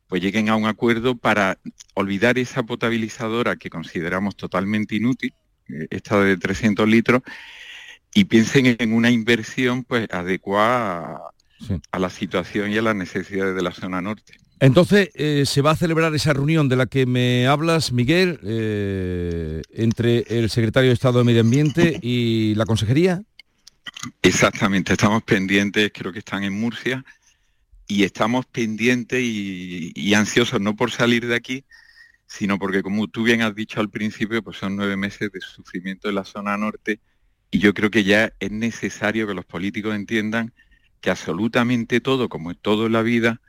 pues 0.08 0.22
lleguen 0.22 0.48
a 0.48 0.56
un 0.56 0.66
acuerdo 0.66 1.16
para 1.16 1.58
olvidar 1.94 2.38
esa 2.38 2.62
potabilizadora 2.62 3.56
que 3.56 3.70
consideramos 3.70 4.36
totalmente 4.36 4.96
inútil, 4.96 5.34
eh, 5.68 5.86
esta 5.90 6.20
de 6.20 6.36
300 6.36 6.88
litros, 6.88 7.22
y 8.14 8.26
piensen 8.26 8.76
en 8.78 8.92
una 8.92 9.10
inversión 9.10 9.82
pues 9.82 10.06
adecuada 10.10 11.16
a, 11.16 11.30
sí. 11.66 11.80
a 11.90 11.98
la 11.98 12.10
situación 12.10 12.70
y 12.70 12.78
a 12.78 12.82
las 12.82 12.94
necesidades 12.94 13.56
de 13.56 13.62
la 13.62 13.72
zona 13.72 14.00
norte. 14.00 14.34
Entonces, 14.60 15.10
eh, 15.14 15.44
se 15.46 15.62
va 15.62 15.72
a 15.72 15.76
celebrar 15.76 16.14
esa 16.14 16.32
reunión 16.32 16.68
de 16.68 16.76
la 16.76 16.86
que 16.86 17.06
me 17.06 17.46
hablas, 17.46 17.92
Miguel, 17.92 18.38
eh, 18.44 19.62
entre 19.72 20.24
el 20.28 20.48
secretario 20.48 20.90
de 20.90 20.94
Estado 20.94 21.18
de 21.18 21.24
Medio 21.24 21.40
Ambiente 21.40 21.98
y 22.00 22.54
la 22.54 22.64
Consejería. 22.64 23.22
Exactamente, 24.22 24.92
estamos 24.92 25.22
pendientes, 25.22 25.90
creo 25.92 26.12
que 26.12 26.20
están 26.20 26.44
en 26.44 26.58
Murcia, 26.58 27.04
y 27.86 28.04
estamos 28.04 28.46
pendientes 28.46 29.20
y, 29.22 30.14
ansiosos, 30.14 30.60
no 30.60 30.74
por 30.76 30.90
salir 30.90 31.26
de 31.26 31.34
aquí, 31.34 31.64
sino 32.26 32.58
porque, 32.58 32.82
como 32.82 33.08
tú 33.08 33.24
bien 33.24 33.42
has 33.42 33.54
dicho 33.54 33.80
al 33.80 33.90
principio, 33.90 34.42
pues 34.42 34.56
son 34.56 34.76
nueve 34.76 34.96
meses 34.96 35.30
de 35.30 35.40
sufrimiento 35.40 36.08
en 36.08 36.14
la 36.14 36.24
zona 36.24 36.56
norte, 36.56 37.00
y 37.50 37.58
yo 37.58 37.74
creo 37.74 37.90
que 37.90 38.04
ya 38.04 38.32
es 38.40 38.50
necesario 38.50 39.26
que 39.26 39.34
los 39.34 39.44
políticos 39.44 39.94
entiendan 39.94 40.52
que 41.00 41.10
absolutamente 41.10 42.00
todo, 42.00 42.28
como 42.28 42.50
es 42.50 42.56
todo 42.60 42.86
en 42.86 42.92
la 42.92 43.02
vida, 43.02 43.40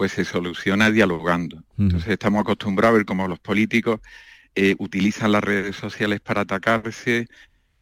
pues 0.00 0.12
se 0.12 0.24
soluciona 0.24 0.90
dialogando. 0.90 1.62
Entonces 1.76 2.08
estamos 2.08 2.40
acostumbrados 2.40 2.94
a 2.94 2.96
ver 2.96 3.04
cómo 3.04 3.28
los 3.28 3.38
políticos 3.38 4.00
eh, 4.54 4.74
utilizan 4.78 5.30
las 5.30 5.44
redes 5.44 5.76
sociales 5.76 6.20
para 6.20 6.40
atacarse, 6.40 7.28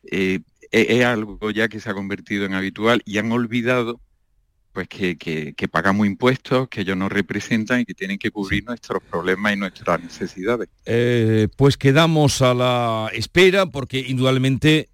eh, 0.02 0.40
es, 0.72 1.04
algo 1.04 1.52
ya 1.52 1.68
que 1.68 1.78
se 1.78 1.88
ha 1.88 1.94
convertido 1.94 2.44
en 2.44 2.54
habitual 2.54 3.02
y 3.04 3.18
han 3.18 3.31
olvidado 3.31 4.00
pues 4.72 4.88
que, 4.88 5.16
que, 5.16 5.54
que, 5.54 5.68
pagamos 5.68 6.09
impuestos, 6.09 6.66
que 6.68 6.81
ellos 6.81 6.96
nos 6.96 7.12
representan 7.12 7.83
y 7.83 7.85
que 7.85 7.94
tienen 7.94 8.18
que 8.18 8.33
cubrir 8.33 8.64
nuestros 8.64 9.00
problemas 9.00 9.52
y 9.52 9.57
nuestras 9.57 10.02
necesidades. 10.02 10.68
Eh, 10.87 11.46
pues 11.54 11.76
quedamos 11.76 12.42
a 12.42 12.52
la 12.52 13.11
espera 13.12 13.66
porque 13.66 14.00
indudablemente 14.00 14.88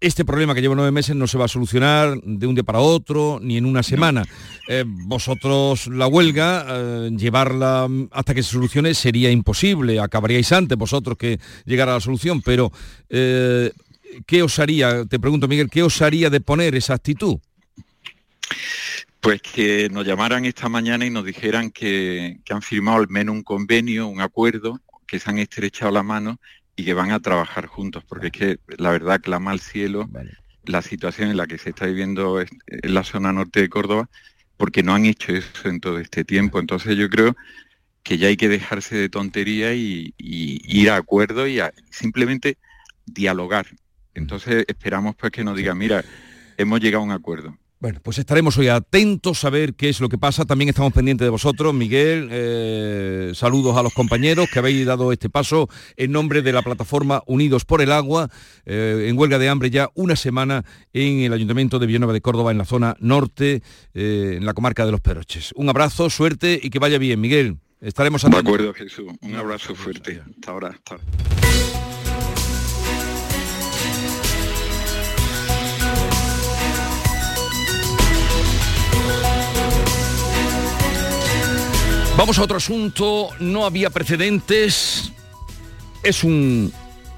este 0.00 0.24
problema 0.24 0.54
que 0.54 0.60
lleva 0.60 0.74
nueve 0.74 0.92
meses 0.92 1.16
no 1.16 1.26
se 1.26 1.38
va 1.38 1.46
a 1.46 1.48
solucionar 1.48 2.20
de 2.22 2.46
un 2.46 2.54
día 2.54 2.62
para 2.62 2.78
otro, 2.78 3.40
ni 3.42 3.56
en 3.56 3.66
una 3.66 3.82
semana. 3.82 4.24
Eh, 4.68 4.84
vosotros 4.86 5.88
la 5.88 6.06
huelga, 6.06 6.66
eh, 6.68 7.10
llevarla 7.16 7.88
hasta 8.12 8.34
que 8.34 8.42
se 8.42 8.52
solucione 8.52 8.94
sería 8.94 9.30
imposible, 9.30 9.98
acabaríais 9.98 10.52
antes 10.52 10.78
vosotros 10.78 11.18
que 11.18 11.40
llegara 11.64 11.92
a 11.92 11.94
la 11.96 12.00
solución, 12.00 12.42
pero 12.42 12.70
eh, 13.08 13.72
¿qué 14.26 14.42
os 14.42 14.58
haría, 14.58 15.04
te 15.04 15.18
pregunto 15.18 15.48
Miguel, 15.48 15.70
qué 15.70 15.82
os 15.82 16.00
haría 16.00 16.30
de 16.30 16.40
poner 16.40 16.74
esa 16.74 16.94
actitud? 16.94 17.38
Pues 19.20 19.42
que 19.42 19.88
nos 19.90 20.06
llamaran 20.06 20.44
esta 20.44 20.68
mañana 20.68 21.04
y 21.04 21.10
nos 21.10 21.24
dijeran 21.24 21.70
que, 21.70 22.38
que 22.44 22.52
han 22.54 22.62
firmado 22.62 22.98
al 22.98 23.08
menos 23.08 23.34
un 23.34 23.42
convenio, 23.42 24.06
un 24.06 24.20
acuerdo, 24.20 24.80
que 25.08 25.18
se 25.18 25.28
han 25.28 25.38
estrechado 25.38 25.90
la 25.90 26.04
mano 26.04 26.38
y 26.78 26.84
que 26.84 26.94
van 26.94 27.10
a 27.10 27.18
trabajar 27.18 27.66
juntos, 27.66 28.04
porque 28.04 28.28
es 28.28 28.32
que 28.32 28.58
la 28.76 28.92
verdad 28.92 29.20
clama 29.20 29.50
al 29.50 29.58
cielo 29.58 30.06
vale. 30.08 30.30
la 30.64 30.80
situación 30.80 31.28
en 31.28 31.36
la 31.36 31.48
que 31.48 31.58
se 31.58 31.70
está 31.70 31.86
viviendo 31.86 32.40
en 32.40 32.94
la 32.94 33.02
zona 33.02 33.32
norte 33.32 33.60
de 33.60 33.68
Córdoba, 33.68 34.08
porque 34.56 34.84
no 34.84 34.94
han 34.94 35.04
hecho 35.04 35.32
eso 35.32 35.68
en 35.68 35.80
todo 35.80 35.98
este 35.98 36.24
tiempo. 36.24 36.60
Entonces 36.60 36.96
yo 36.96 37.10
creo 37.10 37.36
que 38.04 38.16
ya 38.16 38.28
hay 38.28 38.36
que 38.36 38.48
dejarse 38.48 38.94
de 38.94 39.08
tontería 39.08 39.74
y, 39.74 40.14
y 40.18 40.60
ir 40.80 40.90
a 40.90 40.96
acuerdo 40.96 41.48
y 41.48 41.58
a, 41.58 41.74
simplemente 41.90 42.58
dialogar. 43.06 43.66
Entonces 44.14 44.64
esperamos 44.68 45.16
pues 45.16 45.32
que 45.32 45.42
nos 45.42 45.56
digan, 45.56 45.76
mira, 45.76 46.04
hemos 46.58 46.78
llegado 46.78 47.02
a 47.02 47.06
un 47.06 47.12
acuerdo. 47.12 47.58
Bueno, 47.80 48.00
pues 48.02 48.18
estaremos 48.18 48.58
hoy 48.58 48.66
atentos 48.66 49.44
a 49.44 49.50
ver 49.50 49.74
qué 49.74 49.88
es 49.88 50.00
lo 50.00 50.08
que 50.08 50.18
pasa. 50.18 50.44
También 50.44 50.68
estamos 50.68 50.92
pendientes 50.92 51.24
de 51.24 51.30
vosotros, 51.30 51.72
Miguel. 51.72 52.28
Eh, 52.32 53.30
saludos 53.34 53.76
a 53.76 53.84
los 53.84 53.94
compañeros 53.94 54.48
que 54.52 54.58
habéis 54.58 54.84
dado 54.84 55.12
este 55.12 55.30
paso 55.30 55.68
en 55.96 56.10
nombre 56.10 56.42
de 56.42 56.52
la 56.52 56.62
plataforma 56.62 57.22
Unidos 57.26 57.64
por 57.64 57.80
el 57.80 57.92
Agua, 57.92 58.30
eh, 58.66 59.06
en 59.08 59.16
huelga 59.16 59.38
de 59.38 59.48
hambre 59.48 59.70
ya 59.70 59.90
una 59.94 60.16
semana 60.16 60.64
en 60.92 61.20
el 61.20 61.32
Ayuntamiento 61.32 61.78
de 61.78 61.86
Villanueva 61.86 62.12
de 62.12 62.20
Córdoba, 62.20 62.50
en 62.50 62.58
la 62.58 62.64
zona 62.64 62.96
norte, 62.98 63.62
eh, 63.94 64.34
en 64.38 64.44
la 64.44 64.54
comarca 64.54 64.84
de 64.84 64.90
Los 64.90 65.00
Peroches. 65.00 65.52
Un 65.54 65.68
abrazo, 65.68 66.10
suerte 66.10 66.58
y 66.60 66.70
que 66.70 66.80
vaya 66.80 66.98
bien, 66.98 67.20
Miguel. 67.20 67.58
Estaremos 67.80 68.24
atentos. 68.24 68.42
De 68.42 68.50
acuerdo, 68.50 68.74
Jesús. 68.74 69.06
Un 69.20 69.36
abrazo 69.36 69.76
fuerte. 69.76 70.20
Hasta 70.28 70.50
ahora. 70.50 70.70
Hasta 70.70 70.94
ahora. 70.96 71.77
Vamos 82.18 82.36
a 82.40 82.42
otro 82.42 82.56
asunto, 82.56 83.28
no 83.38 83.64
había 83.64 83.90
precedentes, 83.90 85.12
es 86.02 86.24
un 86.24 86.72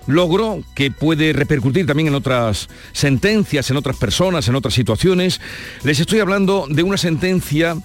logro 0.07 0.63
que 0.75 0.91
puede 0.91 1.33
repercutir 1.33 1.87
también 1.87 2.09
en 2.09 2.15
otras 2.15 2.69
sentencias, 2.93 3.71
en 3.71 3.79
otras 3.79 3.97
personas, 3.97 4.47
en 4.47 4.57
otras 4.57 4.75
situaciones. 4.75 5.41
Les 5.85 6.01
estoy 6.01 6.21
hablando 6.21 6.67
de 6.69 6.83
una 6.83 6.99
sentencia 6.99 7.79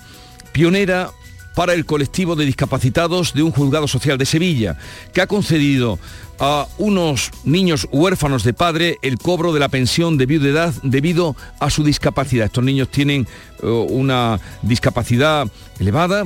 pionera 0.51 1.10
para 1.56 1.73
el 1.73 1.86
colectivo 1.86 2.36
de 2.36 2.43
discapacitados 2.43 3.34
de 3.34 3.43
un 3.43 3.51
juzgado 3.51 3.88
social 3.88 4.17
de 4.17 4.25
Sevilla, 4.25 4.78
que 5.13 5.21
ha 5.21 5.28
concedido 5.28 5.97
a 6.38 6.67
unos 6.78 7.32
niños 7.45 7.88
huérfanos 7.93 8.43
de 8.43 8.51
padre 8.51 8.97
el 9.01 9.17
cobro 9.17 9.54
de 9.54 9.62
la 9.62 9.69
pensión 9.69 10.17
de 10.17 10.25
viudedad 10.25 10.73
debido 10.84 11.38
a 11.62 11.69
su 11.69 11.86
discapacidad. 11.86 12.47
Estos 12.47 12.65
niños 12.65 12.89
tienen 12.89 13.25
uh, 13.63 13.67
una 13.67 14.38
discapacidad 14.63 15.47
elevada, 15.80 16.25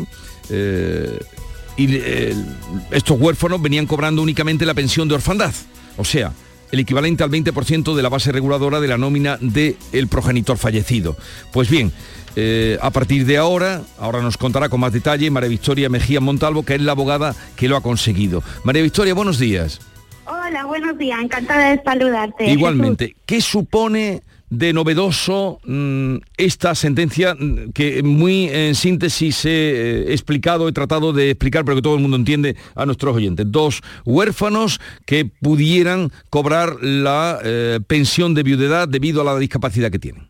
eh, 0.50 1.20
y 1.78 1.96
eh, 1.96 2.36
estos 2.92 3.20
huérfanos 3.20 3.62
venían 3.62 3.86
cobrando 3.86 4.22
únicamente 4.22 4.66
la 4.66 4.74
pensión 4.74 5.08
de 5.08 5.16
orfandad. 5.16 5.54
O 5.98 6.04
sea, 6.04 6.34
el 6.72 6.80
equivalente 6.80 7.24
al 7.24 7.32
20% 7.32 7.96
de 7.96 8.04
la 8.04 8.10
base 8.10 8.32
reguladora 8.32 8.80
de 8.80 8.88
la 8.88 8.98
nómina 8.98 9.38
del 9.40 9.78
el 9.92 10.08
progenitor 10.08 10.58
fallecido. 10.58 11.16
Pues 11.54 11.70
bien, 11.70 11.92
eh, 12.36 12.78
a 12.82 12.92
partir 12.92 13.26
de 13.26 13.38
ahora, 13.38 13.82
ahora 13.98 14.22
nos 14.22 14.38
contará 14.38 14.70
con 14.70 14.80
más 14.80 14.94
detalle 14.94 15.32
María 15.32 15.50
Victoria 15.50 15.90
Mejía 15.90 16.20
Montalvo, 16.20 16.64
que 16.64 16.76
es 16.76 16.82
la 16.82 16.92
abogada 16.92 17.36
que 17.56 17.68
lo 17.68 17.78
ha 17.78 17.82
conseguido. 17.82 18.44
María 18.64 18.84
Victoria, 18.84 19.14
buenos 19.14 19.40
días. 19.40 19.80
Hola, 20.26 20.66
buenos 20.66 20.98
días, 20.98 21.20
encantada 21.22 21.72
de 21.72 21.82
saludarte. 21.84 22.52
Igualmente, 22.52 23.16
¿qué 23.26 23.42
supone 23.42 24.22
de 24.50 24.74
novedoso 24.74 25.60
mm, 25.64 26.16
esta 26.38 26.74
sentencia 26.76 27.36
mm, 27.36 27.72
que 27.74 28.02
muy 28.04 28.50
en 28.50 28.76
síntesis 28.76 29.46
he 29.46 29.50
eh, 29.50 30.14
explicado, 30.14 30.68
he 30.68 30.72
tratado 30.72 31.14
de 31.14 31.32
explicar, 31.32 31.64
pero 31.66 31.76
que 31.76 31.82
todo 31.82 31.96
el 31.96 32.02
mundo 32.02 32.18
entiende 32.18 32.56
a 32.76 32.86
nuestros 32.86 33.16
oyentes? 33.16 33.46
Dos 33.50 33.82
huérfanos 34.06 34.80
que 35.06 35.26
pudieran 35.26 36.12
cobrar 36.30 36.78
la 36.82 37.40
eh, 37.44 37.80
pensión 37.86 38.34
de 38.34 38.44
viudedad 38.44 38.88
debido 38.88 39.22
a 39.22 39.24
la 39.24 39.38
discapacidad 39.38 39.92
que 39.92 40.00
tienen. 40.00 40.30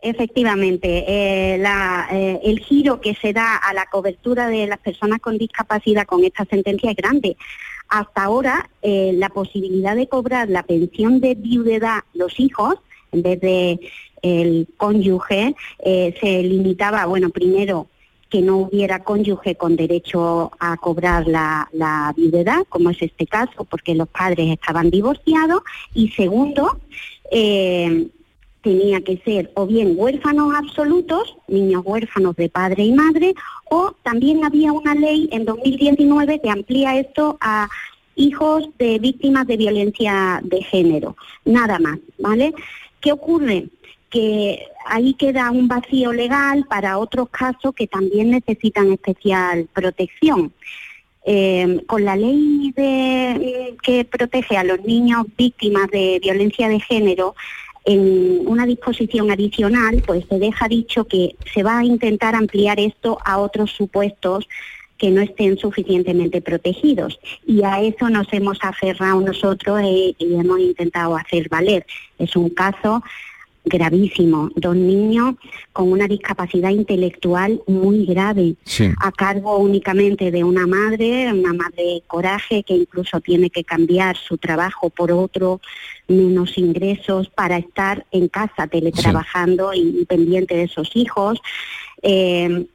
Efectivamente, 0.00 1.04
eh, 1.08 2.40
el 2.44 2.60
giro 2.60 3.00
que 3.00 3.14
se 3.14 3.32
da 3.32 3.56
a 3.56 3.72
la 3.72 3.86
cobertura 3.86 4.48
de 4.48 4.66
las 4.66 4.78
personas 4.78 5.18
con 5.18 5.38
discapacidad 5.38 6.04
con 6.06 6.22
esta 6.24 6.44
sentencia 6.44 6.90
es 6.90 6.96
grande. 6.96 7.36
Hasta 7.88 8.24
ahora, 8.24 8.68
la 8.82 9.28
posibilidad 9.30 9.96
de 9.96 10.06
cobrar 10.06 10.48
la 10.48 10.62
pensión 10.62 11.20
de 11.20 11.34
viudedad 11.34 12.00
los 12.12 12.38
hijos, 12.38 12.76
en 13.14 13.22
vez 13.22 13.40
de 13.40 13.80
el 14.22 14.66
cónyuge, 14.76 15.54
eh, 15.84 16.14
se 16.20 16.42
limitaba, 16.42 17.06
bueno, 17.06 17.30
primero 17.30 17.88
que 18.30 18.40
no 18.40 18.56
hubiera 18.56 19.04
cónyuge 19.04 19.54
con 19.54 19.76
derecho 19.76 20.50
a 20.58 20.76
cobrar 20.78 21.28
la, 21.28 21.68
la 21.72 22.14
como 22.68 22.90
es 22.90 23.00
este 23.00 23.26
caso, 23.26 23.64
porque 23.64 23.94
los 23.94 24.08
padres 24.08 24.50
estaban 24.50 24.90
divorciados, 24.90 25.62
y 25.94 26.08
segundo, 26.10 26.80
eh, 27.30 28.08
tenía 28.62 29.02
que 29.02 29.18
ser 29.18 29.52
o 29.54 29.66
bien 29.66 29.92
huérfanos 29.94 30.54
absolutos, 30.54 31.36
niños 31.46 31.82
huérfanos 31.84 32.34
de 32.34 32.48
padre 32.48 32.84
y 32.84 32.92
madre, 32.92 33.34
o 33.70 33.94
también 34.02 34.42
había 34.42 34.72
una 34.72 34.94
ley 34.94 35.28
en 35.30 35.44
2019 35.44 36.40
que 36.40 36.50
amplía 36.50 36.98
esto 36.98 37.36
a 37.40 37.68
hijos 38.16 38.68
de 38.78 38.98
víctimas 38.98 39.46
de 39.46 39.58
violencia 39.58 40.40
de 40.42 40.62
género, 40.62 41.16
nada 41.44 41.78
más, 41.78 41.98
¿vale? 42.18 42.54
¿Qué 43.04 43.12
ocurre? 43.12 43.66
Que 44.08 44.66
ahí 44.86 45.12
queda 45.12 45.50
un 45.50 45.68
vacío 45.68 46.10
legal 46.10 46.64
para 46.66 46.96
otros 46.96 47.28
casos 47.28 47.74
que 47.74 47.86
también 47.86 48.30
necesitan 48.30 48.90
especial 48.92 49.68
protección. 49.74 50.54
Eh, 51.26 51.82
con 51.86 52.02
la 52.02 52.16
ley 52.16 52.72
de, 52.74 53.76
que 53.82 54.06
protege 54.06 54.56
a 54.56 54.64
los 54.64 54.82
niños 54.84 55.26
víctimas 55.36 55.90
de 55.90 56.18
violencia 56.22 56.66
de 56.66 56.80
género, 56.80 57.34
en 57.84 58.46
una 58.46 58.64
disposición 58.64 59.30
adicional, 59.30 60.02
pues 60.06 60.24
se 60.26 60.38
deja 60.38 60.66
dicho 60.66 61.04
que 61.04 61.36
se 61.52 61.62
va 61.62 61.80
a 61.80 61.84
intentar 61.84 62.34
ampliar 62.34 62.80
esto 62.80 63.18
a 63.22 63.36
otros 63.36 63.70
supuestos 63.70 64.48
que 64.98 65.10
no 65.10 65.20
estén 65.20 65.58
suficientemente 65.58 66.40
protegidos. 66.40 67.18
Y 67.46 67.62
a 67.62 67.80
eso 67.80 68.08
nos 68.10 68.32
hemos 68.32 68.58
aferrado 68.62 69.20
nosotros 69.20 69.80
y, 69.82 70.14
y 70.18 70.34
hemos 70.34 70.60
intentado 70.60 71.16
hacer 71.16 71.48
valer. 71.48 71.86
Es 72.18 72.36
un 72.36 72.50
caso 72.50 73.02
gravísimo, 73.64 74.50
dos 74.56 74.76
niños 74.76 75.36
con 75.72 75.90
una 75.90 76.06
discapacidad 76.06 76.70
intelectual 76.70 77.62
muy 77.66 78.04
grave, 78.04 78.56
a 79.00 79.10
cargo 79.10 79.56
únicamente 79.58 80.30
de 80.30 80.44
una 80.44 80.66
madre, 80.66 81.32
una 81.32 81.54
madre 81.54 82.02
coraje 82.06 82.62
que 82.62 82.74
incluso 82.74 83.20
tiene 83.20 83.48
que 83.50 83.64
cambiar 83.64 84.16
su 84.16 84.36
trabajo 84.36 84.90
por 84.90 85.10
otro, 85.10 85.60
menos 86.08 86.58
ingresos 86.58 87.30
para 87.30 87.56
estar 87.56 88.04
en 88.12 88.28
casa 88.28 88.66
teletrabajando 88.66 89.72
y, 89.72 90.00
y 90.00 90.04
pendiente 90.04 90.54
de 90.54 90.64
esos 90.64 90.90
hijos. 90.94 91.40
Eh, 92.02 92.66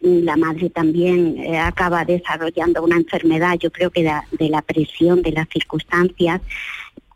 la 0.00 0.36
madre 0.36 0.70
también 0.70 1.36
eh, 1.38 1.58
acaba 1.58 2.04
desarrollando 2.04 2.82
una 2.82 2.96
enfermedad, 2.96 3.58
yo 3.58 3.70
creo 3.70 3.90
que 3.90 4.02
de, 4.02 4.12
de 4.38 4.48
la 4.48 4.62
presión 4.62 5.22
de 5.22 5.32
las 5.32 5.48
circunstancias 5.48 6.40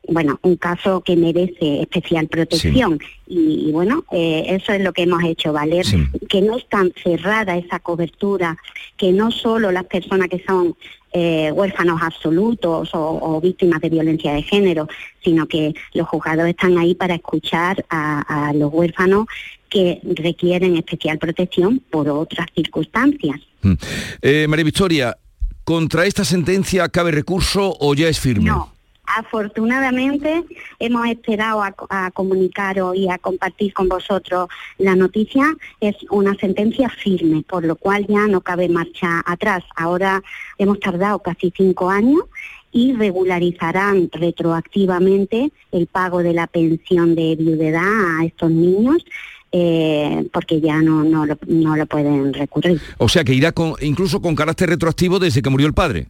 bueno, 0.08 0.40
un 0.42 0.56
caso 0.56 1.00
que 1.02 1.14
merece 1.14 1.80
especial 1.82 2.26
protección. 2.26 2.98
Y, 3.28 3.68
y, 3.68 3.72
bueno, 3.72 4.04
eh, 4.10 4.46
eso 4.48 4.72
es 4.72 4.80
lo 4.80 4.92
que 4.92 5.02
hemos 5.02 5.22
hecho 5.22 5.52
valer, 5.52 5.86
Sí. 5.86 5.96
que 6.28 6.42
no 6.42 6.56
es 6.56 6.68
tan 6.68 6.92
cerrada 7.02 7.56
esa 7.56 7.78
cobertura, 7.78 8.56
que 8.96 9.12
no 9.12 9.30
solo 9.30 9.70
las 9.70 9.84
personas 9.84 10.28
que 10.28 10.42
son 10.44 10.74
eh, 11.12 11.52
huérfanos 11.52 12.02
absolutos 12.02 12.92
o, 12.94 13.18
o 13.22 13.40
víctimas 13.40 13.80
de 13.80 13.90
violencia 13.90 14.32
de 14.34 14.42
género, 14.42 14.88
sino 15.22 15.46
que 15.46 15.72
los 15.94 16.08
juzgados 16.08 16.48
están 16.48 16.78
ahí 16.78 16.96
para 16.96 17.14
escuchar 17.14 17.84
a, 17.88 18.48
a 18.48 18.52
los 18.54 18.72
huérfanos 18.72 19.26
que 19.72 20.00
requieren 20.04 20.76
especial 20.76 21.18
protección 21.18 21.80
por 21.90 22.08
otras 22.08 22.46
circunstancias. 22.54 23.40
Mm. 23.62 23.72
Eh, 24.20 24.46
María 24.48 24.64
Victoria, 24.64 25.16
¿contra 25.64 26.04
esta 26.04 26.24
sentencia 26.24 26.88
cabe 26.90 27.10
recurso 27.10 27.74
o 27.80 27.94
ya 27.94 28.08
es 28.08 28.20
firme? 28.20 28.50
No. 28.50 28.70
Afortunadamente 29.04 30.44
hemos 30.78 31.06
esperado 31.08 31.62
a, 31.62 31.74
a 31.90 32.10
comunicaros 32.12 32.96
y 32.96 33.08
a 33.08 33.18
compartir 33.18 33.72
con 33.74 33.88
vosotros 33.88 34.48
la 34.78 34.94
noticia. 34.94 35.44
Es 35.80 35.96
una 36.10 36.34
sentencia 36.34 36.88
firme, 36.88 37.42
por 37.48 37.64
lo 37.64 37.76
cual 37.76 38.06
ya 38.06 38.26
no 38.28 38.40
cabe 38.42 38.68
marcha 38.68 39.22
atrás. 39.26 39.64
Ahora 39.74 40.22
hemos 40.56 40.78
tardado 40.80 41.18
casi 41.18 41.52
cinco 41.54 41.90
años 41.90 42.22
y 42.70 42.94
regularizarán 42.94 44.08
retroactivamente 44.12 45.52
el 45.72 45.86
pago 45.86 46.22
de 46.22 46.32
la 46.32 46.46
pensión 46.46 47.14
de 47.14 47.36
viudedad 47.36 48.18
a 48.18 48.24
estos 48.24 48.50
niños. 48.50 49.04
Eh, 49.52 50.26
porque 50.32 50.60
ya 50.60 50.80
no, 50.80 51.04
no, 51.04 51.26
lo, 51.26 51.38
no 51.46 51.76
lo 51.76 51.86
pueden 51.86 52.32
recurrir. 52.32 52.80
O 52.98 53.08
sea 53.08 53.22
que 53.22 53.34
irá 53.34 53.52
con, 53.52 53.74
incluso 53.80 54.20
con 54.20 54.34
carácter 54.34 54.70
retroactivo 54.70 55.18
desde 55.18 55.42
que 55.42 55.50
murió 55.50 55.66
el 55.66 55.74
padre. 55.74 56.08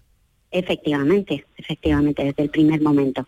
Efectivamente, 0.52 1.44
efectivamente, 1.56 2.24
desde 2.24 2.42
el 2.44 2.50
primer 2.50 2.80
momento. 2.80 3.26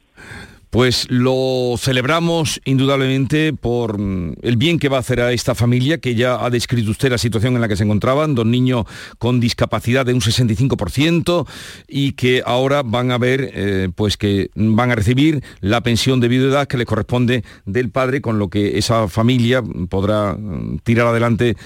Pues 0.75 1.07
lo 1.09 1.77
celebramos 1.79 2.61
indudablemente 2.65 3.53
por 3.53 3.97
mm, 4.01 4.33
el 4.43 4.57
bien 4.57 4.81
que 4.81 4.89
va 4.89 4.97
a 4.97 5.01
hacer 5.01 5.21
a 5.21 5.31
esta 5.31 5.55
familia, 5.55 5.99
que 5.99 6.17
ya 6.17 6.45
ha 6.45 6.51
descrito 6.51 6.91
usted 6.91 7.13
la 7.13 7.19
situación 7.19 7.55
en 7.55 7.61
la 7.61 7.69
que 7.69 7.77
se 7.77 7.85
encontraban, 7.85 8.35
dos 8.35 8.45
niños 8.45 8.85
con 9.19 9.39
discapacidad 9.39 10.05
de 10.05 10.15
un 10.15 10.21
65% 10.21 11.47
y 11.87 12.13
que 12.15 12.43
ahora 12.45 12.83
van 12.83 13.13
a 13.13 13.19
ver, 13.19 13.53
eh, 13.55 13.89
pues 13.95 14.17
que 14.17 14.51
van 14.57 14.91
a 14.91 14.97
recibir 14.97 15.45
la 15.61 15.81
pensión 15.81 16.19
de 16.19 16.27
viudedad 16.27 16.67
que 16.67 16.77
les 16.77 16.89
corresponde 16.89 17.45
del 17.67 17.91
padre, 17.91 18.21
con 18.21 18.41
lo 18.41 18.49
que 18.49 18.77
esa 18.77 19.07
familia 19.07 19.63
podrá 19.89 20.35
mm, 20.35 20.79
tirar 20.83 21.07
adelante, 21.07 21.57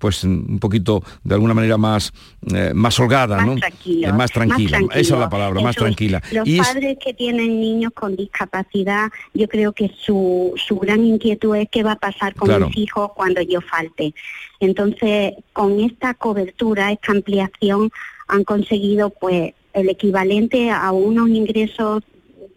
pues 0.00 0.24
un 0.24 0.58
poquito 0.58 1.04
de 1.22 1.34
alguna 1.36 1.54
manera 1.54 1.76
más, 1.78 2.12
eh, 2.52 2.72
más 2.74 2.98
holgada, 2.98 3.36
Más 3.36 3.46
¿no? 3.46 3.54
tranquilo, 3.54 4.08
Eh, 4.08 4.12
más 4.12 4.32
tranquila. 4.32 4.80
más 4.80 4.96
Esa 4.96 5.14
es 5.14 5.20
la 5.20 5.30
palabra, 5.30 5.60
más 5.62 5.76
es. 5.76 5.80
tranquila. 5.80 6.20
Los 6.32 6.48
Y 6.48 6.58
es- 6.58 6.66
padres 6.66 6.98
que 7.00 7.14
tienen 7.14 7.60
niños 7.60 7.92
con 7.94 8.16
discapacidad, 8.16 8.55
yo 9.34 9.48
creo 9.48 9.72
que 9.72 9.90
su, 9.98 10.52
su 10.56 10.78
gran 10.78 11.04
inquietud 11.04 11.56
es 11.56 11.68
qué 11.70 11.82
va 11.82 11.92
a 11.92 11.98
pasar 11.98 12.34
con 12.34 12.48
Claro. 12.48 12.68
mis 12.68 12.76
hijos 12.78 13.10
cuando 13.14 13.40
yo 13.42 13.60
falte. 13.60 14.14
Entonces, 14.60 15.34
con 15.52 15.80
esta 15.80 16.14
cobertura, 16.14 16.92
esta 16.92 17.12
ampliación, 17.12 17.90
han 18.28 18.44
conseguido 18.44 19.10
pues 19.10 19.54
el 19.72 19.88
equivalente 19.88 20.70
a 20.70 20.90
unos 20.92 21.28
ingresos 21.28 22.02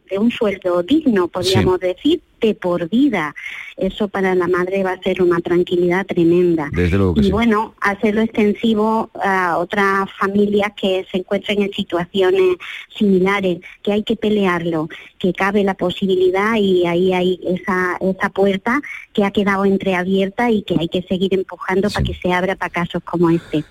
de 0.10 0.18
un 0.18 0.32
sueldo 0.32 0.84
digno, 0.84 1.28
podríamos 1.28 1.80
decir, 1.80 2.22
de 2.42 2.56
por 2.56 2.90
vida. 2.90 3.36
Eso 3.78 4.08
para 4.08 4.36
la 4.36 4.48
madre 4.48 4.84
va 4.84 4.94
a 4.94 5.02
ser 5.02 5.22
una 5.22 5.40
tranquilidad 5.40 6.06
tremenda. 6.06 6.70
Desde 6.72 6.98
luego 6.98 7.14
que 7.14 7.22
y 7.22 7.24
sí. 7.26 7.32
bueno, 7.32 7.76
hacerlo 7.82 8.22
extensivo 8.22 9.10
a 9.22 9.58
otras 9.58 10.10
familias 10.18 10.72
que 10.76 11.06
se 11.12 11.18
encuentren 11.18 11.62
en 11.62 11.72
situaciones 11.72 12.58
similares, 12.98 13.60
que 13.84 13.92
hay 13.92 14.04
que 14.04 14.16
pelearlo, 14.16 14.90
que 15.18 15.34
cabe 15.34 15.64
la 15.64 15.74
posibilidad 15.76 16.56
y 16.56 16.86
ahí 16.86 17.14
hay 17.14 17.40
esa, 17.46 17.98
esa 18.00 18.30
puerta 18.30 18.82
que 19.14 19.24
ha 19.24 19.32
quedado 19.32 19.66
entreabierta 19.66 20.50
y 20.52 20.64
que 20.64 20.76
hay 20.80 20.88
que 20.88 21.02
seguir 21.04 21.34
empujando 21.34 21.90
para 21.90 22.04
que 22.04 22.14
se 22.14 22.34
abra 22.34 22.56
para 22.56 22.70
casos 22.70 23.04
como 23.04 23.30
este. 23.30 23.64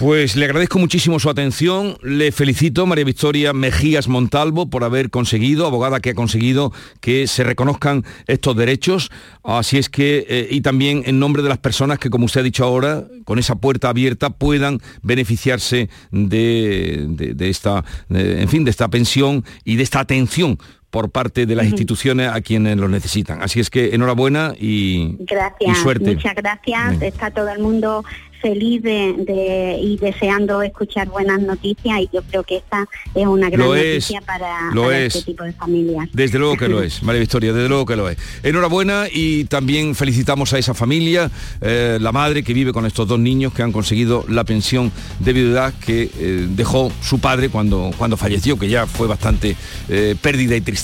Pues 0.00 0.34
le 0.34 0.46
agradezco 0.46 0.78
muchísimo 0.78 1.20
su 1.20 1.28
atención, 1.28 1.98
le 2.02 2.32
felicito 2.32 2.86
María 2.86 3.04
Victoria 3.04 3.52
Mejías 3.52 4.08
Montalvo 4.08 4.70
por 4.70 4.82
haber 4.82 5.10
conseguido, 5.10 5.66
abogada 5.66 6.00
que 6.00 6.08
ha 6.08 6.14
conseguido 6.14 6.72
que 7.02 7.26
se 7.26 7.44
reconozcan 7.44 8.06
estos 8.26 8.56
derechos, 8.56 9.10
así 9.44 9.76
es 9.76 9.90
que, 9.90 10.24
eh, 10.26 10.48
y 10.50 10.62
también 10.62 11.02
en 11.04 11.18
nombre 11.18 11.42
de 11.42 11.50
las 11.50 11.58
personas 11.58 11.98
que, 11.98 12.08
como 12.08 12.24
usted 12.24 12.40
ha 12.40 12.44
dicho 12.44 12.64
ahora, 12.64 13.04
con 13.26 13.38
esa 13.38 13.56
puerta 13.56 13.90
abierta 13.90 14.30
puedan 14.30 14.80
beneficiarse 15.02 15.90
de, 16.10 17.36
esta, 17.38 17.84
en 18.08 18.48
fin, 18.48 18.64
de 18.64 18.70
esta 18.70 18.88
pensión 18.88 19.44
y 19.66 19.76
de 19.76 19.82
esta 19.82 20.00
atención 20.00 20.58
por 20.90 21.10
parte 21.10 21.46
de 21.46 21.54
las 21.54 21.66
instituciones 21.66 22.28
a 22.28 22.40
quienes 22.40 22.76
lo 22.76 22.88
necesitan. 22.88 23.42
Así 23.42 23.60
es 23.60 23.70
que 23.70 23.94
enhorabuena 23.94 24.54
y, 24.58 25.16
Gracias, 25.20 25.78
y 25.78 25.82
suerte. 25.82 26.14
muchas 26.14 26.34
gracias. 26.34 27.00
Está 27.02 27.30
todo 27.30 27.48
el 27.50 27.60
mundo 27.60 28.04
feliz 28.42 28.82
de, 28.82 29.14
de- 29.18 29.78
y 29.82 29.98
deseando 29.98 30.62
escuchar 30.62 31.08
buenas 31.10 31.42
noticias 31.42 32.00
y 32.00 32.08
yo 32.10 32.22
creo 32.22 32.42
que 32.42 32.56
esta 32.56 32.88
es 33.14 33.26
una 33.26 33.50
gran 33.50 33.66
Lo 33.66 33.74
es, 33.74 33.84
noticia 34.10 34.22
para, 34.22 34.70
lo 34.72 34.84
para 34.84 34.98
es. 34.98 35.14
este 35.14 35.30
tipo 35.30 35.44
de 35.44 35.52
familias. 35.52 36.08
Desde 36.14 36.38
luego 36.38 36.56
que 36.56 36.66
lo 36.66 36.82
es, 36.82 37.02
María 37.02 37.20
Victoria, 37.20 37.52
desde 37.52 37.68
luego 37.68 37.84
que 37.84 37.96
lo 37.96 38.08
es. 38.08 38.16
Enhorabuena 38.42 39.04
y 39.12 39.44
también 39.44 39.94
felicitamos 39.94 40.54
a 40.54 40.58
esa 40.58 40.72
familia, 40.72 41.30
eh, 41.60 41.98
la 42.00 42.12
madre 42.12 42.42
que 42.42 42.54
vive 42.54 42.72
con 42.72 42.86
estos 42.86 43.06
dos 43.06 43.20
niños 43.20 43.52
que 43.52 43.62
han 43.62 43.72
conseguido 43.72 44.24
la 44.26 44.44
pensión 44.44 44.90
de 45.18 45.32
viudedad 45.34 45.74
que 45.84 46.10
eh, 46.18 46.46
dejó 46.48 46.90
su 47.02 47.18
padre 47.18 47.50
cuando, 47.50 47.90
cuando 47.98 48.16
falleció, 48.16 48.58
que 48.58 48.70
ya 48.70 48.86
fue 48.86 49.06
bastante 49.06 49.54
eh, 49.90 50.16
pérdida 50.20 50.56
y 50.56 50.62
tristeza. 50.62 50.79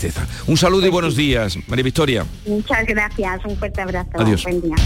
Un 0.47 0.57
saludo 0.57 0.87
y 0.87 0.91
buenos 0.91 1.17
días, 1.17 1.59
María 1.69 1.85
Victoria. 1.85 2.27
Muchas 2.47 2.87
gracias, 2.87 3.45
un 3.45 3.57
fuerte 3.57 3.81
abrazo. 3.81 4.11
Adiós. 4.15 4.43
Buen 4.45 4.63
día. 4.63 4.77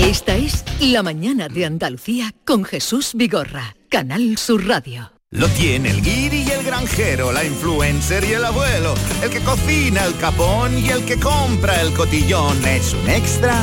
Esta 0.00 0.36
es 0.36 0.64
La 0.80 1.02
mañana 1.02 1.48
de 1.48 1.64
Andalucía 1.64 2.32
con 2.44 2.64
Jesús 2.64 3.12
Vigorra, 3.14 3.74
Canal 3.88 4.36
Sur 4.38 4.66
Radio. 4.66 5.12
Lo 5.32 5.46
tiene 5.48 5.90
el 5.90 6.02
guiri 6.02 6.42
y 6.42 6.50
el 6.50 6.64
granjero, 6.64 7.30
la 7.30 7.44
influencer 7.44 8.24
y 8.24 8.32
el 8.32 8.44
abuelo, 8.44 8.94
el 9.22 9.30
que 9.30 9.40
cocina 9.40 10.04
el 10.04 10.16
capón 10.16 10.76
y 10.76 10.88
el 10.88 11.04
que 11.04 11.18
compra 11.18 11.80
el 11.80 11.92
cotillón. 11.92 12.64
Es 12.64 12.94
un 12.94 13.08
extra 13.08 13.62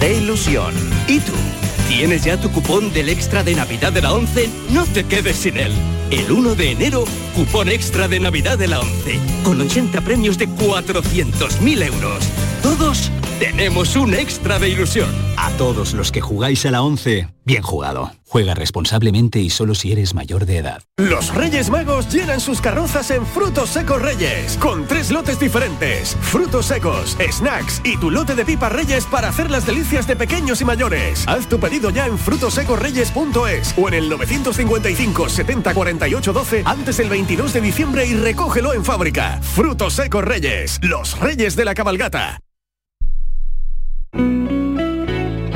de 0.00 0.16
ilusión. 0.16 0.74
¿Y 1.06 1.20
tú? 1.20 1.59
¿Tienes 1.90 2.22
ya 2.22 2.40
tu 2.40 2.48
cupón 2.52 2.92
del 2.92 3.08
extra 3.08 3.42
de 3.42 3.52
Navidad 3.52 3.92
de 3.92 4.00
la 4.00 4.12
11? 4.12 4.48
No 4.70 4.84
te 4.86 5.04
quedes 5.04 5.36
sin 5.36 5.58
él. 5.58 5.72
El 6.12 6.30
1 6.30 6.54
de 6.54 6.70
enero, 6.70 7.04
cupón 7.34 7.68
extra 7.68 8.06
de 8.06 8.20
Navidad 8.20 8.56
de 8.56 8.68
la 8.68 8.78
11, 8.78 9.18
con 9.42 9.60
80 9.60 10.00
premios 10.02 10.38
de 10.38 10.48
400.000 10.48 11.82
euros. 11.82 12.24
Todos 12.62 13.10
tenemos 13.40 13.96
un 13.96 14.12
extra 14.12 14.58
de 14.58 14.68
ilusión. 14.68 15.08
A 15.38 15.50
todos 15.52 15.94
los 15.94 16.12
que 16.12 16.20
jugáis 16.20 16.66
a 16.66 16.70
la 16.70 16.82
11, 16.82 17.26
bien 17.46 17.62
jugado. 17.62 18.12
Juega 18.26 18.54
responsablemente 18.54 19.40
y 19.40 19.48
solo 19.48 19.74
si 19.74 19.90
eres 19.90 20.14
mayor 20.14 20.44
de 20.44 20.58
edad. 20.58 20.82
Los 20.98 21.34
Reyes 21.34 21.70
Magos 21.70 22.12
llenan 22.12 22.38
sus 22.38 22.60
carrozas 22.60 23.10
en 23.10 23.26
Frutos 23.26 23.70
Secos 23.70 24.02
Reyes, 24.02 24.58
con 24.58 24.86
tres 24.86 25.10
lotes 25.10 25.40
diferentes. 25.40 26.16
Frutos 26.20 26.66
secos, 26.66 27.16
snacks 27.18 27.80
y 27.82 27.96
tu 27.96 28.10
lote 28.10 28.34
de 28.34 28.44
pipas 28.44 28.72
Reyes 28.72 29.06
para 29.06 29.28
hacer 29.28 29.50
las 29.50 29.64
delicias 29.64 30.06
de 30.06 30.16
pequeños 30.16 30.60
y 30.60 30.66
mayores. 30.66 31.24
Haz 31.26 31.48
tu 31.48 31.58
pedido 31.58 31.88
ya 31.88 32.06
en 32.06 32.18
frutosecorreyes.es 32.18 33.74
o 33.78 33.88
en 33.88 33.94
el 33.94 34.10
955 34.10 35.28
70 35.30 35.74
48 35.74 36.32
12 36.32 36.62
antes 36.66 36.98
del 36.98 37.08
22 37.08 37.54
de 37.54 37.60
diciembre 37.62 38.06
y 38.06 38.14
recógelo 38.14 38.74
en 38.74 38.84
fábrica. 38.84 39.40
Frutos 39.40 39.94
Secos 39.94 40.24
Reyes, 40.24 40.78
los 40.82 41.18
Reyes 41.18 41.56
de 41.56 41.64
la 41.64 41.74
Cabalgata. 41.74 42.38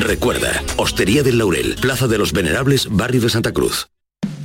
Recuerda, 0.00 0.62
Hostería 0.76 1.22
del 1.22 1.38
Laurel, 1.38 1.76
Plaza 1.80 2.08
de 2.08 2.18
los 2.18 2.32
Venerables, 2.32 2.88
Barrio 2.90 3.20
de 3.20 3.30
Santa 3.30 3.52
Cruz. 3.52 3.88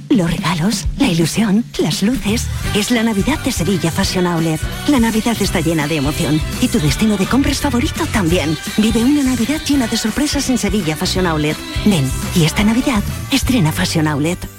Los 0.10 0.30
regalos, 0.30 0.86
la 0.98 1.08
ilusión, 1.08 1.64
las 1.78 2.02
luces. 2.02 2.48
Es 2.76 2.90
la 2.90 3.04
Navidad 3.04 3.40
de 3.44 3.52
Sevilla 3.52 3.92
Fashion 3.92 4.26
Outlet. 4.26 4.60
La 4.88 5.00
Navidad 5.00 5.38
está 5.40 5.62
llena 5.62 5.88
de 5.88 5.98
emoción. 5.98 6.42
Y 6.62 6.68
tu 6.68 6.80
destino 6.80 7.16
de 7.16 7.28
compras 7.28 7.60
favorito 7.60 8.06
también. 8.12 8.58
Vive 8.78 9.04
una 9.04 9.24
Navidad 9.24 9.62
llena 9.68 9.88
de 9.88 9.98
sorpresas 9.98 10.50
en 10.50 10.58
Sevilla 10.58 10.96
Fashion 10.96 11.28
Outlet. 11.28 11.58
Ven, 11.86 12.10
y 12.36 12.46
esta 12.46 12.64
Navidad 12.64 13.04
estrena 13.32 13.72
Fashion 13.72 14.08
Outlet. 14.08 14.59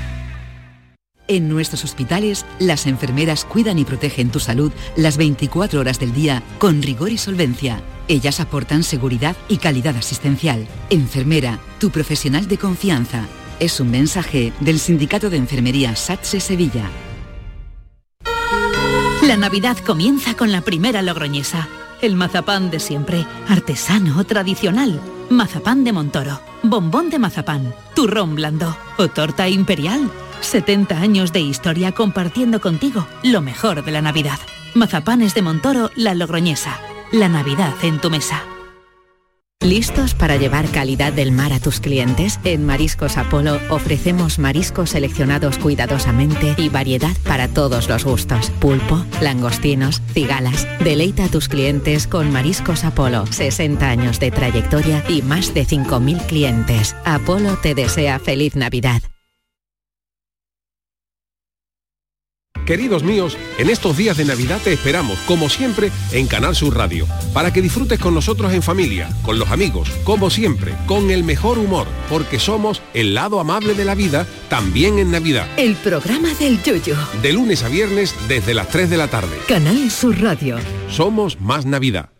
En 1.31 1.47
nuestros 1.47 1.85
hospitales, 1.85 2.45
las 2.59 2.87
enfermeras 2.87 3.45
cuidan 3.45 3.79
y 3.79 3.85
protegen 3.85 4.31
tu 4.31 4.41
salud 4.41 4.69
las 4.97 5.15
24 5.15 5.79
horas 5.79 5.97
del 5.97 6.11
día 6.11 6.43
con 6.57 6.81
rigor 6.81 7.09
y 7.09 7.17
solvencia. 7.17 7.79
Ellas 8.09 8.41
aportan 8.41 8.83
seguridad 8.83 9.37
y 9.47 9.55
calidad 9.55 9.95
asistencial. 9.95 10.67
Enfermera, 10.89 11.57
tu 11.79 11.89
profesional 11.89 12.49
de 12.49 12.57
confianza. 12.57 13.27
Es 13.61 13.79
un 13.79 13.91
mensaje 13.91 14.51
del 14.59 14.77
Sindicato 14.77 15.29
de 15.29 15.37
Enfermería 15.37 15.95
SATSE 15.95 16.41
Sevilla. 16.41 16.89
La 19.23 19.37
Navidad 19.37 19.77
comienza 19.77 20.35
con 20.35 20.51
la 20.51 20.59
primera 20.59 21.01
logroñesa. 21.01 21.69
El 22.01 22.17
mazapán 22.17 22.71
de 22.71 22.81
siempre, 22.81 23.25
artesano, 23.47 24.21
tradicional. 24.25 24.99
Mazapán 25.29 25.85
de 25.85 25.93
Montoro, 25.93 26.41
bombón 26.61 27.09
de 27.09 27.19
mazapán, 27.19 27.73
turrón 27.95 28.35
blando 28.35 28.75
o 28.97 29.07
torta 29.07 29.47
imperial. 29.47 30.11
70 30.41 30.99
años 30.99 31.31
de 31.31 31.39
historia 31.39 31.91
compartiendo 31.91 32.61
contigo 32.61 33.07
lo 33.23 33.41
mejor 33.41 33.83
de 33.83 33.91
la 33.91 34.01
Navidad. 34.01 34.39
Mazapanes 34.73 35.33
de 35.33 35.41
Montoro, 35.41 35.91
la 35.95 36.13
logroñesa. 36.13 36.79
La 37.11 37.29
Navidad 37.29 37.73
en 37.83 37.99
tu 37.99 38.09
mesa. 38.09 38.43
¿Listos 39.61 40.15
para 40.15 40.37
llevar 40.37 40.67
calidad 40.69 41.13
del 41.13 41.31
mar 41.31 41.53
a 41.53 41.59
tus 41.59 41.79
clientes? 41.79 42.39
En 42.43 42.65
Mariscos 42.65 43.17
Apolo 43.17 43.59
ofrecemos 43.69 44.39
mariscos 44.39 44.89
seleccionados 44.89 45.59
cuidadosamente 45.59 46.55
y 46.57 46.69
variedad 46.69 47.15
para 47.27 47.47
todos 47.47 47.87
los 47.87 48.03
gustos. 48.03 48.49
Pulpo, 48.59 49.05
langostinos, 49.21 50.01
cigalas. 50.13 50.67
Deleita 50.83 51.25
a 51.25 51.29
tus 51.29 51.47
clientes 51.47 52.07
con 52.07 52.31
Mariscos 52.31 52.83
Apolo. 52.83 53.27
60 53.27 53.87
años 53.87 54.19
de 54.19 54.31
trayectoria 54.31 55.03
y 55.07 55.21
más 55.21 55.53
de 55.53 55.67
5.000 55.67 56.25
clientes. 56.25 56.95
Apolo 57.05 57.55
te 57.61 57.75
desea 57.75 58.17
feliz 58.17 58.55
Navidad. 58.55 59.10
Queridos 62.71 63.03
míos, 63.03 63.37
en 63.57 63.69
estos 63.69 63.97
días 63.97 64.15
de 64.15 64.23
Navidad 64.23 64.61
te 64.63 64.71
esperamos, 64.71 65.19
como 65.27 65.49
siempre, 65.49 65.91
en 66.13 66.25
Canal 66.25 66.55
Sur 66.55 66.77
Radio, 66.77 67.05
para 67.33 67.51
que 67.51 67.61
disfrutes 67.61 67.99
con 67.99 68.13
nosotros 68.13 68.53
en 68.53 68.61
familia, 68.61 69.09
con 69.23 69.37
los 69.37 69.51
amigos, 69.51 69.89
como 70.05 70.29
siempre, 70.29 70.73
con 70.85 71.11
el 71.11 71.25
mejor 71.25 71.59
humor, 71.59 71.85
porque 72.07 72.39
somos 72.39 72.81
el 72.93 73.13
lado 73.13 73.41
amable 73.41 73.73
de 73.73 73.83
la 73.83 73.93
vida, 73.93 74.25
también 74.47 74.99
en 74.99 75.11
Navidad. 75.11 75.47
El 75.57 75.75
programa 75.75 76.29
del 76.35 76.63
Yoyo. 76.63 76.95
De 77.21 77.33
lunes 77.33 77.61
a 77.63 77.67
viernes 77.67 78.15
desde 78.29 78.53
las 78.53 78.69
3 78.69 78.89
de 78.89 78.95
la 78.95 79.09
tarde. 79.09 79.35
Canal 79.49 79.91
Sur 79.91 80.21
Radio. 80.21 80.57
Somos 80.89 81.41
más 81.41 81.65
Navidad. 81.65 82.11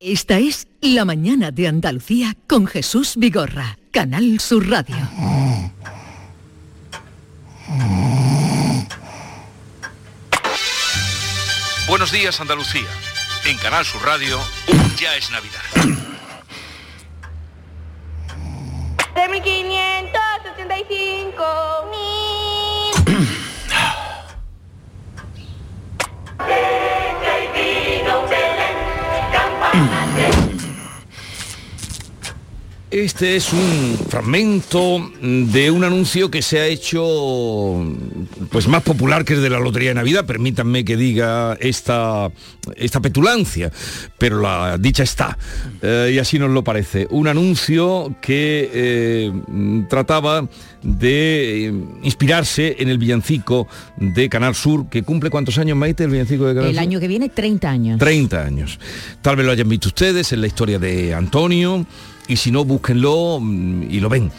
Esta 0.00 0.40
es 0.40 0.66
La 0.80 1.04
mañana 1.04 1.52
de 1.52 1.68
Andalucía 1.68 2.36
con 2.48 2.66
Jesús 2.66 3.14
Vigorra, 3.16 3.78
Canal 3.92 4.40
Sur 4.40 4.68
Radio. 4.68 4.96
Buenos 11.88 12.10
días 12.10 12.40
Andalucía. 12.40 12.88
En 13.44 13.56
Canal 13.58 13.84
Sur 13.84 14.04
Radio 14.04 14.40
ya 14.96 15.14
es 15.16 15.30
Navidad. 15.30 15.60
De 19.14 19.28
1585 19.28 21.80
Este 32.90 33.36
es 33.36 33.52
un 33.52 33.96
fragmento 34.08 35.12
de 35.22 35.70
un 35.70 35.84
anuncio 35.84 36.28
que 36.28 36.42
se 36.42 36.58
ha 36.58 36.66
hecho 36.66 37.86
pues 38.50 38.66
más 38.66 38.82
popular 38.82 39.24
que 39.24 39.34
el 39.34 39.42
de 39.42 39.48
la 39.48 39.60
Lotería 39.60 39.90
de 39.90 39.94
Navidad, 39.94 40.26
permítanme 40.26 40.84
que 40.84 40.96
diga 40.96 41.56
esta, 41.60 42.32
esta 42.74 42.98
petulancia, 42.98 43.70
pero 44.18 44.40
la 44.40 44.76
dicha 44.76 45.04
está, 45.04 45.38
eh, 45.82 46.10
y 46.14 46.18
así 46.18 46.40
nos 46.40 46.50
lo 46.50 46.64
parece. 46.64 47.06
Un 47.10 47.28
anuncio 47.28 48.16
que 48.20 48.68
eh, 48.74 49.32
trataba 49.88 50.48
de 50.82 51.68
eh, 51.68 51.72
inspirarse 52.02 52.74
en 52.80 52.88
el 52.88 52.98
villancico 52.98 53.68
de 53.98 54.28
Canal 54.28 54.56
Sur, 54.56 54.88
que 54.88 55.04
cumple 55.04 55.30
cuántos 55.30 55.58
años, 55.58 55.76
Maite, 55.76 56.02
el 56.04 56.10
villancico 56.10 56.44
de 56.46 56.54
Canal 56.54 56.70
El 56.70 56.74
Sur? 56.74 56.82
año 56.82 56.98
que 56.98 57.06
viene, 57.06 57.28
30 57.28 57.70
años. 57.70 57.98
30 58.00 58.42
años. 58.42 58.80
Tal 59.22 59.36
vez 59.36 59.46
lo 59.46 59.52
hayan 59.52 59.68
visto 59.68 59.86
ustedes 59.86 60.32
en 60.32 60.40
la 60.40 60.48
historia 60.48 60.80
de 60.80 61.14
Antonio 61.14 61.86
y 62.30 62.36
si 62.36 62.50
no, 62.50 62.64
búsquenlo 62.64 63.38
mm, 63.40 63.82
y 63.90 64.00
lo 64.00 64.08
ven. 64.08 64.30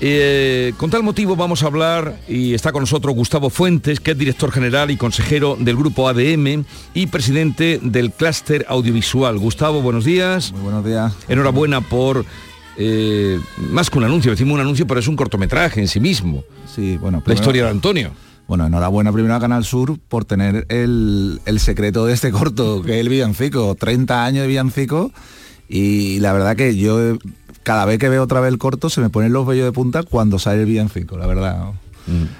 Eh, 0.00 0.72
con 0.76 0.90
tal 0.90 1.02
motivo 1.02 1.36
vamos 1.36 1.62
a 1.62 1.66
hablar 1.66 2.18
y 2.28 2.52
está 2.52 2.72
con 2.72 2.82
nosotros 2.82 3.14
Gustavo 3.14 3.48
Fuentes, 3.48 4.00
que 4.00 4.12
es 4.12 4.18
director 4.18 4.52
general 4.52 4.90
y 4.90 4.96
consejero 4.96 5.56
del 5.58 5.76
grupo 5.76 6.08
ADM 6.08 6.64
y 6.94 7.06
presidente 7.06 7.80
del 7.82 8.12
clúster 8.12 8.66
audiovisual. 8.68 9.38
Gustavo, 9.38 9.82
buenos 9.82 10.04
días. 10.04 10.52
Muy 10.52 10.62
buenos 10.62 10.84
días. 10.84 11.12
Enhorabuena 11.28 11.80
por 11.80 12.24
eh, 12.76 13.40
más 13.70 13.88
que 13.88 13.98
un 13.98 14.04
anuncio, 14.04 14.30
decimos 14.30 14.54
un 14.54 14.60
anuncio, 14.60 14.86
pero 14.86 15.00
es 15.00 15.08
un 15.08 15.16
cortometraje 15.16 15.80
en 15.80 15.88
sí 15.88 16.00
mismo. 16.00 16.44
Sí, 16.72 16.96
bueno. 16.98 17.22
La 17.24 17.34
historia 17.34 17.64
de 17.64 17.70
Antonio. 17.70 18.12
Bueno, 18.46 18.66
enhorabuena 18.66 19.10
primero 19.10 19.34
a 19.34 19.40
Canal 19.40 19.64
Sur 19.64 19.98
por 20.08 20.24
tener 20.26 20.66
el, 20.68 21.40
el 21.46 21.60
secreto 21.60 22.04
de 22.04 22.12
este 22.12 22.30
corto, 22.30 22.82
que 22.82 22.94
es 22.94 23.00
el 23.00 23.08
villancico. 23.08 23.74
30 23.74 24.24
años 24.24 24.42
de 24.42 24.48
villancico 24.48 25.12
y 25.68 26.18
la 26.20 26.32
verdad 26.32 26.56
que 26.56 26.76
yo 26.76 27.16
cada 27.62 27.84
vez 27.86 27.98
que 27.98 28.08
veo 28.08 28.22
otra 28.22 28.40
vez 28.40 28.52
el 28.52 28.58
corto 28.58 28.90
se 28.90 29.00
me 29.00 29.08
ponen 29.10 29.32
los 29.32 29.46
vellos 29.46 29.64
de 29.64 29.72
punta 29.72 30.02
cuando 30.02 30.38
sale 30.38 30.60
el 30.60 30.66
villancico, 30.66 31.16
la 31.16 31.26
verdad. 31.26 31.58
¿no? 31.58 31.74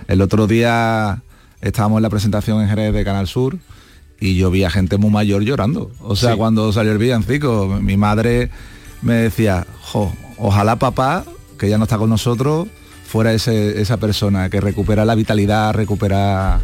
El 0.09 0.21
otro 0.21 0.47
día 0.47 1.23
estábamos 1.63 1.99
en 1.99 2.03
la 2.03 2.11
presentación 2.11 2.61
en 2.61 2.69
Jerez 2.69 2.93
de 2.93 3.05
Canal 3.05 3.27
Sur 3.27 3.57
y 4.21 4.37
yo 4.37 4.51
vi 4.51 4.65
a 4.65 4.71
gente 4.71 4.99
muy 4.99 5.11
mayor 5.11 5.43
llorando. 5.43 5.91
O 6.01 6.15
sea, 6.17 6.33
Sí. 6.33 6.37
cuando 6.37 6.71
salió 6.73 6.93
el 6.93 6.99
villancico, 6.99 7.79
mi 7.81 7.97
madre 7.97 8.51
me 9.03 9.15
decía, 9.15 9.67
jo, 9.81 10.13
ojalá 10.39 10.77
papá, 10.77 11.25
que 11.59 11.69
ya 11.71 11.79
no 11.79 11.85
está 11.85 11.97
con 11.99 12.11
nosotros, 12.11 12.69
fuera 13.07 13.33
ese- 13.33 13.81
esa 13.81 13.97
persona 13.97 14.51
que 14.51 14.61
recupera 14.61 15.05
la 15.07 15.15
vitalidad, 15.15 15.73
recupera 15.73 16.61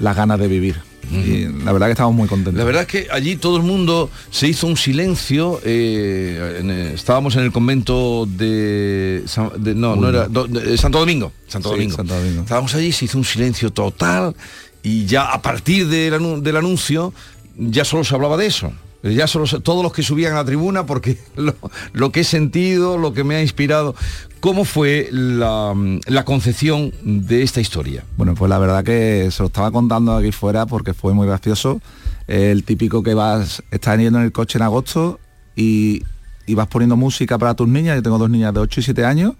las 0.00 0.16
ganas 0.16 0.38
de 0.40 0.48
vivir. 0.48 0.76
Y 1.12 1.46
la 1.64 1.72
verdad 1.72 1.86
que 1.86 1.92
estamos 1.92 2.14
muy 2.14 2.28
contentos. 2.28 2.54
La 2.54 2.62
verdad 2.64 2.82
es 2.82 2.88
que 2.88 3.08
allí 3.10 3.34
todo 3.36 3.56
el 3.56 3.62
mundo 3.64 4.10
se 4.30 4.46
hizo 4.48 4.66
un 4.66 4.76
silencio. 4.76 5.60
eh, 5.64 6.58
en, 6.60 6.70
eh, 6.70 6.92
estábamos 6.94 7.34
en 7.36 7.42
el 7.42 7.50
convento 7.52 8.26
de, 8.26 9.22
San- 9.26 9.50
de- 9.56 9.74
no, 9.74 9.96
no 9.96 10.08
era 10.08 10.28
do- 10.28 10.46
de 10.46 10.76
Santo 10.78 10.98
Domingo. 11.00 11.32
Santo 11.48 11.70
Sí, 11.70 11.74
Domingo. 11.76 11.96
Santo 11.96 12.14
Domingo. 12.14 12.42
Estábamos 12.42 12.74
allí, 12.74 12.92
se 12.92 13.06
hizo 13.06 13.18
un 13.18 13.24
silencio 13.24 13.70
total 13.72 14.36
y 14.84 15.04
ya 15.06 15.32
a 15.32 15.42
partir 15.42 15.88
del, 15.88 16.42
del 16.44 16.56
anuncio 16.56 17.12
ya 17.56 17.84
solo 17.84 18.04
se 18.04 18.14
hablaba 18.14 18.36
de 18.36 18.46
eso. 18.46 18.72
Ya 19.02 19.26
solo 19.26 19.46
todos 19.60 19.82
los 19.82 19.92
que 19.92 20.02
subían 20.02 20.32
a 20.34 20.36
la 20.36 20.44
tribuna 20.44 20.84
porque 20.84 21.18
lo, 21.92 22.12
que 22.12 22.20
he 22.20 22.24
sentido, 22.24 22.98
lo 22.98 23.12
que 23.12 23.24
me 23.24 23.36
ha 23.36 23.42
inspirado. 23.42 23.94
¿Cómo 24.40 24.64
fue 24.64 25.08
la, 25.10 25.74
la 26.06 26.24
concepción 26.24 26.92
de 27.02 27.42
esta 27.42 27.60
historia? 27.60 28.04
Bueno, 28.16 28.34
pues 28.34 28.48
la 28.48 28.58
verdad 28.58 28.84
que 28.84 29.28
se 29.30 29.42
lo 29.42 29.46
estaba 29.46 29.70
contando 29.70 30.14
aquí 30.14 30.32
fuera 30.32 30.66
porque 30.66 30.94
fue 30.94 31.14
muy 31.14 31.26
gracioso. 31.26 31.80
El 32.26 32.64
típico 32.64 33.02
que 33.02 33.14
vas, 33.14 33.62
estás 33.70 33.98
yendo 33.98 34.18
en 34.18 34.24
el 34.26 34.32
coche 34.32 34.58
en 34.58 34.62
agosto 34.62 35.18
y, 35.56 36.04
y 36.46 36.54
vas 36.54 36.68
poniendo 36.68 36.96
música 36.96 37.38
para 37.38 37.54
tus 37.54 37.68
niñas. 37.68 37.96
Yo 37.96 38.02
tengo 38.02 38.18
dos 38.18 38.30
niñas 38.30 38.54
de 38.54 38.60
8 38.60 38.80
y 38.80 38.82
7 38.82 39.04
años. 39.04 39.34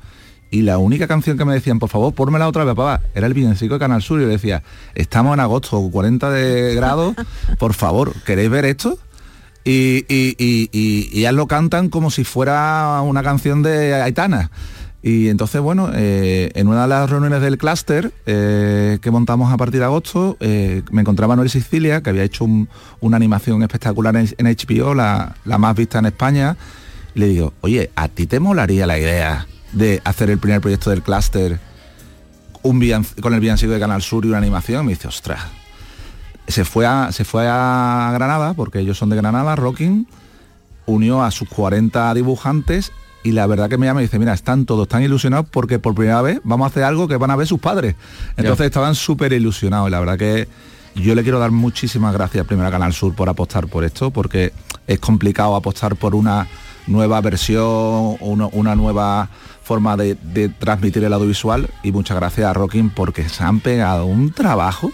Y 0.50 0.62
la 0.62 0.78
única 0.78 1.06
canción 1.06 1.38
que 1.38 1.44
me 1.44 1.54
decían, 1.54 1.78
por 1.78 1.88
favor, 1.88 2.12
pónmela 2.12 2.48
otra 2.48 2.64
vez, 2.64 2.74
papá, 2.74 3.00
era 3.14 3.28
el 3.28 3.34
villancico 3.34 3.74
de 3.74 3.80
Canal 3.80 4.02
Sur. 4.02 4.20
Y 4.20 4.24
le 4.24 4.30
decía, 4.30 4.64
estamos 4.96 5.34
en 5.34 5.40
agosto, 5.40 5.80
40 5.90 6.30
de 6.30 6.74
grados, 6.74 7.14
por 7.58 7.72
favor, 7.72 8.12
¿queréis 8.24 8.50
ver 8.50 8.64
esto? 8.64 8.98
Y, 9.64 10.04
y, 10.08 10.34
y, 10.38 10.68
y- 10.72 11.10
y 11.12 11.18
ellas 11.20 11.34
lo 11.34 11.46
cantan 11.46 11.88
como 11.90 12.10
si 12.10 12.24
fuera 12.24 13.00
una 13.02 13.22
canción 13.22 13.62
de 13.62 13.94
Aitana. 13.94 14.50
Y 15.02 15.28
entonces, 15.28 15.60
bueno, 15.62 15.90
eh, 15.94 16.50
en 16.54 16.68
una 16.68 16.82
de 16.82 16.88
las 16.88 17.08
reuniones 17.08 17.40
del 17.40 17.56
clúster 17.56 18.12
eh, 18.26 18.98
que 19.00 19.10
montamos 19.10 19.50
a 19.52 19.56
partir 19.56 19.80
de 19.80 19.86
agosto, 19.86 20.36
eh, 20.40 20.82
me 20.90 21.00
encontraba 21.00 21.36
Noel 21.36 21.48
Sicilia, 21.48 22.02
que 22.02 22.10
había 22.10 22.22
hecho 22.22 22.44
un- 22.44 22.68
una 23.00 23.16
animación 23.16 23.62
espectacular 23.62 24.14
en, 24.16 24.28
en 24.36 24.46
HBO, 24.46 24.94
la, 24.94 25.34
más 25.58 25.74
vista 25.74 25.98
en 26.00 26.06
España, 26.06 26.56
y 27.14 27.20
le 27.20 27.28
digo, 27.28 27.54
oye, 27.62 27.90
¿a 27.96 28.08
ti 28.08 28.26
te 28.26 28.40
molaría 28.40 28.86
la 28.86 28.98
idea 28.98 29.46
de 29.72 30.02
hacer 30.04 30.28
el 30.30 30.38
primer 30.38 30.60
proyecto 30.60 30.90
del 30.90 31.02
clúster 31.02 31.58
un 32.62 32.78
con 33.22 33.32
el 33.32 33.40
villancico 33.40 33.72
de 33.72 33.80
Canal 33.80 34.02
Sur 34.02 34.26
y 34.26 34.28
una 34.28 34.38
animación? 34.38 34.84
Me 34.84 34.92
dice, 34.92 35.08
ostras, 35.08 35.40
se 36.50 36.64
fue 36.64 36.86
a, 36.86 37.12
se 37.12 37.24
fue 37.24 37.46
a 37.48 38.10
Granada, 38.12 38.54
porque 38.54 38.80
ellos 38.80 38.98
son 38.98 39.10
de 39.10 39.16
Granada, 39.16 39.56
Rocking, 39.56 40.06
unió 40.86 41.22
a 41.22 41.30
sus 41.30 41.48
40 41.48 42.12
dibujantes 42.14 42.92
y 43.22 43.32
la 43.32 43.46
verdad 43.46 43.68
que 43.68 43.76
me 43.76 43.86
llama 43.86 44.00
y 44.00 44.04
dice, 44.04 44.18
mira, 44.18 44.32
están 44.32 44.64
todos 44.64 44.88
tan 44.88 45.02
ilusionados 45.02 45.46
porque 45.50 45.78
por 45.78 45.94
primera 45.94 46.22
vez 46.22 46.40
vamos 46.42 46.64
a 46.64 46.68
hacer 46.68 46.84
algo 46.84 47.06
que 47.06 47.16
van 47.16 47.30
a 47.30 47.36
ver 47.36 47.46
sus 47.46 47.60
padres. 47.60 47.94
Entonces 48.36 48.66
estaban 48.66 48.94
súper 48.94 49.32
ilusionados 49.32 49.88
y 49.88 49.90
la 49.90 50.00
verdad 50.00 50.18
que 50.18 50.48
yo 50.94 51.14
le 51.14 51.22
quiero 51.22 51.38
dar 51.38 51.50
muchísimas 51.50 52.12
gracias 52.14 52.46
primero 52.46 52.68
a 52.68 52.70
Canal 52.70 52.92
Sur 52.92 53.14
por 53.14 53.28
apostar 53.28 53.68
por 53.68 53.84
esto, 53.84 54.10
porque 54.10 54.52
es 54.86 54.98
complicado 54.98 55.54
apostar 55.54 55.96
por 55.96 56.14
una 56.14 56.48
nueva 56.86 57.20
versión, 57.20 58.16
una, 58.20 58.46
una 58.52 58.74
nueva 58.74 59.28
forma 59.62 59.96
de, 59.96 60.16
de 60.16 60.48
transmitir 60.48 61.04
el 61.04 61.12
audiovisual 61.12 61.68
y 61.82 61.92
muchas 61.92 62.16
gracias 62.16 62.48
a 62.48 62.52
Rocking 62.54 62.90
porque 62.90 63.28
se 63.28 63.44
han 63.44 63.60
pegado 63.60 64.06
un 64.06 64.32
trabajo 64.32 64.90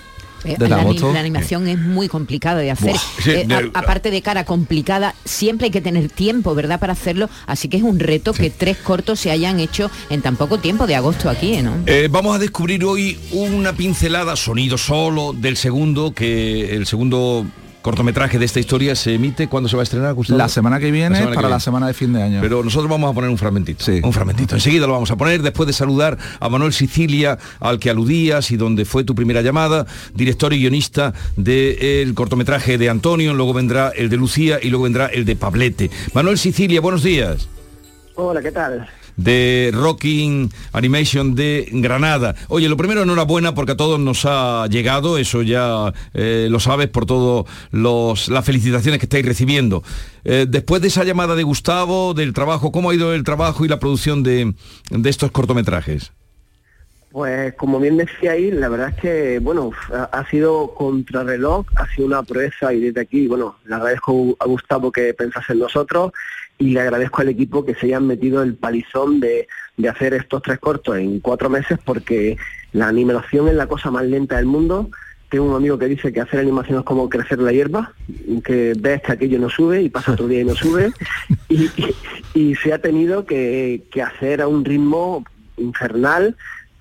Eh, 0.47 0.57
la, 0.59 1.21
animación 1.21 1.67
es 1.69 1.79
muy 1.79 2.09
complicada 2.09 2.61
de 2.61 2.71
hacer. 2.71 2.97
Sí, 3.23 3.31
Eh, 3.33 3.47
a- 3.51 3.79
aparte 3.79 4.11
de 4.11 4.23
cara 4.23 4.45
complicada, 4.45 5.15
siempre 5.25 5.67
hay 5.67 5.71
que 5.71 5.81
tener 5.81 6.09
tiempo, 6.09 6.55
¿verdad? 6.55 6.79
Para 6.79 6.93
hacerlo. 6.93 7.29
Así 7.47 7.69
que 7.69 7.77
es 7.77 7.83
un 7.83 7.99
reto 7.99 8.33
que 8.33 8.51
tres 8.51 8.77
cortos 8.77 9.21
se 9.21 9.31
hayan 9.31 9.61
hecho 9.61 9.91
en 10.11 10.23
tan 10.23 10.37
poco 10.37 10.59
tiempo 10.59 10.87
de 10.87 10.95
agosto 10.95 11.29
aquí, 11.29 11.61
¿no? 11.63 11.73
Eh, 11.87 12.09
vamos 12.11 12.37
a 12.37 12.39
descubrir 12.39 12.85
hoy 12.85 13.19
una 13.33 13.73
pincelada, 13.73 14.37
sonido 14.37 14.79
solo, 14.79 15.33
del 15.33 15.57
segundo, 15.57 16.13
que 16.13 16.75
el 16.75 16.87
segundo 16.87 17.45
cortometraje 17.87 18.41
de 18.41 18.45
esta 18.45 18.59
historia 18.59 18.97
se 18.97 19.15
emite 19.15 19.47
cuando 19.47 19.69
se 19.69 19.77
va 19.77 19.83
a 19.83 19.85
estrenar, 19.85 20.13
Gustavo? 20.13 20.37
La 20.37 20.49
semana 20.49 20.81
que 20.81 20.91
viene 20.91 21.15
semana 21.15 21.31
que 21.31 21.37
para 21.37 21.49
la 21.49 21.61
semana 21.61 21.87
de 21.87 21.95
fin 21.95 22.13
de 22.13 22.21
año. 22.21 22.41
Pero 22.41 22.65
nosotros 22.65 22.91
vamos 22.91 23.09
a 23.09 23.15
poner 23.15 23.31
un 23.31 23.39
fragmentito. 23.39 23.85
Un 24.03 24.13
fragmentito. 24.13 24.57
Enseguida 24.57 24.89
lo 24.89 24.93
vamos 24.93 25.13
a 25.13 25.17
poner 25.17 25.41
después 25.41 25.69
de 25.69 25.73
saludar 25.73 26.19
a 26.41 26.49
Manuel 26.49 26.73
Sicilia, 26.73 27.39
al 27.61 27.79
que 27.79 27.89
aludías 27.89 28.51
y 28.51 28.57
donde 28.57 28.87
fue 28.87 29.05
tu 29.05 29.15
primera 29.15 29.41
llamada, 29.41 29.87
director 30.15 30.53
y 30.53 30.59
guionista 30.59 31.15
del 31.37 32.13
cortometraje 32.15 32.77
de 32.77 32.91
Antonio, 32.91 33.33
luego 33.35 33.55
vendrá 33.55 33.91
el 33.91 34.09
de 34.09 34.17
Lucía 34.17 34.59
y 34.61 34.69
luego 34.69 34.83
vendrá 34.83 35.07
el 35.07 35.25
de 35.25 35.37
Pablete. 35.37 35.89
Manuel 36.13 36.39
Sicilia, 36.39 36.81
buenos 36.81 37.05
días. 37.05 37.49
Hola, 38.17 38.43
¿qué 38.43 38.51
tal? 38.51 38.89
De 39.17 39.71
Rocking 39.73 40.53
Animation 40.73 41.35
de 41.35 41.69
Granada. 41.73 42.35
Oye, 42.49 42.69
lo 42.69 42.77
primero, 42.77 43.03
enhorabuena 43.03 43.55
porque 43.55 43.73
a 43.73 43.77
todos 43.77 43.99
nos 43.99 44.25
ha 44.25 44.67
llegado, 44.69 45.19
eso 45.19 45.43
ya 45.43 45.93
eh, 46.15 46.49
lo 46.51 46.61
sabes 46.61 46.89
por 46.89 47.07
todas 47.07 47.47
las 47.73 48.45
felicitaciones 48.45 49.01
que 49.01 49.07
estáis 49.07 49.25
recibiendo. 49.25 49.83
Eh, 50.25 50.47
después 50.49 50.83
de 50.83 50.89
esa 50.89 51.05
llamada 51.05 51.35
de 51.35 51.43
Gustavo, 51.43 52.15
del 52.15 52.33
trabajo, 52.33 52.73
¿cómo 52.73 52.91
ha 52.91 52.95
ido 52.95 53.15
el 53.15 53.25
trabajo 53.25 53.65
y 53.65 53.69
la 53.69 53.79
producción 53.79 54.23
de, 54.23 54.55
de 54.91 55.11
estos 55.11 55.31
cortometrajes? 55.31 56.13
Pues 57.17 57.55
como 57.55 57.81
bien 57.81 57.97
decía 57.97 58.33
ahí, 58.33 58.51
la 58.51 58.69
verdad 58.69 58.91
es 58.91 58.97
que, 58.97 59.39
bueno, 59.39 59.71
ha, 59.91 60.29
sido 60.29 60.75
contrarreloj, 60.75 61.65
ha 61.77 61.87
sido 61.95 62.09
una 62.09 62.23
proeza 62.23 62.75
y 62.75 62.81
desde 62.81 63.01
aquí, 63.01 63.27
bueno, 63.27 63.57
le 63.65 63.75
agradezco 63.75 64.37
a 64.39 64.45
Gustavo 64.45 64.93
que 64.93 65.15
pensase 65.15 65.55
en 65.55 65.61
nosotros 65.61 66.13
y 66.59 66.73
le 66.73 66.81
agradezco 66.83 67.23
al 67.23 67.31
equipo 67.31 67.65
que 67.65 67.75
se 67.75 67.87
hayan 67.87 68.07
metido 68.07 68.43
el 68.43 68.55
palizón 68.57 69.19
de, 69.21 69.49
de 69.79 69.89
hacer 69.89 70.13
estos 70.13 70.43
tres 70.43 70.59
cortos 70.59 70.99
en 70.99 71.21
cuatro 71.21 71.49
meses 71.49 71.79
porque 71.83 72.37
la 72.75 72.89
animación 72.89 73.49
es 73.49 73.55
la 73.55 73.67
cosa 73.67 73.91
más 73.91 74.05
lenta 74.05 74.37
del 74.37 74.45
mundo. 74.45 74.91
Tengo 75.31 75.47
un 75.47 75.57
amigo 75.57 75.79
que 75.79 75.87
dice 75.87 76.13
que 76.13 76.21
hacer 76.21 76.41
animación 76.41 76.81
es 76.81 76.85
como 76.85 77.09
crecer 77.09 77.39
la 77.39 77.51
hierba, 77.51 77.95
que 78.45 78.75
ves 78.79 79.01
que 79.01 79.13
aquello 79.13 79.39
no 79.39 79.49
sube 79.49 79.81
y 79.81 79.89
pasa 79.89 80.13
otro 80.13 80.29
día 80.29 80.43
y 80.43 80.45
no 80.45 80.55
sube. 80.55 80.93
Y, 81.49 81.65
y- 81.81 81.95
y 82.35 82.55
se 82.57 82.75
ha 82.75 82.79
tenido 82.79 83.25
que, 83.25 83.85
que 83.91 84.03
hacer 84.03 84.43
a 84.43 84.49
un 84.49 84.67
ritmo 84.67 85.25
infernal, 85.57 86.37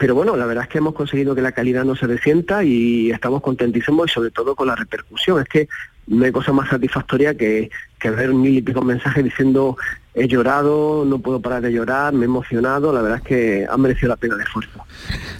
pero 0.05 0.13
bueno, 0.13 0.37
la 0.37 0.45
verdad 0.45 0.65
es 0.65 0.69
que 0.69 0.77
hemos 0.77 0.93
conseguido 0.93 1.33
que 1.33 1.41
la 1.41 1.51
calidad 1.51 1.83
no 1.83 1.95
se 1.95 2.05
resienta 2.05 2.63
y 2.63 3.09
estamos 3.09 3.41
contentísimos 3.41 4.05
y 4.05 4.13
sobre 4.13 4.29
todo 4.29 4.55
con 4.55 4.67
la 4.67 4.75
repercusión. 4.75 5.41
Es 5.41 5.49
que 5.49 5.67
no 6.05 6.23
hay 6.23 6.31
cosa 6.31 6.53
más 6.53 6.69
satisfactoria 6.69 7.33
que, 7.33 7.71
que 7.99 8.11
ver 8.11 8.31
mil 8.31 8.55
y 8.55 8.61
pico 8.61 8.83
mensajes 8.83 9.23
diciendo 9.23 9.75
he 10.15 10.27
llorado, 10.27 11.03
no 11.05 11.19
puedo 11.19 11.41
parar 11.41 11.61
de 11.61 11.71
llorar, 11.71 12.13
me 12.13 12.21
he 12.21 12.25
emocionado, 12.25 12.93
la 12.93 13.01
verdad 13.01 13.17
es 13.17 13.27
que 13.27 13.67
ha 13.69 13.77
merecido 13.77 14.07
la 14.09 14.15
pena 14.15 14.35
el 14.35 14.41
esfuerzo. 14.41 14.85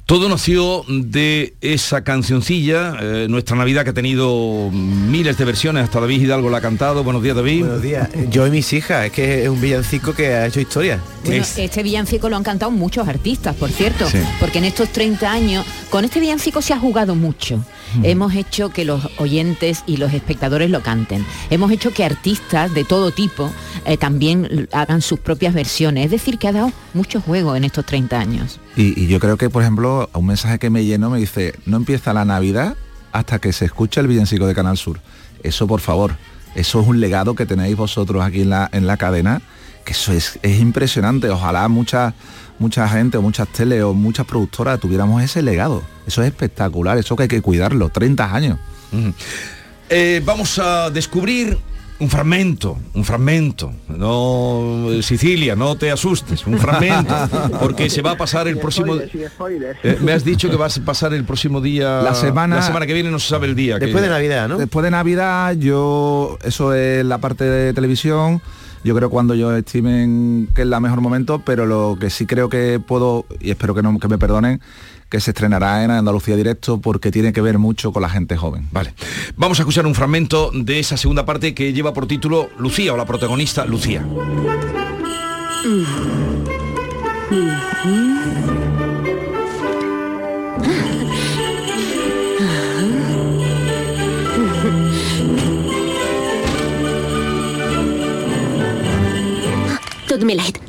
Todo 0.06 0.28
nació 0.28 0.84
de 0.90 1.56
esa 1.62 2.04
cancioncilla, 2.04 2.98
eh, 3.00 3.28
Nuestra 3.30 3.56
Navidad, 3.56 3.86
que 3.86 3.92
ha 3.92 3.94
tenido 3.94 4.70
miles 4.72 5.38
de 5.38 5.46
versiones, 5.46 5.86
hasta 5.86 6.02
David 6.02 6.22
Hidalgo 6.22 6.50
la 6.50 6.58
ha 6.58 6.62
cantado. 6.62 7.06
Buenos 7.06 7.24
días, 7.24 7.38
David. 7.38 7.62
Buenos 7.62 7.82
días. 7.82 8.10
Yo 8.30 8.46
y 8.46 8.52
mis 8.52 8.74
hijas, 8.74 9.06
es 9.06 9.12
que 9.14 9.44
es 9.44 9.50
un 9.50 9.62
villancico 9.62 10.14
que 10.14 10.28
ha 10.28 10.46
hecho 10.46 10.60
historia. 10.60 11.00
Bueno, 11.24 11.44
este 11.58 11.82
villancico 11.82 12.30
lo 12.30 12.36
han 12.36 12.44
cantado 12.44 12.70
muchos 12.70 13.08
artistas, 13.08 13.56
por 13.56 13.70
cierto, 13.70 14.06
porque 14.42 14.58
en 14.58 14.66
estos 14.66 14.90
30 14.90 15.32
años, 15.32 15.66
con 15.90 16.04
este 16.04 16.20
villancico 16.20 16.62
se 16.62 16.74
ha 16.74 16.80
jugado 16.80 17.16
mucho. 17.16 17.64
Hemos 18.04 18.36
hecho 18.36 18.70
que 18.70 18.86
los 18.86 19.10
oyentes 19.18 19.84
y 19.86 19.98
los 19.98 20.14
espectadores 20.14 20.70
lo 20.70 20.82
canten. 20.82 21.26
Hemos 21.50 21.72
hecho 21.72 21.92
que 21.92 22.04
artistas 22.04 22.74
de 22.74 22.84
todo 22.84 23.12
tipo 23.12 23.52
eh, 23.86 23.98
también 23.98 24.68
hagan 24.72 25.02
sus 25.02 25.20
propias 25.20 25.54
versiones. 25.54 26.06
Es 26.06 26.12
decir, 26.12 26.38
que 26.38 26.48
ha 26.48 26.52
dado 26.52 26.72
mucho 26.94 27.22
juego 27.22 27.56
en 27.56 27.64
estos 27.64 27.86
30 27.86 28.20
años. 28.20 28.60
Y, 28.76 29.08
yo 29.08 29.20
creo 29.20 29.38
que, 29.38 29.50
por 29.50 29.62
ejemplo, 29.62 30.10
un 30.14 30.26
mensaje 30.26 30.60
que 30.60 30.70
me 30.70 30.86
llenó 30.86 31.10
me 31.10 31.20
dice, 31.20 31.56
no 31.66 31.78
empieza 31.78 32.14
la 32.14 32.26
Navidad 32.26 32.76
hasta 33.12 33.40
que 33.40 33.54
se 33.54 33.66
escucha 33.66 34.02
el 34.02 34.08
villancico 34.08 34.48
de 34.48 34.56
Canal 34.56 34.78
Sur. 34.78 35.00
Eso, 35.44 35.68
por 35.68 35.80
favor, 35.80 36.18
eso 36.56 36.82
es 36.82 36.88
un 36.88 37.00
legado 37.00 37.36
que 37.36 37.46
tenéis 37.46 37.76
vosotros 37.76 38.24
aquí 38.24 38.42
en 38.42 38.50
la, 38.50 38.70
en 38.72 38.88
la 38.88 38.98
cadena, 38.98 39.42
que 39.86 39.94
eso 39.94 40.12
es, 40.12 40.40
es 40.42 40.60
impresionante. 40.60 41.30
Ojalá 41.30 41.68
muchas 41.68 42.14
mucha 42.60 42.88
gente 42.88 43.18
o 43.18 43.22
muchas 43.22 43.48
tele 43.50 43.84
o 43.84 43.94
muchas 43.94 44.26
productoras 44.26 44.80
tuviéramos 44.80 45.22
ese 45.24 45.42
legado. 45.42 45.84
Eso 46.08 46.22
es 46.22 46.28
espectacular, 46.28 46.98
eso 46.98 47.16
que 47.16 47.24
hay 47.24 47.30
que 47.30 47.42
cuidarlo, 47.42 47.90
30 47.90 48.34
años. 48.34 48.60
Eh, 49.90 50.22
vamos 50.26 50.60
a 50.60 50.90
descubrir 50.90 51.58
un 52.00 52.10
fragmento, 52.10 52.78
un 52.94 53.06
fragmento. 53.06 53.74
No, 53.88 54.88
Sicilia, 55.02 55.56
no 55.56 55.76
te 55.76 55.92
asustes, 55.92 56.46
un 56.46 56.58
fragmento, 56.58 57.14
porque 57.60 57.90
se 57.90 58.02
va 58.02 58.12
a 58.12 58.18
pasar 58.18 58.48
el 58.48 58.58
próximo. 58.58 58.96
Eh, 58.96 59.98
me 60.02 60.12
has 60.12 60.26
dicho 60.26 60.50
que 60.50 60.56
vas 60.56 60.78
a 60.78 60.82
pasar 60.82 61.14
el 61.14 61.24
próximo 61.24 61.62
día. 61.62 62.02
La 62.02 62.16
semana. 62.16 62.58
La 62.58 62.62
semana 62.62 62.86
que 62.86 62.94
viene 62.94 63.12
no 63.12 63.20
se 63.20 63.30
sabe 63.30 63.48
el 63.48 63.56
día. 63.56 63.80
Después 63.80 64.04
de 64.04 64.10
Navidad, 64.10 64.48
¿no? 64.48 64.58
Después 64.58 64.84
de 64.84 64.92
Navidad, 64.92 65.54
yo 65.54 66.38
eso 66.44 66.74
es 66.74 67.06
la 67.06 67.20
parte 67.20 67.46
de 67.46 67.74
televisión 67.74 68.42
yo 68.86 68.96
creo 68.96 69.10
cuando 69.10 69.34
yo 69.34 69.54
estimen 69.56 70.48
que 70.54 70.62
es 70.62 70.68
la 70.68 70.80
mejor 70.80 71.02
momento, 71.02 71.42
pero 71.44 71.66
lo 71.66 71.98
que 72.00 72.12
sí 72.12 72.28
creo 72.28 72.50
que 72.50 72.80
puedo, 72.80 73.26
y 73.40 73.50
espero 73.50 73.74
que, 73.74 73.82
no, 73.82 73.98
que 73.98 74.08
me 74.08 74.20
perdonen, 74.20 74.62
que 75.10 75.20
se 75.20 75.32
estrenará 75.32 75.84
en 75.84 75.90
Andalucía 75.90 76.36
Directo 76.36 76.80
porque 76.80 77.10
tiene 77.12 77.34
que 77.34 77.42
ver 77.42 77.58
mucho 77.58 77.92
con 77.92 78.04
la 78.04 78.10
gente 78.10 78.38
joven. 78.38 78.68
Vale. 78.72 78.94
Vamos 79.38 79.58
a 79.60 79.64
escuchar 79.64 79.88
un 79.88 79.96
fragmento 79.96 80.52
de 80.54 80.80
esa 80.80 80.98
segunda 80.98 81.26
parte 81.26 81.56
que 81.56 81.74
lleva 81.74 81.94
por 81.94 82.06
título 82.06 82.50
Lucía 82.60 82.94
o 82.94 82.98
la 82.98 83.06
protagonista 83.06 83.66
Lucía. 83.66 84.06
Tut 100.26 100.32
mir 100.36 100.42
leid. 100.42 100.60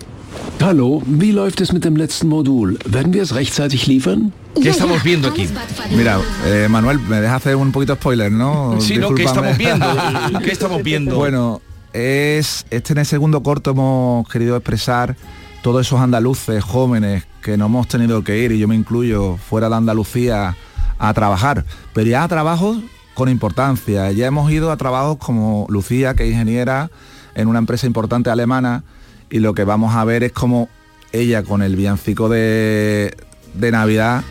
Hallo, 0.60 1.02
wie 1.06 1.32
läuft 1.32 1.62
es 1.62 1.72
mit 1.72 1.82
dem 1.82 1.96
letzten 1.96 2.28
Modul? 2.28 2.78
Werden 2.84 3.14
wir 3.14 3.22
es 3.22 3.34
rechtzeitig 3.34 3.86
liefern? 3.86 4.34
¿Qué 4.60 4.68
estamos 4.68 5.02
viendo 5.02 5.28
aquí? 5.28 5.48
Mira, 5.96 6.20
eh, 6.44 6.66
Manuel, 6.68 6.98
me 6.98 7.22
deja 7.22 7.36
hacer 7.36 7.56
un 7.56 7.72
poquito 7.72 7.94
spoiler, 7.94 8.30
¿no? 8.30 8.78
Sí, 8.82 8.98
no, 8.98 9.14
¿qué 9.14 9.24
estamos 9.24 9.56
viendo? 9.56 9.86
¿Qué 10.44 10.52
estamos 10.52 10.82
viendo? 10.82 11.16
Bueno, 11.16 11.62
es 11.94 12.66
este 12.68 12.92
en 12.92 12.98
el 12.98 13.06
segundo 13.06 13.42
corto 13.42 13.70
hemos 13.70 14.28
querido 14.28 14.56
expresar 14.56 15.16
todos 15.62 15.86
esos 15.86 16.00
andaluces 16.00 16.62
jóvenes 16.62 17.24
que 17.40 17.56
no 17.56 17.64
hemos 17.64 17.88
tenido 17.88 18.22
que 18.22 18.38
ir, 18.38 18.52
y 18.52 18.58
yo 18.58 18.68
me 18.68 18.74
incluyo, 18.74 19.38
fuera 19.38 19.70
de 19.70 19.76
Andalucía 19.76 20.54
a 20.98 21.14
trabajar, 21.14 21.64
pero 21.94 22.10
ya 22.10 22.24
a 22.24 22.28
trabajos 22.28 22.76
con 23.14 23.30
importancia. 23.30 24.12
Ya 24.12 24.26
hemos 24.26 24.52
ido 24.52 24.70
a 24.70 24.76
trabajos 24.76 25.16
como 25.16 25.66
Lucía, 25.70 26.12
que 26.12 26.24
es 26.24 26.32
ingeniera 26.32 26.90
en 27.34 27.48
una 27.48 27.58
empresa 27.58 27.86
importante 27.86 28.28
alemana, 28.28 28.84
y 29.30 29.40
lo 29.40 29.54
que 29.54 29.64
vamos 29.64 29.94
a 29.94 30.04
ver 30.04 30.24
es 30.24 30.32
como 30.32 30.68
ella 31.12 31.42
con 31.42 31.62
el 31.62 31.76
villancico 31.76 32.28
de, 32.28 33.16
de 33.54 33.70
Navidad 33.70 34.24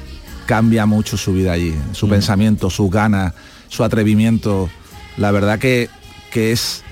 cambia 0.46 0.86
mucho 0.86 1.18
su 1.18 1.34
vida 1.34 1.54
allí, 1.54 1.76
su 1.94 2.08
pensamiento, 2.08 2.70
sus 2.70 2.92
ganas, 2.92 3.34
su 3.68 3.84
atrevimiento. 3.84 4.70
La 5.18 5.32
verdad 5.32 5.60
que, 5.60 5.90
que 6.32 6.52
es 6.52 6.84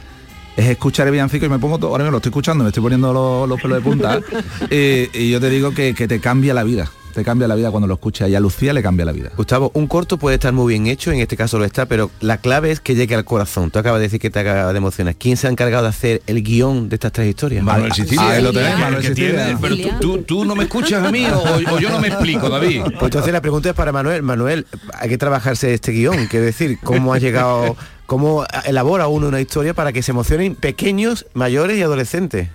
es 0.56 0.68
escuchar 0.68 1.08
el 1.08 1.14
villancico 1.14 1.46
y 1.46 1.50
me 1.50 1.58
pongo 1.58 1.80
todo, 1.80 1.92
ahora 1.92 2.04
me 2.04 2.12
lo 2.12 2.18
estoy 2.18 2.30
escuchando, 2.30 2.64
me 2.64 2.70
estoy 2.70 2.84
poniendo 2.84 3.12
los, 3.48 3.60
pelos 3.60 3.78
de 3.78 3.84
punta 3.84 4.20
y, 4.70 5.30
yo 5.32 5.42
te 5.42 5.50
digo 5.50 5.74
que, 5.74 5.96
que 5.96 6.08
te 6.08 6.20
cambia 6.20 6.54
la 6.54 6.64
vida 6.64 6.90
te 7.14 7.24
cambia 7.24 7.48
la 7.48 7.56
vida 7.56 7.72
cuando 7.72 7.88
lo 7.88 7.94
escuchas 7.94 8.30
y 8.30 8.36
a 8.36 8.40
Lucía 8.40 8.74
le 8.74 8.82
cambia 8.82 9.06
la 9.06 9.12
vida. 9.12 9.32
Gustavo, 9.38 9.72
un 9.76 9.88
corto 9.88 10.18
puede 10.18 10.36
estar 10.36 10.52
muy 10.52 10.74
bien 10.74 10.88
hecho, 10.88 11.12
en 11.12 11.20
este 11.20 11.38
caso 11.38 11.60
lo 11.60 11.66
está, 11.66 11.86
pero 11.86 12.10
la 12.20 12.38
clave 12.38 12.72
es 12.72 12.80
que 12.80 12.96
llegue 12.96 13.16
al 13.16 13.24
corazón. 13.24 13.72
Tú 13.72 13.80
acabas 13.80 14.00
de 14.00 14.08
decir 14.08 14.20
que 14.20 14.30
te 14.30 14.40
acaba 14.40 14.74
de 14.74 14.78
emocionar. 14.78 15.16
¿Quién 15.16 15.38
se 15.38 15.48
ha 15.48 15.50
encargado 15.50 15.84
de 15.84 15.90
hacer 15.90 16.22
el 16.28 16.44
guion 16.44 16.90
de 16.90 16.96
estas 16.96 17.12
tres 17.12 17.30
historias? 17.30 17.64
Manuel 17.64 17.92
ah, 17.92 17.96
Sicilia. 17.96 18.30
Ah, 18.30 18.42
lo 18.42 18.52
tenés, 18.52 18.80
Manuel 18.80 19.04
Sicilia. 19.04 19.58
Pero 19.62 20.24
tú, 20.24 20.46
no 20.46 20.56
me 20.56 20.64
escuchas 20.64 21.06
a 21.06 21.12
mí 21.12 21.26
o, 21.26 21.80
yo 21.80 21.90
no 21.90 22.00
me 22.00 22.08
explico, 22.08 22.50
David. 22.50 22.82
Pues 23.04 23.10
entonces 23.10 23.34
la 23.34 23.42
pregunta 23.42 23.70
es 23.70 23.76
para 23.76 23.92
Manuel. 23.92 24.24
Manuel, 24.24 24.66
hay 24.94 25.10
que 25.10 25.18
trabajarse 25.18 25.74
este 25.74 25.92
guion, 25.92 26.28
quiero 26.28 26.46
decir, 26.46 26.80
¿cómo 26.82 27.14
ha 27.14 27.20
llegado, 27.20 27.76
cómo 28.06 28.46
elabora 28.66 29.08
uno 29.08 29.28
una 29.28 29.42
historia 29.42 29.74
para 29.74 29.92
que 29.92 30.02
se 30.02 30.12
emocionen 30.12 30.56
pequeños, 30.56 31.26
mayores 31.34 31.78
y 31.78 31.84
adolescentes? 31.84 32.50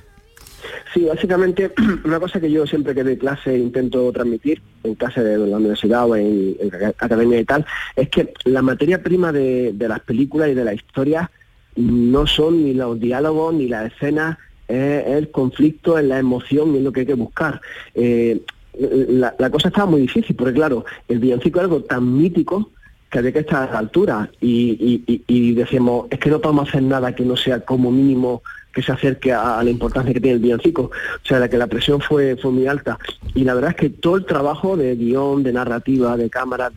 Sí, 0.93 1.05
básicamente 1.05 1.73
una 2.05 2.21
cosa 2.21 2.41
que 2.41 2.51
yo 2.51 2.67
siempre 2.67 2.95
que 2.95 3.05
doy 3.05 3.17
clase 3.17 3.57
intento 3.57 4.11
transmitir, 4.13 4.63
en 4.83 4.95
clase 4.95 5.23
de 5.23 5.39
la 5.39 5.57
universidad 5.57 6.09
o 6.09 6.17
en, 6.17 6.57
academia 6.99 7.41
y 7.41 7.45
tal, 7.45 7.67
es 7.97 8.09
que 8.09 8.33
la 8.45 8.63
materia 8.63 9.03
prima 9.03 9.33
de, 9.33 9.75
las 9.79 10.01
películas 10.01 10.49
y 10.49 10.55
de 10.55 10.65
la 10.65 10.75
historia 10.75 11.31
no 11.77 12.27
son 12.27 12.65
ni 12.65 12.75
los 12.75 12.99
diálogos 12.99 13.55
ni 13.55 13.69
las 13.69 13.93
escenas, 13.93 14.39
es 14.67 15.07
el 15.07 15.31
conflicto, 15.31 15.99
es 15.99 16.05
la 16.05 16.19
emoción 16.19 16.75
y 16.75 16.79
es 16.79 16.85
lo 16.85 16.93
que 16.93 17.01
hay 17.01 17.07
que 17.07 17.15
buscar. 17.15 17.61
Eh, 17.95 18.41
la, 18.79 19.51
cosa 19.51 19.69
estaba 19.69 19.91
muy 19.91 20.03
difícil, 20.03 20.37
porque 20.37 20.55
claro, 20.55 20.85
el 21.09 21.19
villancico 21.19 21.59
es 21.59 21.65
algo 21.65 21.83
tan 21.83 22.17
mítico 22.17 22.71
que 23.11 23.19
había 23.19 23.33
que 23.33 23.39
estar 23.39 23.69
a 23.69 23.73
la 23.73 23.79
altura 23.79 24.31
y, 24.41 25.03
y 25.27 25.55
decimos, 25.55 26.07
es 26.11 26.19
que 26.19 26.31
no 26.31 26.41
podemos 26.41 26.69
hacer 26.69 26.83
nada 26.83 27.15
que 27.15 27.25
no 27.25 27.37
sea 27.37 27.61
como 27.61 27.91
mínimo 27.91 28.43
que 28.73 28.83
se 28.83 28.93
acerque 28.93 29.33
a, 29.33 29.63
la 29.63 29.71
importancia 29.71 30.13
que 30.13 30.21
tiene 30.21 30.37
el 30.37 30.43
villancico. 30.43 30.83
O 30.83 31.27
sea, 31.27 31.39
la 31.39 31.49
que 31.49 31.59
la 31.59 31.67
presión 31.67 32.01
fue, 32.01 32.37
fue 32.37 32.51
muy 32.51 32.67
alta. 32.67 32.99
Y 33.35 33.45
la 33.45 33.55
verdad 33.55 33.71
es 33.71 33.77
que 33.77 33.91
todo 33.91 34.17
el 34.17 34.25
trabajo 34.25 34.77
de 34.77 34.95
guion, 34.97 35.43
de 35.43 35.53
narrativa, 35.53 36.17
de 36.17 36.31
cámara, 36.31 36.71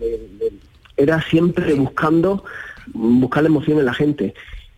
era 0.98 1.22
siempre 1.22 1.74
buscando 1.74 2.44
buscar 2.94 3.44
la 3.44 3.50
emoción 3.50 3.80
en 3.80 3.86
la 3.86 3.94
gente. 3.94 4.34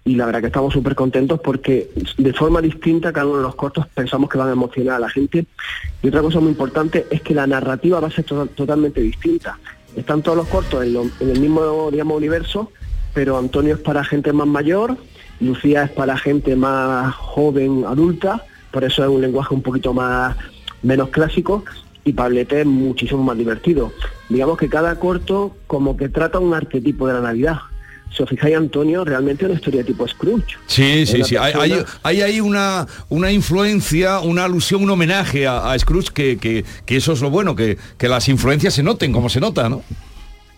Y 0.06 0.16
la 0.16 0.26
verdad 0.26 0.42
que 0.42 0.48
estamos 0.48 0.74
súper 0.74 0.96
contentos 0.96 1.40
porque 1.40 1.90
de 2.18 2.34
forma 2.34 2.62
distinta 2.62 3.14
cada 3.14 3.26
uno 3.26 3.38
de 3.38 3.44
los 3.44 3.56
cortos 3.56 3.88
pensamos 3.88 4.30
que 4.30 4.38
van 4.38 4.50
a 4.50 4.52
emocionar 4.52 4.96
a 4.96 5.00
la 5.00 5.10
gente. 5.10 5.46
Y 6.02 6.08
otra 6.10 6.22
cosa 6.22 6.42
muy 6.42 6.50
importante 6.50 7.06
es 7.10 7.22
que 7.22 7.34
la 7.34 7.48
narrativa 7.48 8.02
va 8.02 8.08
a 8.08 8.12
ser 8.12 8.26
totalmente 8.26 9.00
distinta. 9.00 9.58
Están 9.96 10.22
todos 10.22 10.38
los 10.38 10.48
cortos 10.48 10.84
en, 10.84 10.98
en 10.98 11.30
el 11.30 11.40
mismo 11.40 11.90
digamos, 11.90 12.18
universo, 12.18 12.72
pero 13.14 13.38
Antonio 13.38 13.76
es 13.76 13.80
para 13.80 14.04
gente 14.04 14.34
más 14.34 14.48
mayor, 14.48 14.98
Lucía 15.44 15.84
es 15.84 15.92
para 15.92 16.18
gente 16.18 16.56
más 16.56 17.14
joven, 17.16 17.84
adulta, 17.88 18.44
por 18.72 18.84
eso 18.84 19.04
es 19.04 19.10
un 19.10 19.22
lenguaje 19.22 19.54
un 19.54 19.62
poquito 19.62 19.94
más 19.94 20.36
menos 20.82 21.10
clásico 21.10 21.64
y 22.06 22.14
Pablete 22.14 22.62
es 22.62 22.66
muchísimo 22.66 23.24
más 23.24 23.38
divertido. 23.38 23.94
Digamos 24.30 24.58
que 24.58 24.68
cada 24.68 25.00
corto 25.00 25.56
como 25.68 25.96
que 25.96 26.10
trata 26.10 26.40
un 26.40 26.54
arquetipo 26.54 27.08
de 27.08 27.14
la 27.14 27.22
Navidad. 27.22 27.60
Si 28.16 28.22
os 28.22 28.30
fijáis, 28.30 28.56
Antonio, 28.56 29.04
realmente 29.04 29.44
es 29.44 29.50
una 29.50 29.60
historia 29.60 29.84
tipo 29.84 30.08
Scrooge. 30.08 30.56
Sí, 30.68 31.06
sí, 31.06 31.24
sí. 31.24 31.36
Hay, 31.36 32.22
ahí 32.22 32.42
una, 32.42 32.86
una 33.10 33.32
influencia, 33.32 34.20
una 34.20 34.46
alusión, 34.46 34.84
un 34.84 34.90
homenaje 34.92 35.48
a, 35.48 35.76
Scrooge, 35.80 36.12
que, 36.14 36.38
que, 36.38 36.64
que, 36.86 36.96
eso 36.98 37.14
es 37.14 37.22
lo 37.22 37.32
bueno, 37.32 37.56
que, 37.56 37.78
que 37.98 38.08
las 38.08 38.30
influencias 38.30 38.76
se 38.76 38.84
noten 38.84 39.12
como 39.12 39.30
se 39.30 39.40
nota, 39.40 39.68
¿no? 39.68 39.82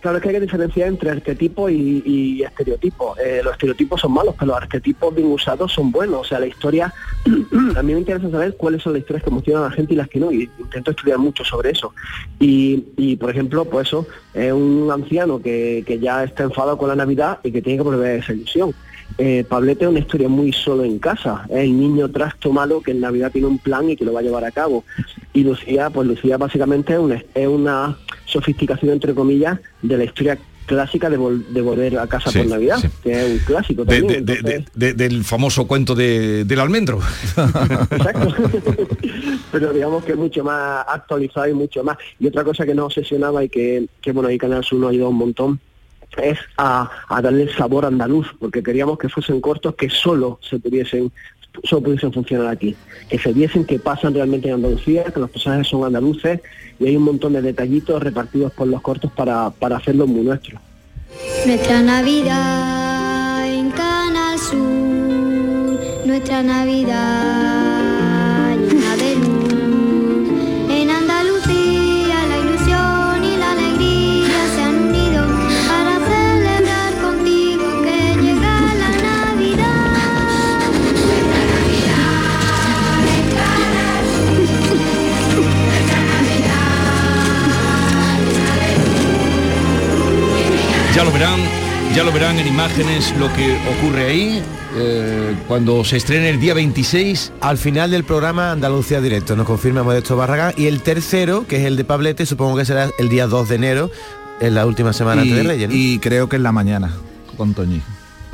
Claro, 0.06 0.18
es 0.18 0.22
que 0.22 0.28
hay 0.28 0.34
que 0.36 0.40
diferenciar 0.42 0.86
entre 0.86 1.10
arquetipo 1.10 1.68
y, 1.68 2.40
estereotipo. 2.40 3.16
Eh, 3.18 3.40
los 3.42 3.54
estereotipos 3.54 4.00
son 4.00 4.12
malos, 4.12 4.36
pero 4.38 4.52
los 4.52 4.62
arquetipos 4.62 5.12
bien 5.12 5.26
usados 5.26 5.72
son 5.72 5.90
buenos. 5.90 6.20
O 6.20 6.24
sea, 6.24 6.38
la 6.38 6.46
historia, 6.46 6.94
a 7.76 7.82
mí 7.82 7.92
me 7.92 7.98
interesa 7.98 8.30
saber 8.30 8.56
cuáles 8.56 8.84
son 8.84 8.92
las 8.92 9.00
historias 9.00 9.24
que 9.24 9.30
emocionan 9.30 9.64
a 9.64 9.68
la 9.70 9.72
gente 9.72 9.94
y 9.94 9.96
las 9.96 10.06
que 10.06 10.20
no, 10.20 10.30
y 10.30 10.48
intento 10.60 10.92
estudiar 10.92 11.18
mucho 11.18 11.42
sobre 11.42 11.70
eso. 11.70 11.92
Y, 12.38 13.16
por 13.16 13.30
ejemplo, 13.30 13.64
pues 13.64 13.88
eso, 13.88 14.06
es 14.32 14.52
un 14.52 14.88
anciano 14.92 15.42
que, 15.42 15.98
ya 16.00 16.22
está 16.22 16.44
enfadado 16.44 16.78
con 16.78 16.86
la 16.86 16.94
Navidad 16.94 17.40
y 17.42 17.50
que 17.50 17.60
tiene 17.60 17.78
que 17.78 17.82
volver 17.82 18.20
esa 18.20 18.32
ilusión. 18.32 18.72
Eh, 19.18 19.44
Pablete 19.48 19.84
es 19.84 19.90
una 19.90 20.00
historia 20.00 20.28
muy 20.28 20.52
solo 20.52 20.84
en 20.84 20.98
casa, 20.98 21.46
es 21.48 21.56
el 21.58 21.78
niño 21.78 22.10
trastomado 22.10 22.82
que 22.82 22.90
en 22.90 23.00
Navidad 23.00 23.32
tiene 23.32 23.46
un 23.48 23.58
plan 23.58 23.88
y 23.88 23.96
que 23.96 24.04
lo 24.04 24.12
va 24.12 24.20
a 24.20 24.22
llevar 24.22 24.44
a 24.44 24.50
cabo. 24.50 24.84
y 25.32 25.42
Lucía, 25.42 25.88
pues 25.90 26.06
Lucía 26.06 26.36
básicamente 26.36 26.92
es 26.92 26.98
una, 26.98 27.22
es 27.34 27.46
una 27.48 27.96
sofisticación, 28.26 28.92
entre 28.92 29.14
comillas, 29.14 29.58
de 29.82 29.96
la 29.96 30.04
historia 30.04 30.38
clásica 30.66 31.08
de, 31.08 31.16
vol- 31.18 31.46
de 31.46 31.60
volver 31.62 31.96
a 31.98 32.06
casa 32.08 32.28
Sí, 32.30 32.38
por 32.40 32.48
Navidad, 32.48 32.78
sí. 32.80 32.88
que 33.04 33.12
es 33.12 33.30
un 33.32 33.38
clásico 33.46 33.84
también. 33.86 34.06
de- 34.08 34.20
de- 34.20 34.32
entonces- 34.40 34.64
de- 34.74 34.94
del 34.94 35.22
famoso 35.24 35.66
cuento 35.66 35.94
de- 35.94 36.44
del 36.44 36.58
almendro. 36.60 36.98
pero 39.52 39.72
digamos 39.72 40.04
que 40.04 40.12
es 40.12 40.18
mucho 40.18 40.44
más 40.44 40.84
actualizado 40.88 41.48
y 41.48 41.54
mucho 41.54 41.82
más. 41.84 41.96
Y 42.18 42.26
otra 42.26 42.44
cosa 42.44 42.64
que 42.66 42.74
nos 42.74 42.86
obsesionaba 42.86 43.44
y 43.44 43.48
que, 43.48 43.86
que 44.00 44.12
bueno, 44.12 44.28
ahí 44.28 44.38
Canal 44.38 44.64
Sur 44.64 44.80
nos 44.80 44.90
ayudó 44.90 45.08
un 45.10 45.16
montón 45.16 45.60
es 46.16 46.38
a, 46.56 46.90
a 47.08 47.22
darle 47.22 47.52
sabor 47.54 47.84
andaluz, 47.84 48.28
porque 48.38 48.62
queríamos 48.62 48.98
que 48.98 49.08
fuesen 49.08 49.40
cortos 49.40 49.74
que 49.74 49.90
solo 49.90 50.38
se 50.42 50.58
pudiesen 50.58 51.12
solo 51.64 51.82
pudiesen 51.82 52.12
funcionar 52.12 52.48
aquí, 52.48 52.76
que 53.08 53.18
se 53.18 53.32
viesen 53.32 53.64
que 53.64 53.78
pasan 53.78 54.14
realmente 54.14 54.48
en 54.48 54.54
Andalucía, 54.54 55.04
que 55.04 55.20
los 55.20 55.30
personajes 55.30 55.66
son 55.68 55.84
andaluces 55.84 56.40
y 56.78 56.86
hay 56.86 56.96
un 56.96 57.04
montón 57.04 57.32
de 57.32 57.42
detallitos 57.42 58.02
repartidos 58.02 58.52
por 58.52 58.68
los 58.68 58.82
cortos 58.82 59.10
para, 59.12 59.50
para 59.50 59.76
hacerlo 59.76 60.06
muy 60.06 60.22
nuestro. 60.22 60.58
Nuestra 61.46 61.80
Navidad 61.80 63.48
en 63.48 63.70
Canal 63.70 64.38
Sur, 64.38 66.06
nuestra 66.06 66.42
Navidad 66.42 67.75
Ya 90.96 91.04
lo 91.04 91.12
verán, 91.12 91.40
ya 91.94 92.04
lo 92.04 92.10
verán 92.10 92.38
en 92.38 92.46
imágenes 92.46 93.14
lo 93.18 93.30
que 93.34 93.54
ocurre 93.76 94.06
ahí 94.06 94.42
eh, 94.76 95.36
cuando 95.46 95.84
se 95.84 95.98
estrene 95.98 96.30
el 96.30 96.40
día 96.40 96.54
26. 96.54 97.32
Al 97.42 97.58
final 97.58 97.90
del 97.90 98.02
programa 98.04 98.50
Andalucía 98.52 99.02
Directo, 99.02 99.36
nos 99.36 99.44
confirma 99.46 99.82
Modesto 99.82 100.16
Barragán. 100.16 100.54
Y 100.56 100.68
el 100.68 100.80
tercero, 100.80 101.46
que 101.46 101.56
es 101.56 101.66
el 101.66 101.76
de 101.76 101.84
Pablete, 101.84 102.24
supongo 102.24 102.56
que 102.56 102.64
será 102.64 102.88
el 102.98 103.10
día 103.10 103.26
2 103.26 103.46
de 103.46 103.54
enero, 103.56 103.90
en 104.40 104.54
la 104.54 104.64
última 104.64 104.94
semana 104.94 105.22
y, 105.22 105.28
antes 105.28 105.44
de 105.44 105.50
Reyes. 105.50 105.68
¿no? 105.68 105.74
y 105.74 105.98
creo 105.98 106.30
que 106.30 106.36
en 106.36 106.42
la 106.42 106.52
mañana, 106.52 106.94
con 107.36 107.52
Toñi. 107.52 107.82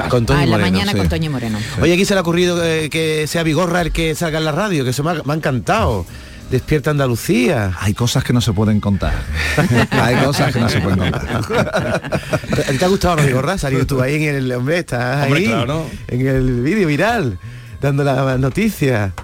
con 0.08 0.24
Toñi 0.24 0.38
Ah, 0.38 0.44
en 0.44 0.50
la 0.50 0.58
Moreno, 0.58 0.72
mañana 0.72 0.92
sí. 0.92 0.98
con 0.98 1.08
Toño 1.08 1.30
Moreno. 1.32 1.58
Oye, 1.80 1.94
aquí 1.94 2.04
se 2.04 2.14
le 2.14 2.18
ha 2.18 2.22
ocurrido 2.22 2.64
eh, 2.64 2.88
que 2.90 3.26
sea 3.26 3.42
Vigorra 3.42 3.80
el 3.80 3.90
que 3.90 4.14
salga 4.14 4.38
en 4.38 4.44
la 4.44 4.52
radio, 4.52 4.84
que 4.84 4.90
eso 4.90 5.02
me 5.02 5.10
ha, 5.10 5.14
me 5.24 5.32
ha 5.32 5.36
encantado. 5.36 6.06
Despierta 6.52 6.90
Andalucía. 6.90 7.74
Hay 7.80 7.94
cosas 7.94 8.22
que 8.24 8.34
no 8.34 8.42
se 8.42 8.52
pueden 8.52 8.78
contar. 8.78 9.14
Hay 9.90 10.16
cosas 10.16 10.52
que 10.52 10.60
no 10.60 10.68
se 10.68 10.82
pueden 10.82 10.98
contar. 10.98 11.26
¿A 11.34 12.62
ti 12.70 12.76
¿Te 12.76 12.84
ha 12.84 12.88
gustado 12.88 13.16
no, 13.16 13.22
Vigorra? 13.22 13.56
Salir 13.56 13.86
tú 13.86 14.02
ahí 14.02 14.16
en 14.16 14.34
el 14.34 14.52
hombre, 14.52 14.80
estás 14.80 15.24
Hombre, 15.24 15.40
ahí 15.40 15.46
claro. 15.46 15.86
en 16.08 16.26
el 16.26 16.60
vídeo 16.60 16.88
viral, 16.88 17.38
dando 17.80 18.04
la 18.04 18.36
noticia. 18.36 19.14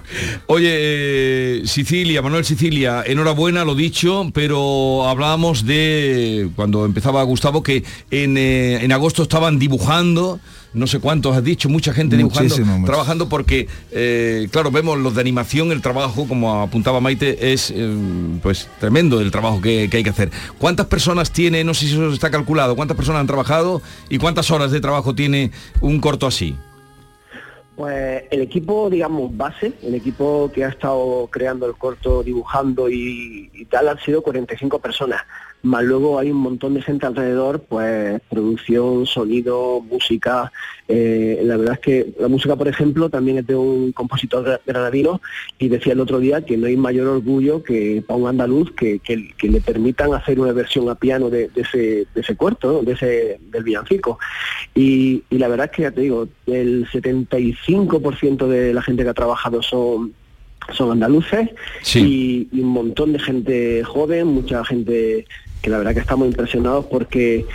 Oye, 0.47 0.71
eh, 0.71 1.61
Sicilia, 1.65 2.23
Manuel 2.23 2.45
Sicilia, 2.45 3.03
enhorabuena, 3.05 3.63
lo 3.63 3.75
dicho, 3.75 4.31
pero 4.33 5.07
hablábamos 5.07 5.67
de, 5.67 6.49
cuando 6.55 6.83
empezaba 6.83 7.21
Gustavo, 7.21 7.61
que 7.61 7.83
en, 8.09 8.39
eh, 8.39 8.83
en 8.83 8.91
agosto 8.91 9.21
estaban 9.21 9.59
dibujando, 9.59 10.39
no 10.73 10.87
sé 10.87 10.99
cuántos 10.99 11.35
has 11.35 11.43
dicho, 11.43 11.69
mucha 11.69 11.93
gente 11.93 12.15
dibujando, 12.15 12.55
mucho. 12.65 12.85
trabajando 12.85 13.29
porque, 13.29 13.67
eh, 13.91 14.47
claro, 14.51 14.71
vemos 14.71 14.97
los 14.97 15.15
de 15.15 15.21
animación, 15.21 15.71
el 15.71 15.81
trabajo, 15.81 16.27
como 16.27 16.61
apuntaba 16.61 16.99
Maite, 17.01 17.51
es 17.51 17.71
eh, 17.75 17.91
pues 18.41 18.69
tremendo 18.79 19.19
el 19.21 19.31
trabajo 19.31 19.61
que, 19.61 19.89
que 19.89 19.97
hay 19.97 20.03
que 20.03 20.09
hacer. 20.09 20.31
¿Cuántas 20.57 20.85
personas 20.87 21.31
tiene, 21.31 21.63
no 21.63 21.73
sé 21.73 21.87
si 21.87 21.93
eso 21.93 22.11
está 22.11 22.29
calculado, 22.29 22.75
cuántas 22.75 22.95
personas 22.95 23.21
han 23.21 23.27
trabajado 23.27 23.81
y 24.09 24.17
cuántas 24.17 24.51
horas 24.51 24.71
de 24.71 24.79
trabajo 24.79 25.15
tiene 25.15 25.51
un 25.81 25.99
corto 25.99 26.27
así? 26.27 26.55
Pues 27.75 28.23
el 28.29 28.41
equipo, 28.41 28.89
digamos, 28.89 29.35
base, 29.37 29.71
el 29.81 29.95
equipo 29.95 30.51
que 30.53 30.65
ha 30.65 30.67
estado 30.67 31.29
creando 31.31 31.65
el 31.65 31.75
corto, 31.75 32.23
dibujando 32.23 32.89
y, 32.89 33.49
y 33.53 33.65
tal, 33.65 33.87
han 33.87 33.97
sido 33.99 34.21
45 34.21 34.79
personas. 34.79 35.21
Más 35.61 35.83
luego 35.83 36.17
hay 36.19 36.31
un 36.31 36.37
montón 36.37 36.73
de 36.73 36.81
gente 36.81 37.05
alrededor, 37.05 37.61
pues 37.67 38.21
producción, 38.29 39.05
sonido, 39.05 39.81
música. 39.81 40.51
Eh, 40.87 41.41
la 41.43 41.57
verdad 41.57 41.73
es 41.73 41.79
que 41.81 42.13
la 42.17 42.29
música, 42.29 42.55
por 42.55 42.67
ejemplo, 42.69 43.09
también 43.09 43.39
es 43.39 43.47
de 43.47 43.55
un 43.55 43.91
compositor 43.91 44.45
gra- 44.45 44.61
granadino 44.65 45.21
y 45.59 45.67
decía 45.67 45.91
el 45.93 45.99
otro 45.99 46.19
día 46.19 46.45
que 46.45 46.55
no 46.55 46.67
hay 46.67 46.77
mayor 46.77 47.07
orgullo 47.07 47.61
que 47.61 48.01
para 48.07 48.17
un 48.17 48.27
andaluz 48.29 48.71
que, 48.71 48.99
que- 48.99 49.33
que 49.37 49.49
le 49.49 49.59
permitan 49.59 50.13
hacer 50.13 50.39
una 50.39 50.53
versión 50.53 50.87
a 50.89 50.95
piano 50.95 51.29
de, 51.29 51.49
de 51.49 51.61
ese, 51.61 51.77
de 52.15 52.21
ese 52.21 52.37
¿no? 52.63 52.81
de 52.81 52.93
ese, 52.93 53.39
del 53.51 53.63
villancico. 53.63 54.17
Y, 54.73 55.23
y 55.29 55.37
la 55.39 55.49
verdad 55.49 55.65
es 55.69 55.75
que 55.75 55.81
ya 55.83 55.91
te 55.91 56.01
digo, 56.01 56.27
el 56.47 56.87
75% 56.89 58.47
de 58.47 58.73
la 58.73 58.81
gente 58.81 59.03
que 59.03 59.09
ha 59.09 59.13
trabajado 59.13 59.61
son 59.61 60.13
son 60.73 60.91
andaluces 60.91 61.49
y, 62.05 62.47
y 62.51 62.59
un 62.59 62.67
montón 62.69 63.11
de 63.11 63.17
gente 63.19 63.83
joven, 63.83 64.27
mucha 64.27 64.63
gente 64.65 65.25
que 65.61 65.69
la 65.69 65.77
verdad 65.77 65.93
que 65.93 65.99
estamos 65.99 66.27
impresionados 66.27 66.85
porque 66.85 67.45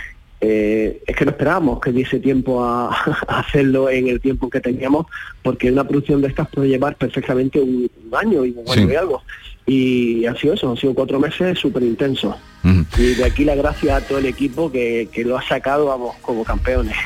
eh, 0.41 1.01
es 1.07 1.15
que 1.15 1.25
no 1.25 1.31
esperábamos 1.31 1.79
que 1.79 1.91
diese 1.91 2.19
tiempo 2.19 2.63
a, 2.63 2.89
a 3.27 3.39
hacerlo 3.39 3.89
en 3.89 4.07
el 4.07 4.19
tiempo 4.21 4.49
que 4.49 4.59
teníamos, 4.59 5.07
porque 5.41 5.71
una 5.71 5.87
producción 5.87 6.21
de 6.21 6.27
estas 6.27 6.47
puede 6.49 6.67
llevar 6.69 6.95
perfectamente 6.97 7.59
un, 7.59 7.89
un 8.05 8.15
año 8.15 8.45
y 8.45 8.51
un 8.51 8.69
año 8.69 8.87
Sí. 8.87 8.93
y 8.93 8.95
algo. 8.95 9.21
Y 9.67 10.25
ha 10.25 10.35
sido 10.35 10.53
eso, 10.53 10.69
han 10.69 10.77
sido 10.77 10.93
cuatro 10.93 11.19
meses 11.19 11.57
súper 11.57 11.83
intensos. 11.83 12.35
Y 12.97 13.13
de 13.13 13.25
aquí 13.25 13.45
la 13.45 13.53
gracia 13.53 13.97
a 13.97 14.01
todo 14.01 14.17
el 14.17 14.25
equipo 14.25 14.71
que, 14.71 15.07
que 15.11 15.23
lo 15.23 15.37
ha 15.37 15.47
sacado, 15.47 15.85
vamos, 15.85 16.15
como 16.21 16.43
campeones. 16.43 16.95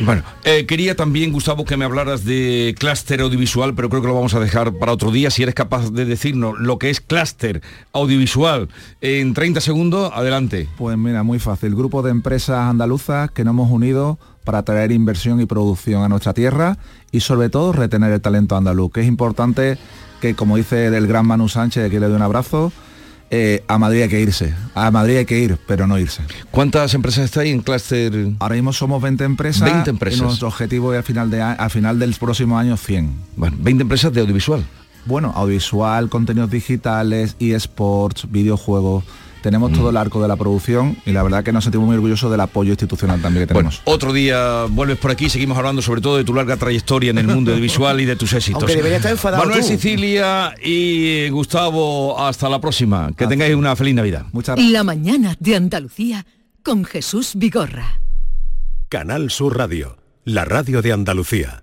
Bueno, 0.00 0.22
eh, 0.44 0.66
quería 0.66 0.96
también, 0.96 1.32
Gustavo, 1.32 1.64
que 1.64 1.76
me 1.76 1.84
hablaras 1.84 2.24
de 2.24 2.74
clúster 2.78 3.20
audiovisual, 3.20 3.74
pero 3.74 3.88
creo 3.88 4.02
que 4.02 4.08
lo 4.08 4.14
vamos 4.14 4.34
a 4.34 4.40
dejar 4.40 4.72
para 4.72 4.90
otro 4.90 5.12
día. 5.12 5.30
Si 5.30 5.42
eres 5.42 5.54
capaz 5.54 5.90
de 5.90 6.04
decirnos 6.04 6.58
lo 6.58 6.78
que 6.78 6.90
es 6.90 7.00
clúster 7.00 7.62
audiovisual 7.92 8.68
en 9.00 9.34
30 9.34 9.60
segundos, 9.60 10.10
adelante. 10.12 10.66
Pues 10.76 10.98
mira, 10.98 11.22
muy 11.22 11.38
fácil. 11.38 11.76
Grupo 11.76 12.02
de 12.02 12.10
empresas 12.10 12.58
andaluzas 12.58 13.30
que 13.30 13.44
nos 13.44 13.52
hemos 13.52 13.70
unido 13.70 14.18
para 14.44 14.64
traer 14.64 14.90
inversión 14.90 15.40
y 15.40 15.46
producción 15.46 16.02
a 16.02 16.08
nuestra 16.08 16.34
tierra 16.34 16.78
y 17.12 17.20
sobre 17.20 17.48
todo 17.48 17.72
retener 17.72 18.12
el 18.12 18.20
talento 18.20 18.56
andaluz, 18.56 18.90
que 18.92 19.02
es 19.02 19.06
importante 19.06 19.78
que, 20.22 20.34
como 20.34 20.56
dice 20.56 20.86
el 20.86 21.06
gran 21.06 21.26
Manu 21.26 21.48
Sánchez, 21.50 21.84
aquí 21.86 21.98
le 21.98 22.06
doy 22.06 22.16
un 22.16 22.22
abrazo, 22.22 22.72
eh, 23.30 23.64
a 23.66 23.76
Madrid 23.78 24.02
hay 24.02 24.08
que 24.08 24.20
irse. 24.20 24.54
A 24.74 24.90
Madrid 24.90 25.16
hay 25.18 25.24
que 25.26 25.38
ir, 25.38 25.58
pero 25.66 25.86
no 25.86 25.98
irse. 25.98 26.22
¿Cuántas 26.50 26.94
empresas 26.94 27.24
estáis 27.24 27.52
en 27.52 27.60
clúster? 27.60 28.12
Ahora 28.38 28.54
mismo 28.54 28.72
somos 28.72 29.02
20 29.02 29.24
empresas. 29.24 29.70
20 29.70 29.90
empresas. 29.90 30.20
Y 30.20 30.22
nuestro 30.22 30.48
objetivo 30.48 30.92
es 30.94 30.98
al 30.98 31.04
final, 31.04 31.30
de, 31.30 31.42
a- 31.42 31.52
al 31.52 31.70
final 31.70 31.98
del 31.98 32.14
próximo 32.14 32.58
año 32.58 32.76
100. 32.76 33.10
Bueno, 33.36 33.56
20 33.60 33.82
empresas 33.82 34.12
de 34.12 34.20
audiovisual. 34.20 34.64
Bueno, 35.06 35.32
audiovisual, 35.34 36.08
contenidos 36.08 36.50
digitales, 36.50 37.34
eSports, 37.40 38.30
videojuegos. 38.30 39.02
Tenemos 39.42 39.72
todo 39.72 39.90
el 39.90 39.96
arco 39.96 40.22
de 40.22 40.28
la 40.28 40.36
producción 40.36 40.96
y 41.04 41.10
la 41.12 41.22
verdad 41.22 41.42
que 41.44 41.52
nos 41.52 41.64
sentimos 41.64 41.86
muy 41.86 41.96
orgullosos 41.96 42.30
del 42.30 42.40
apoyo 42.40 42.70
institucional 42.70 43.20
también 43.20 43.46
que 43.46 43.52
Bueno, 43.52 43.70
tenemos. 43.70 43.82
otro 43.92 44.12
día 44.12 44.64
vuelves 44.70 44.98
por 44.98 45.10
aquí, 45.10 45.28
seguimos 45.28 45.58
hablando 45.58 45.82
sobre 45.82 46.00
todo 46.00 46.16
de 46.16 46.24
tu 46.24 46.32
larga 46.32 46.56
trayectoria 46.56 47.10
en 47.10 47.18
el 47.18 47.26
mundo 47.26 47.50
audiovisual 47.50 48.00
y 48.00 48.04
de 48.04 48.16
tus 48.16 48.32
éxitos. 48.32 48.70
Estar 48.70 49.36
Manuel 49.38 49.60
tú. 49.60 49.66
Sicilia 49.66 50.54
y 50.62 51.28
Gustavo, 51.30 52.18
hasta 52.20 52.48
la 52.48 52.60
próxima. 52.60 53.10
Que 53.16 53.26
tengáis 53.26 53.54
una 53.54 53.74
feliz 53.76 53.94
Navidad. 53.94 54.26
Muchas 54.32 54.58
La 54.58 54.84
mañana 54.84 55.36
de 55.40 55.56
Andalucía 55.56 56.24
con 56.62 56.84
Jesús 56.84 57.32
Vigorra. 57.34 57.98
Canal 58.88 59.30
Sur 59.30 59.56
Radio, 59.58 59.96
la 60.24 60.44
radio 60.44 60.82
de 60.82 60.92
Andalucía. 60.92 61.62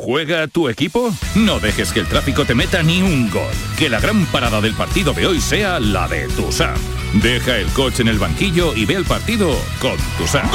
¿Juega 0.00 0.46
tu 0.46 0.68
equipo? 0.68 1.12
No 1.34 1.58
dejes 1.58 1.92
que 1.92 1.98
el 1.98 2.06
tráfico 2.06 2.44
te 2.44 2.54
meta 2.54 2.84
ni 2.84 3.02
un 3.02 3.28
gol. 3.30 3.50
Que 3.76 3.88
la 3.88 3.98
gran 3.98 4.26
parada 4.26 4.60
del 4.60 4.74
partido 4.74 5.12
de 5.12 5.26
hoy 5.26 5.40
sea 5.40 5.80
la 5.80 6.06
de 6.06 6.28
Tusam. 6.28 6.76
Deja 7.14 7.56
el 7.56 7.66
coche 7.72 8.02
en 8.02 8.08
el 8.08 8.18
banquillo 8.20 8.76
y 8.76 8.86
ve 8.86 8.94
el 8.94 9.04
partido 9.04 9.50
con 9.80 9.96
Tusam. 10.16 10.48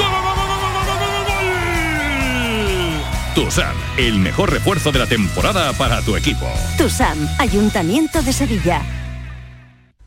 Tusam, 3.36 3.76
el 3.98 4.18
mejor 4.20 4.50
refuerzo 4.50 4.94
de 4.94 5.00
la 5.00 5.08
temporada 5.08 5.74
para 5.74 6.02
tu 6.02 6.16
equipo. 6.16 6.48
TUSAM, 6.78 7.28
Ayuntamiento 7.38 8.22
de 8.22 8.32
Sevilla. 8.32 8.82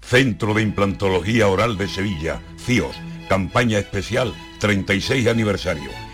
Centro 0.01 0.55
de 0.55 0.63
Implantología 0.63 1.47
Oral 1.49 1.77
de 1.77 1.89
Sevilla, 1.89 2.41
CIOS, 2.65 2.97
campaña 3.29 3.79
especial 3.79 4.33
36 4.61 5.29
aniversario. 5.29 6.06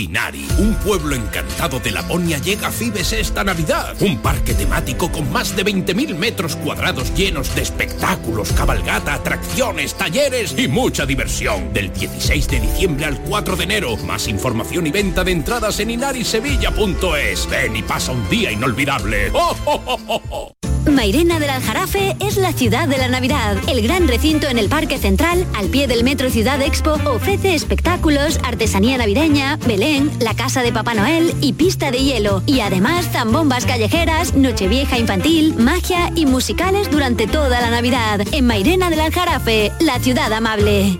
Inari, 0.00 0.46
un 0.58 0.74
pueblo 0.76 1.14
encantado 1.14 1.78
de 1.80 1.90
Laponia, 1.90 2.38
llega 2.38 2.68
a 2.68 2.72
Fibes 2.72 3.12
esta 3.12 3.44
Navidad. 3.44 3.94
Un 4.00 4.18
parque 4.18 4.54
temático 4.54 5.10
con 5.12 5.30
más 5.30 5.54
de 5.56 5.64
20.000 5.64 6.14
metros 6.14 6.56
cuadrados 6.56 7.14
llenos 7.14 7.54
de 7.54 7.62
espectáculos, 7.62 8.52
cabalgata, 8.52 9.14
atracciones, 9.14 9.94
talleres 9.94 10.54
y 10.56 10.68
mucha 10.68 11.06
diversión. 11.06 11.72
Del 11.72 11.92
16 11.92 12.48
de 12.48 12.60
diciembre 12.60 13.06
al 13.06 13.20
4 13.20 13.56
de 13.56 13.64
enero. 13.64 13.96
Más 13.98 14.28
información 14.28 14.86
y 14.86 14.90
venta 14.90 15.24
de 15.24 15.32
entradas 15.32 15.80
en 15.80 15.90
inarisevilla.es. 15.90 17.48
Ven 17.48 17.76
y 17.76 17.82
pasa 17.82 18.12
un 18.12 18.28
día 18.28 18.50
inolvidable. 18.50 19.30
¡Oh, 19.32 19.56
oh, 19.66 19.82
oh, 19.86 20.00
oh, 20.06 20.22
oh! 20.30 20.69
Mairena 20.88 21.38
del 21.38 21.50
Aljarafe 21.50 22.16
es 22.20 22.36
la 22.36 22.52
ciudad 22.52 22.88
de 22.88 22.96
la 22.96 23.08
Navidad. 23.08 23.56
El 23.68 23.82
gran 23.82 24.08
recinto 24.08 24.48
en 24.48 24.58
el 24.58 24.68
Parque 24.68 24.98
Central, 24.98 25.46
al 25.54 25.68
pie 25.68 25.86
del 25.86 26.04
Metro 26.04 26.30
Ciudad 26.30 26.60
Expo, 26.62 26.92
ofrece 27.04 27.54
espectáculos, 27.54 28.38
artesanía 28.42 28.96
navideña, 28.96 29.56
Belén, 29.66 30.10
la 30.20 30.34
casa 30.34 30.62
de 30.62 30.72
Papá 30.72 30.94
Noel 30.94 31.34
y 31.40 31.52
pista 31.52 31.90
de 31.90 31.98
hielo. 31.98 32.42
Y 32.46 32.60
además 32.60 33.08
zambombas 33.12 33.66
callejeras, 33.66 34.34
nochevieja 34.34 34.98
infantil, 34.98 35.54
magia 35.56 36.10
y 36.14 36.26
musicales 36.26 36.90
durante 36.90 37.26
toda 37.26 37.60
la 37.60 37.70
Navidad. 37.70 38.22
En 38.32 38.46
Mairena 38.46 38.90
del 38.90 39.00
Aljarafe, 39.00 39.72
la 39.80 39.98
ciudad 40.00 40.32
amable. 40.32 40.98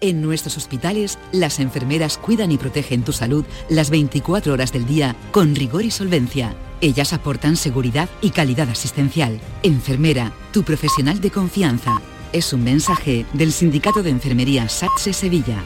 En 0.00 0.20
nuestros 0.20 0.58
hospitales, 0.58 1.18
las 1.32 1.60
enfermeras 1.60 2.18
cuidan 2.18 2.52
y 2.52 2.58
protegen 2.58 3.04
tu 3.04 3.12
salud 3.12 3.44
las 3.70 3.88
24 3.88 4.52
horas 4.52 4.70
del 4.70 4.86
día 4.86 5.16
con 5.32 5.54
rigor 5.54 5.82
y 5.82 5.90
solvencia. 5.90 6.54
Ellas 6.80 7.12
aportan 7.12 7.56
seguridad 7.56 8.08
y 8.20 8.30
calidad 8.30 8.68
asistencial. 8.68 9.40
Enfermera, 9.62 10.32
tu 10.52 10.62
profesional 10.62 11.20
de 11.20 11.30
confianza. 11.30 12.00
Es 12.32 12.52
un 12.52 12.64
mensaje 12.64 13.26
del 13.32 13.52
Sindicato 13.52 14.02
de 14.02 14.10
Enfermería 14.10 14.68
SATSE 14.68 15.12
Sevilla. 15.12 15.62